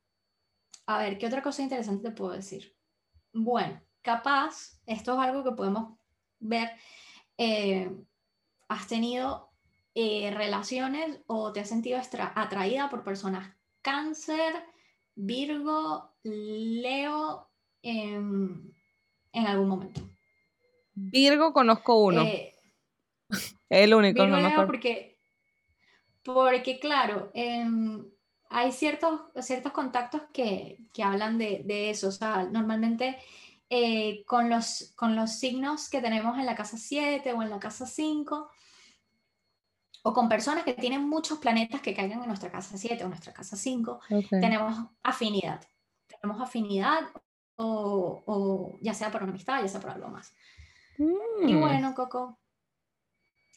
a 0.86 1.00
ver, 1.00 1.18
¿qué 1.18 1.28
otra 1.28 1.42
cosa 1.42 1.64
interesante 1.64 2.10
te 2.10 2.16
puedo 2.16 2.32
decir? 2.32 2.76
Bueno, 3.34 3.82
capaz, 4.02 4.80
esto 4.86 5.14
es 5.14 5.20
algo 5.20 5.44
que 5.44 5.56
podemos 5.56 5.98
ver, 6.40 6.70
eh, 7.38 7.92
has 8.68 8.88
tenido 8.88 9.50
eh, 9.96 10.32
relaciones 10.36 11.20
o 11.28 11.54
te 11.54 11.60
has 11.60 11.70
sentido 11.70 12.00
atraída 12.36 12.90
por 12.90 13.04
personas 13.04 13.56
cáncer, 13.82 14.54
Virgo, 15.16 16.16
Leo, 16.24 17.48
em, 17.84 18.72
en 19.34 19.48
algún 19.48 19.68
momento. 19.68 20.02
Virgo 20.96 21.54
conozco 21.54 22.04
uno. 22.04 22.24
Eh, 22.24 22.56
el 23.70 23.94
único, 23.94 24.26
no 24.26 24.38
Leo 24.38 24.66
porque, 24.66 25.18
porque 26.24 26.80
claro, 26.80 27.30
em, 27.34 28.06
hay 28.50 28.72
ciertos, 28.72 29.22
ciertos 29.42 29.72
contactos 29.72 30.22
que, 30.32 30.78
que 30.94 31.04
hablan 31.04 31.38
de, 31.38 31.62
de, 31.66 31.90
eso. 31.90 32.08
O 32.08 32.12
sea, 32.12 32.46
normalmente 32.46 33.18
eh, 33.76 34.24
con, 34.28 34.52
los, 34.52 34.94
con 34.96 35.16
los 35.16 35.32
signos 35.32 35.90
que 35.90 36.00
tenemos 36.00 36.38
en 36.38 36.46
la 36.46 36.56
casa 36.56 36.78
7 36.78 37.34
o 37.34 37.42
en 37.42 37.50
la 37.50 37.60
casa 37.60 37.88
5, 37.88 38.48
o 40.04 40.14
con 40.14 40.30
personas 40.30 40.64
que 40.64 40.76
tienen 40.76 41.10
muchos 41.10 41.40
planetas 41.40 41.82
que 41.82 41.96
caigan 41.96 42.22
en 42.22 42.28
nuestra 42.28 42.52
casa 42.52 42.78
7 42.78 43.04
o 43.04 43.08
nuestra 43.08 43.34
casa 43.34 43.58
5, 43.58 44.00
tenemos 44.30 44.78
afinidad. 45.02 45.60
Tenemos 46.06 46.40
afinidad 46.40 47.00
o, 47.56 48.22
o, 48.28 48.78
ya 48.80 48.94
sea 48.94 49.12
por 49.12 49.24
una 49.24 49.32
amistad, 49.32 49.60
ya 49.64 49.68
sea 49.68 49.82
por 49.82 49.90
algo 49.90 50.10
más. 50.10 50.36
Y 51.00 51.56
mm. 51.56 51.60
bueno, 51.60 51.96
Coco, 51.96 52.38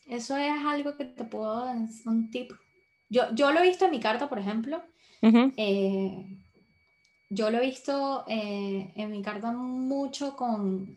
eso 0.06 0.38
es 0.38 0.64
algo 0.64 0.96
que 0.96 1.04
te 1.04 1.24
puedo 1.24 1.62
dar, 1.62 1.76
un 2.06 2.30
tip. 2.30 2.52
Yo, 3.10 3.34
yo 3.34 3.52
lo 3.52 3.60
he 3.60 3.68
visto 3.68 3.84
en 3.84 3.90
mi 3.90 4.00
carta, 4.00 4.30
por 4.30 4.38
ejemplo. 4.38 4.82
eh, 5.20 6.38
yo 7.28 7.50
lo 7.50 7.58
he 7.58 7.66
visto 7.66 8.24
eh, 8.28 8.92
en 8.94 9.10
mi 9.10 9.22
carta 9.22 9.50
mucho 9.52 10.36
con, 10.36 10.94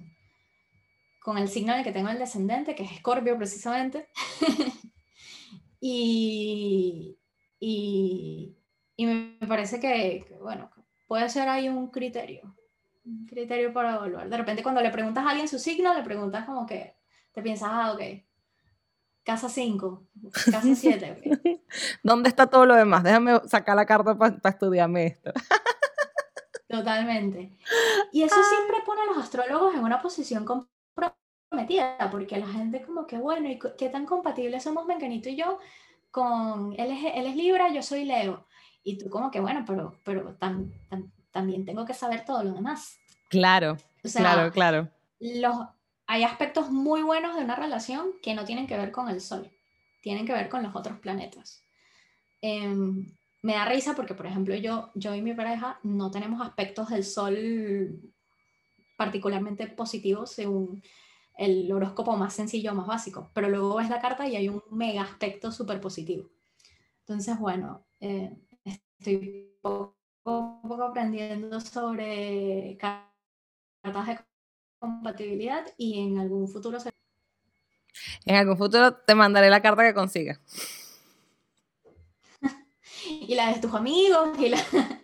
con 1.22 1.38
el 1.38 1.50
signo 1.50 1.74
en 1.74 1.80
el 1.80 1.84
que 1.84 1.92
tengo 1.92 2.10
el 2.10 2.20
descendente, 2.20 2.76
que 2.76 2.84
es 2.84 2.92
Escorpio 2.92 3.38
precisamente. 3.38 4.10
y, 5.80 7.18
y, 7.60 8.56
y, 8.96 9.06
me 9.06 9.48
parece 9.48 9.80
que, 9.80 10.38
bueno, 10.42 10.70
puede 11.08 11.30
ser 11.30 11.50
ahí 11.50 11.68
un 11.68 11.90
criterio, 11.90 12.56
un 13.06 13.26
criterio 13.26 13.74
para 13.74 13.96
evaluar. 13.96 14.30
De 14.30 14.38
repente 14.38 14.64
cuando 14.64 14.82
le 14.82 14.92
preguntas 14.92 15.26
a 15.26 15.30
alguien 15.30 15.48
su 15.48 15.58
signo, 15.58 15.94
le 15.94 16.04
preguntas 16.04 16.46
como 16.46 16.66
que 16.66 16.96
te 17.32 17.42
piensas, 17.42 17.70
ah, 17.72 17.94
ok, 17.94 18.02
casa 19.24 19.50
5, 19.50 20.08
casa 20.52 20.62
7. 20.76 21.40
¿Dónde 22.04 22.30
está 22.30 22.48
todo 22.48 22.66
lo 22.66 22.76
demás? 22.76 23.04
Déjame 23.04 23.40
sacar 23.48 23.76
la 23.76 23.86
carta 23.86 24.16
para 24.16 24.38
estudiarme 24.46 25.08
esto. 25.08 25.32
Totalmente. 26.70 27.52
Y 28.12 28.22
eso 28.22 28.36
siempre 28.44 28.78
pone 28.86 29.02
a 29.02 29.06
los 29.06 29.18
astrólogos 29.18 29.74
en 29.74 29.84
una 29.84 30.02
posición 30.02 30.46
comprometida, 30.46 32.10
porque 32.12 32.38
la 32.38 32.48
gente 32.48 32.84
como 32.84 33.08
que, 33.08 33.18
bueno, 33.18 33.50
¿y 33.50 33.60
qué 33.78 33.90
tan 33.90 34.06
compatibles 34.06 34.64
somos 34.64 34.86
Menganito 34.86 35.30
y 35.30 35.36
yo? 35.36 35.58
Con, 36.12 36.76
él 36.78 36.92
es, 36.92 37.12
él 37.16 37.26
es 37.26 37.36
Libra, 37.36 37.74
yo 37.74 37.82
soy 37.82 38.06
Leo. 38.06 38.46
Y 38.84 39.00
tú 39.00 39.10
como 39.10 39.32
que, 39.32 39.40
bueno, 39.40 39.64
pero, 39.66 40.00
pero 40.04 40.38
también 41.32 41.66
tengo 41.66 41.86
que 41.86 41.96
saber 41.96 42.24
todo 42.24 42.44
lo 42.44 42.54
demás. 42.54 42.98
Claro, 43.30 43.78
claro, 44.14 44.52
claro. 44.52 44.90
Los, 45.20 45.56
hay 46.06 46.24
aspectos 46.24 46.70
muy 46.70 47.02
buenos 47.02 47.36
de 47.36 47.44
una 47.44 47.56
relación 47.56 48.12
que 48.22 48.36
no 48.36 48.46
tienen 48.46 48.68
que 48.68 48.78
ver 48.78 48.92
con 48.92 49.10
el 49.10 49.22
Sol, 49.22 49.50
tienen 50.02 50.28
que 50.28 50.34
ver 50.34 50.50
con 50.50 50.62
los 50.62 50.76
otros 50.76 51.00
planetas. 51.00 51.64
Eh, 52.44 52.76
me 53.42 53.54
da 53.54 53.66
risa 53.66 53.96
porque, 53.96 54.14
por 54.14 54.26
ejemplo, 54.26 54.56
yo, 54.56 54.92
yo 54.96 55.16
y 55.16 55.22
mi 55.22 55.34
pareja 55.34 55.80
no 55.84 56.12
tenemos 56.12 56.42
aspectos 56.42 56.90
del 56.90 57.04
sol 57.04 58.02
particularmente 58.98 59.68
positivos 59.68 60.32
según 60.32 60.84
el 61.38 61.72
horóscopo 61.72 62.18
más 62.18 62.34
sencillo, 62.34 62.74
más 62.74 62.86
básico, 62.86 63.32
pero 63.34 63.48
luego 63.48 63.78
ves 63.78 63.90
la 63.90 64.02
carta 64.02 64.28
y 64.28 64.36
hay 64.36 64.50
un 64.50 64.62
mega 64.72 65.04
aspecto 65.04 65.54
súper 65.54 65.80
positivo. 65.80 66.30
Entonces, 67.02 67.40
bueno, 67.40 67.86
eh, 68.02 68.38
estoy 68.66 69.56
poco, 69.62 69.96
poco 70.22 70.84
aprendiendo 70.84 71.62
sobre 71.62 72.78
cartas 72.78 74.08
de 74.08 74.20
compatibilidad 74.80 75.66
y 75.78 76.02
en 76.02 76.20
algún 76.20 76.50
futuro... 76.50 76.78
En 78.26 78.36
algún 78.36 78.58
futuro 78.58 78.96
te 78.96 79.16
mandaré 79.16 79.50
la 79.50 79.62
carta 79.62 79.84
que 79.84 79.94
consiga 79.94 80.42
y 83.30 83.36
la 83.36 83.54
de 83.54 83.60
tus 83.60 83.74
amigos 83.76 84.30
y 84.40 84.50
la... 84.50 84.58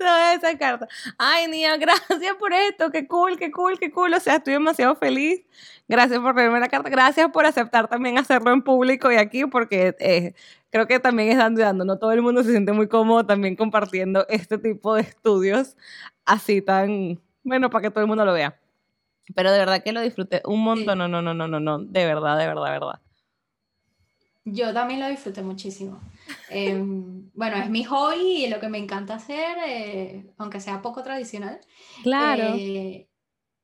No, 0.00 0.16
esa 0.34 0.58
carta. 0.58 0.88
Ay, 1.16 1.46
Nia, 1.46 1.76
gracias 1.76 2.34
por 2.36 2.52
esto. 2.52 2.90
Qué 2.90 3.06
cool, 3.06 3.38
qué 3.38 3.52
cool, 3.52 3.78
qué 3.78 3.92
cool. 3.92 4.12
O 4.12 4.18
sea, 4.18 4.36
estoy 4.36 4.54
demasiado 4.54 4.96
feliz. 4.96 5.46
Gracias 5.86 6.18
por 6.18 6.34
leerme 6.34 6.58
la 6.58 6.68
carta. 6.68 6.90
Gracias 6.90 7.30
por 7.30 7.46
aceptar 7.46 7.86
también 7.86 8.18
hacerlo 8.18 8.50
en 8.50 8.62
público 8.62 9.12
y 9.12 9.16
aquí, 9.16 9.46
porque 9.46 9.94
eh, 10.00 10.34
creo 10.70 10.88
que 10.88 10.98
también 10.98 11.30
es 11.30 11.38
dando 11.38 11.60
y 11.60 11.62
dando. 11.62 11.84
No 11.84 11.96
todo 11.96 12.10
el 12.10 12.22
mundo 12.22 12.42
se 12.42 12.50
siente 12.50 12.72
muy 12.72 12.88
cómodo 12.88 13.24
también 13.24 13.54
compartiendo 13.54 14.26
este 14.28 14.58
tipo 14.58 14.96
de 14.96 15.02
estudios 15.02 15.76
así 16.24 16.60
tan, 16.60 17.20
bueno, 17.44 17.70
para 17.70 17.82
que 17.82 17.90
todo 17.90 18.00
el 18.00 18.08
mundo 18.08 18.24
lo 18.24 18.32
vea. 18.32 18.58
Pero 19.36 19.52
de 19.52 19.58
verdad 19.58 19.82
que 19.84 19.92
lo 19.92 20.00
disfruté 20.00 20.42
un 20.44 20.64
montón. 20.64 20.98
No, 20.98 21.06
no, 21.06 21.22
no, 21.22 21.32
no, 21.32 21.46
no, 21.46 21.60
no. 21.60 21.78
De 21.78 22.04
verdad, 22.04 22.36
de 22.36 22.48
verdad, 22.48 22.64
de 22.64 22.70
verdad. 22.72 23.00
Yo 24.48 24.72
también 24.72 25.00
lo 25.00 25.08
disfruté 25.08 25.42
muchísimo. 25.42 26.00
Em, 26.48 27.28
bueno, 27.34 27.56
es 27.56 27.68
mi 27.68 27.82
hobby 27.82 28.44
y 28.44 28.48
lo 28.48 28.60
que 28.60 28.68
me 28.68 28.78
encanta 28.78 29.16
hacer, 29.16 29.58
eh, 29.66 30.32
aunque 30.38 30.60
sea 30.60 30.80
poco 30.80 31.02
tradicional. 31.02 31.60
Claro. 32.04 32.54
Eh, 32.56 33.08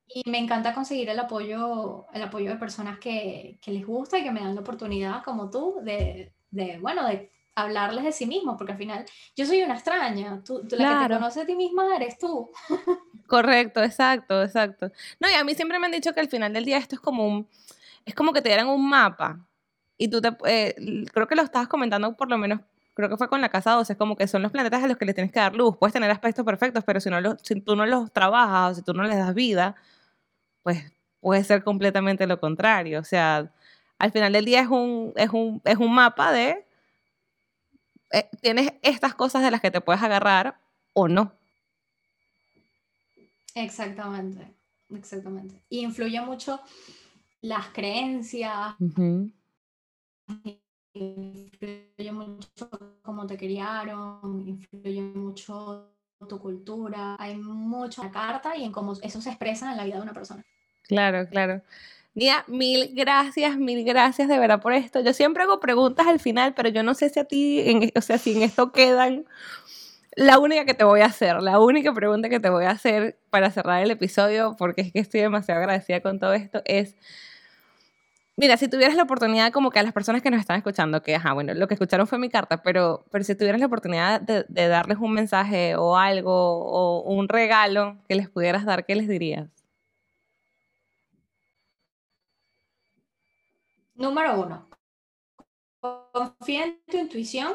y 0.08 0.28
me 0.28 0.38
encanta 0.38 0.74
conseguir 0.74 1.08
el 1.08 1.20
apoyo, 1.20 2.06
el 2.12 2.22
apoyo 2.22 2.50
de 2.50 2.56
personas 2.56 2.98
que, 2.98 3.60
que, 3.62 3.70
les 3.70 3.86
gusta 3.86 4.18
y 4.18 4.24
que 4.24 4.32
me 4.32 4.40
dan 4.40 4.56
la 4.56 4.60
oportunidad, 4.60 5.22
como 5.22 5.50
tú, 5.50 5.76
de, 5.84 6.34
de, 6.50 6.78
bueno, 6.80 7.06
de 7.06 7.30
hablarles 7.54 8.02
de 8.02 8.10
sí 8.10 8.26
mismo, 8.26 8.56
porque 8.56 8.72
al 8.72 8.78
final 8.78 9.04
yo 9.36 9.46
soy 9.46 9.62
una 9.62 9.74
extraña, 9.74 10.42
tú, 10.44 10.66
la 10.72 10.98
que 10.98 11.06
te 11.06 11.14
conoce 11.14 11.42
a 11.42 11.46
ti 11.46 11.54
misma 11.54 11.94
eres 11.94 12.18
tú. 12.18 12.50
Correcto, 13.28 13.84
exacto, 13.84 14.42
exacto. 14.42 14.90
No, 15.20 15.30
y 15.30 15.34
a 15.34 15.44
mí 15.44 15.54
siempre 15.54 15.78
me 15.78 15.86
han 15.86 15.92
dicho 15.92 16.12
que 16.12 16.20
al 16.20 16.28
final 16.28 16.52
del 16.52 16.64
día 16.64 16.78
esto 16.78 16.96
es 16.96 17.00
como 17.00 17.24
un, 17.24 17.48
es 18.04 18.16
como 18.16 18.32
que 18.32 18.42
te 18.42 18.48
dieran 18.48 18.66
un 18.66 18.88
mapa 18.88 19.46
y 20.02 20.08
tú 20.08 20.20
te, 20.20 20.36
eh, 20.46 20.74
creo 21.12 21.28
que 21.28 21.36
lo 21.36 21.42
estabas 21.42 21.68
comentando 21.68 22.16
por 22.16 22.28
lo 22.28 22.36
menos, 22.36 22.58
creo 22.94 23.08
que 23.08 23.16
fue 23.16 23.28
con 23.28 23.40
la 23.40 23.50
casa 23.50 23.70
12, 23.70 23.92
es 23.92 23.96
como 23.96 24.16
que 24.16 24.26
son 24.26 24.42
los 24.42 24.50
planetas 24.50 24.82
a 24.82 24.88
los 24.88 24.96
que 24.96 25.04
le 25.04 25.14
tienes 25.14 25.30
que 25.30 25.38
dar 25.38 25.54
luz. 25.54 25.76
Puedes 25.78 25.92
tener 25.92 26.10
aspectos 26.10 26.44
perfectos, 26.44 26.82
pero 26.84 26.98
si, 26.98 27.08
no 27.08 27.20
los, 27.20 27.36
si 27.42 27.60
tú 27.60 27.76
no 27.76 27.86
los 27.86 28.12
trabajas 28.12 28.72
o 28.72 28.74
si 28.74 28.82
tú 28.82 28.94
no 28.94 29.04
les 29.04 29.16
das 29.16 29.32
vida, 29.32 29.76
pues 30.64 30.92
puede 31.20 31.44
ser 31.44 31.62
completamente 31.62 32.26
lo 32.26 32.40
contrario. 32.40 32.98
O 32.98 33.04
sea, 33.04 33.48
al 33.96 34.10
final 34.10 34.32
del 34.32 34.44
día 34.44 34.62
es 34.62 34.66
un, 34.66 35.12
es 35.14 35.30
un, 35.30 35.62
es 35.64 35.76
un 35.76 35.94
mapa 35.94 36.32
de, 36.32 36.66
eh, 38.10 38.28
tienes 38.40 38.72
estas 38.82 39.14
cosas 39.14 39.44
de 39.44 39.52
las 39.52 39.60
que 39.60 39.70
te 39.70 39.80
puedes 39.80 40.02
agarrar 40.02 40.58
o 40.94 41.06
no. 41.06 41.32
Exactamente, 43.54 44.52
exactamente. 44.92 45.62
Y 45.68 45.84
influye 45.84 46.20
mucho 46.22 46.60
las 47.40 47.68
creencias, 47.68 48.74
influye 50.94 52.12
mucho 52.12 52.68
cómo 53.02 53.26
te 53.26 53.36
criaron, 53.36 54.46
influye 54.46 55.02
mucho 55.02 55.92
tu 56.28 56.38
cultura, 56.38 57.16
hay 57.18 57.36
mucha 57.36 58.10
carta 58.10 58.56
y 58.56 58.64
en 58.64 58.72
cómo 58.72 58.92
eso 59.02 59.20
se 59.20 59.30
expresa 59.30 59.70
en 59.70 59.76
la 59.76 59.84
vida 59.84 59.96
de 59.96 60.02
una 60.02 60.12
persona. 60.12 60.44
Claro, 60.86 61.26
claro. 61.28 61.62
Nia, 62.14 62.44
mil 62.46 62.94
gracias, 62.94 63.56
mil 63.56 63.84
gracias 63.84 64.28
de 64.28 64.38
verdad 64.38 64.60
por 64.60 64.74
esto. 64.74 65.00
Yo 65.00 65.14
siempre 65.14 65.44
hago 65.44 65.60
preguntas 65.60 66.06
al 66.06 66.20
final, 66.20 66.54
pero 66.54 66.68
yo 66.68 66.82
no 66.82 66.94
sé 66.94 67.08
si 67.08 67.18
a 67.20 67.24
ti, 67.24 67.90
o 67.96 68.00
sea, 68.00 68.18
si 68.18 68.36
en 68.36 68.42
esto 68.42 68.72
quedan. 68.72 69.24
La 70.14 70.38
única 70.38 70.66
que 70.66 70.74
te 70.74 70.84
voy 70.84 71.00
a 71.00 71.06
hacer, 71.06 71.40
la 71.40 71.58
única 71.58 71.94
pregunta 71.94 72.28
que 72.28 72.38
te 72.38 72.50
voy 72.50 72.66
a 72.66 72.70
hacer 72.72 73.18
para 73.30 73.50
cerrar 73.50 73.82
el 73.82 73.90
episodio, 73.90 74.56
porque 74.58 74.82
es 74.82 74.92
que 74.92 74.98
estoy 74.98 75.20
demasiado 75.20 75.58
agradecida 75.62 76.02
con 76.02 76.18
todo 76.18 76.34
esto, 76.34 76.60
es 76.66 76.96
Mira, 78.36 78.56
si 78.56 78.68
tuvieras 78.68 78.96
la 78.96 79.02
oportunidad, 79.02 79.52
como 79.52 79.70
que 79.70 79.78
a 79.78 79.82
las 79.82 79.92
personas 79.92 80.22
que 80.22 80.30
nos 80.30 80.40
están 80.40 80.56
escuchando, 80.56 81.02
que, 81.02 81.14
ajá, 81.14 81.34
bueno, 81.34 81.52
lo 81.52 81.68
que 81.68 81.74
escucharon 81.74 82.06
fue 82.06 82.18
mi 82.18 82.30
carta, 82.30 82.62
pero, 82.62 83.04
pero 83.10 83.24
si 83.24 83.34
tuvieras 83.34 83.60
la 83.60 83.66
oportunidad 83.66 84.20
de, 84.22 84.44
darles 84.68 84.98
un 84.98 85.12
mensaje 85.12 85.76
o 85.76 85.96
algo 85.96 86.32
o 86.32 87.02
un 87.12 87.28
regalo 87.28 87.98
que 88.08 88.14
les 88.14 88.30
pudieras 88.30 88.64
dar, 88.64 88.86
¿qué 88.86 88.94
les 88.94 89.06
dirías? 89.06 89.50
Número 93.94 94.40
uno, 94.40 94.68
confía 96.12 96.64
en 96.64 96.80
tu 96.86 96.96
intuición, 96.96 97.52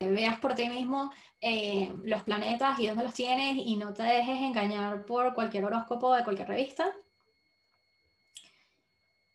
veas 0.00 0.38
por 0.40 0.54
ti 0.54 0.68
mismo 0.68 1.12
eh, 1.40 1.92
los 2.04 2.22
planetas 2.24 2.78
y 2.80 2.88
dónde 2.88 3.04
los 3.04 3.14
tienes 3.14 3.56
y 3.56 3.76
no 3.76 3.94
te 3.94 4.02
dejes 4.02 4.40
engañar 4.40 5.06
por 5.06 5.32
cualquier 5.34 5.64
horóscopo 5.64 6.14
de 6.14 6.24
cualquier 6.24 6.48
revista. 6.48 6.92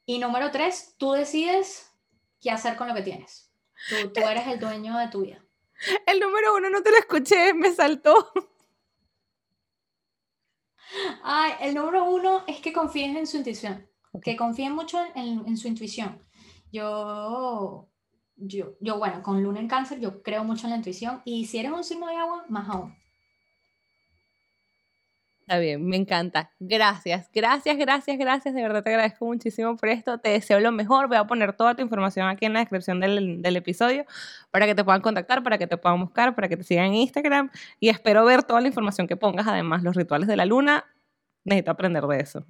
Y 0.05 0.19
número 0.19 0.51
tres, 0.51 0.95
tú 0.97 1.13
decides 1.13 1.91
qué 2.39 2.51
hacer 2.51 2.75
con 2.77 2.87
lo 2.87 2.93
que 2.93 3.01
tienes. 3.01 3.51
Tú, 3.89 4.13
tú 4.13 4.21
eres 4.21 4.47
el 4.47 4.59
dueño 4.59 4.97
de 4.97 5.07
tu 5.09 5.21
vida. 5.21 5.43
El 6.07 6.19
número 6.21 6.55
uno 6.55 6.69
no 6.69 6.81
te 6.81 6.91
lo 6.91 6.97
escuché, 6.97 7.53
me 7.53 7.71
saltó. 7.73 8.31
Ay, 11.21 11.51
el 11.59 11.75
número 11.75 12.05
uno 12.05 12.45
es 12.47 12.61
que 12.61 12.71
confíen 12.71 13.17
en 13.17 13.27
su 13.27 13.35
intuición, 13.35 13.89
que 14.21 14.37
confíen 14.37 14.73
mucho 14.73 15.03
en, 15.15 15.45
en 15.45 15.57
su 15.57 15.67
intuición. 15.67 16.25
Yo 16.71 17.89
yo, 18.37 18.75
yo, 18.79 18.97
bueno, 18.97 19.23
con 19.23 19.41
luna 19.41 19.59
en 19.59 19.67
cáncer, 19.67 19.99
yo 19.99 20.21
creo 20.21 20.43
mucho 20.43 20.67
en 20.67 20.71
la 20.71 20.77
intuición 20.77 21.21
y 21.25 21.45
si 21.45 21.59
eres 21.59 21.71
un 21.71 21.83
signo 21.83 22.07
de 22.07 22.15
agua, 22.15 22.45
más 22.49 22.69
aún. 22.69 22.95
Está 25.47 25.59
bien, 25.59 25.85
me 25.85 25.95
encanta. 25.95 26.49
Gracias, 26.59 27.29
gracias, 27.31 27.77
gracias, 27.77 28.17
gracias. 28.17 28.55
De 28.55 28.63
verdad 28.63 28.81
te 28.81 28.89
agradezco 28.89 29.25
muchísimo 29.25 29.77
por 29.77 29.89
esto. 29.89 30.17
Te 30.17 30.29
deseo 30.29 30.59
lo 30.59 30.71
mejor. 30.71 31.07
Voy 31.07 31.17
a 31.17 31.27
poner 31.27 31.53
toda 31.53 31.75
tu 31.75 31.83
información 31.83 32.27
aquí 32.27 32.45
en 32.45 32.53
la 32.53 32.61
descripción 32.61 32.99
del, 32.99 33.43
del 33.43 33.55
episodio 33.55 34.05
para 34.49 34.65
que 34.65 34.73
te 34.73 34.83
puedan 34.83 35.01
contactar, 35.01 35.43
para 35.43 35.59
que 35.59 35.67
te 35.67 35.77
puedan 35.77 35.99
buscar, 36.01 36.33
para 36.33 36.49
que 36.49 36.57
te 36.57 36.63
sigan 36.63 36.85
en 36.87 36.95
Instagram. 36.95 37.51
Y 37.79 37.89
espero 37.89 38.25
ver 38.25 38.41
toda 38.41 38.59
la 38.59 38.69
información 38.69 39.05
que 39.05 39.17
pongas. 39.17 39.45
Además, 39.47 39.83
los 39.83 39.95
rituales 39.95 40.27
de 40.27 40.35
la 40.35 40.45
luna. 40.47 40.85
Necesito 41.43 41.69
aprender 41.69 42.03
de 42.05 42.19
eso. 42.21 42.43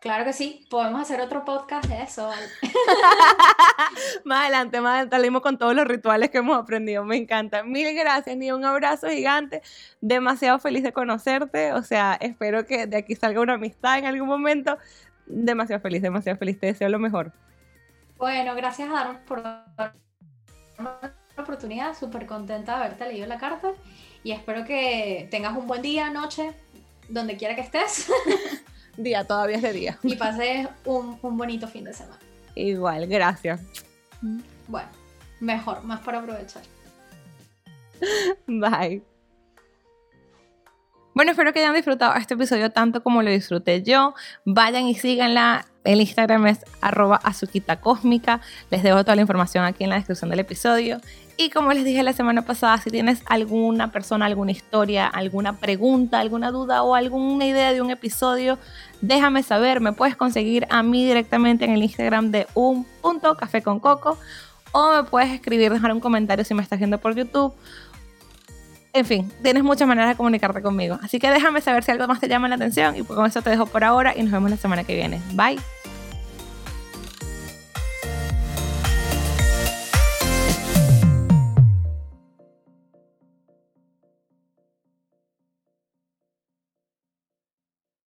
Claro 0.00 0.24
que 0.24 0.32
sí, 0.32 0.66
podemos 0.70 1.02
hacer 1.02 1.20
otro 1.20 1.44
podcast 1.44 1.86
de 1.86 2.02
eso. 2.02 2.30
más 4.24 4.40
adelante, 4.44 4.80
más 4.80 4.92
adelante 4.92 5.16
salimos 5.16 5.42
con 5.42 5.58
todos 5.58 5.74
los 5.74 5.86
rituales 5.86 6.30
que 6.30 6.38
hemos 6.38 6.58
aprendido. 6.58 7.04
Me 7.04 7.18
encanta. 7.18 7.64
Mil 7.64 7.94
gracias, 7.94 8.34
ni 8.34 8.50
un 8.50 8.64
abrazo 8.64 9.08
gigante. 9.10 9.60
Demasiado 10.00 10.58
feliz 10.58 10.82
de 10.84 10.94
conocerte. 10.94 11.74
O 11.74 11.82
sea, 11.82 12.16
espero 12.18 12.64
que 12.64 12.86
de 12.86 12.96
aquí 12.96 13.14
salga 13.14 13.42
una 13.42 13.54
amistad 13.54 13.98
en 13.98 14.06
algún 14.06 14.26
momento. 14.26 14.78
Demasiado 15.26 15.82
feliz, 15.82 16.00
demasiado 16.00 16.38
feliz. 16.38 16.58
Te 16.58 16.68
deseo 16.68 16.88
lo 16.88 16.98
mejor. 16.98 17.34
Bueno, 18.16 18.54
gracias 18.54 18.88
a 18.88 18.92
Darnos 18.94 19.18
por 19.26 19.42
la 19.42 19.92
oportunidad. 21.36 21.94
Súper 21.94 22.24
contenta 22.24 22.78
de 22.78 22.84
haberte 22.84 23.06
leído 23.06 23.26
la 23.26 23.38
carta. 23.38 23.72
Y 24.24 24.32
espero 24.32 24.64
que 24.64 25.28
tengas 25.30 25.54
un 25.58 25.66
buen 25.66 25.82
día, 25.82 26.08
noche, 26.08 26.54
donde 27.10 27.36
quiera 27.36 27.54
que 27.54 27.60
estés. 27.60 28.10
Día, 29.02 29.26
todavía 29.26 29.56
es 29.56 29.62
de 29.62 29.72
día. 29.72 29.98
Y 30.02 30.16
pases 30.16 30.68
un, 30.84 31.18
un 31.22 31.36
bonito 31.36 31.66
fin 31.68 31.84
de 31.84 31.94
semana. 31.94 32.18
Igual, 32.54 33.06
gracias. 33.06 33.60
Bueno, 34.66 34.88
mejor, 35.40 35.82
más 35.84 36.00
para 36.00 36.18
aprovechar. 36.18 36.62
Bye. 38.46 39.02
Bueno, 41.12 41.32
espero 41.32 41.52
que 41.52 41.58
hayan 41.58 41.74
disfrutado 41.74 42.14
este 42.14 42.34
episodio 42.34 42.70
tanto 42.70 43.02
como 43.02 43.22
lo 43.22 43.30
disfruté 43.30 43.82
yo. 43.82 44.14
Vayan 44.44 44.86
y 44.86 44.94
síganla. 44.94 45.66
El 45.82 46.00
Instagram 46.00 46.46
es 46.46 46.60
arroba 46.80 47.16
azuquita. 47.16 47.80
Les 48.70 48.82
dejo 48.82 49.02
toda 49.02 49.16
la 49.16 49.22
información 49.22 49.64
aquí 49.64 49.82
en 49.82 49.90
la 49.90 49.96
descripción 49.96 50.30
del 50.30 50.38
episodio. 50.38 51.00
Y 51.36 51.50
como 51.50 51.72
les 51.72 51.84
dije 51.84 52.02
la 52.04 52.12
semana 52.12 52.42
pasada, 52.42 52.78
si 52.78 52.90
tienes 52.90 53.22
alguna 53.26 53.90
persona, 53.90 54.26
alguna 54.26 54.52
historia, 54.52 55.08
alguna 55.08 55.54
pregunta, 55.54 56.20
alguna 56.20 56.52
duda 56.52 56.82
o 56.84 56.94
alguna 56.94 57.46
idea 57.46 57.72
de 57.72 57.80
un 57.80 57.90
episodio, 57.90 58.58
déjame 59.00 59.42
saber. 59.42 59.80
Me 59.80 59.92
puedes 59.92 60.14
conseguir 60.14 60.66
a 60.70 60.84
mí 60.84 61.04
directamente 61.04 61.64
en 61.64 61.72
el 61.72 61.82
Instagram 61.82 62.30
de 62.30 62.46
un 62.54 62.84
punto 63.02 63.34
café 63.36 63.62
con 63.62 63.80
coco 63.80 64.16
o 64.72 64.94
me 64.94 65.02
puedes 65.04 65.30
escribir, 65.30 65.72
dejar 65.72 65.92
un 65.92 66.00
comentario 66.00 66.44
si 66.44 66.54
me 66.54 66.62
estás 66.62 66.78
viendo 66.78 66.98
por 66.98 67.16
YouTube. 67.16 67.52
En 68.92 69.04
fin, 69.04 69.30
tienes 69.42 69.62
muchas 69.62 69.86
maneras 69.86 70.10
de 70.10 70.16
comunicarte 70.16 70.62
conmigo. 70.62 70.98
Así 71.02 71.18
que 71.18 71.30
déjame 71.30 71.60
saber 71.60 71.84
si 71.84 71.92
algo 71.92 72.06
más 72.08 72.20
te 72.20 72.28
llama 72.28 72.48
la 72.48 72.56
atención 72.56 72.96
y 72.96 73.02
con 73.02 73.24
eso 73.26 73.40
te 73.42 73.50
dejo 73.50 73.66
por 73.66 73.84
ahora 73.84 74.14
y 74.16 74.22
nos 74.22 74.32
vemos 74.32 74.50
la 74.50 74.56
semana 74.56 74.84
que 74.84 74.94
viene. 74.94 75.20
Bye. 75.32 75.58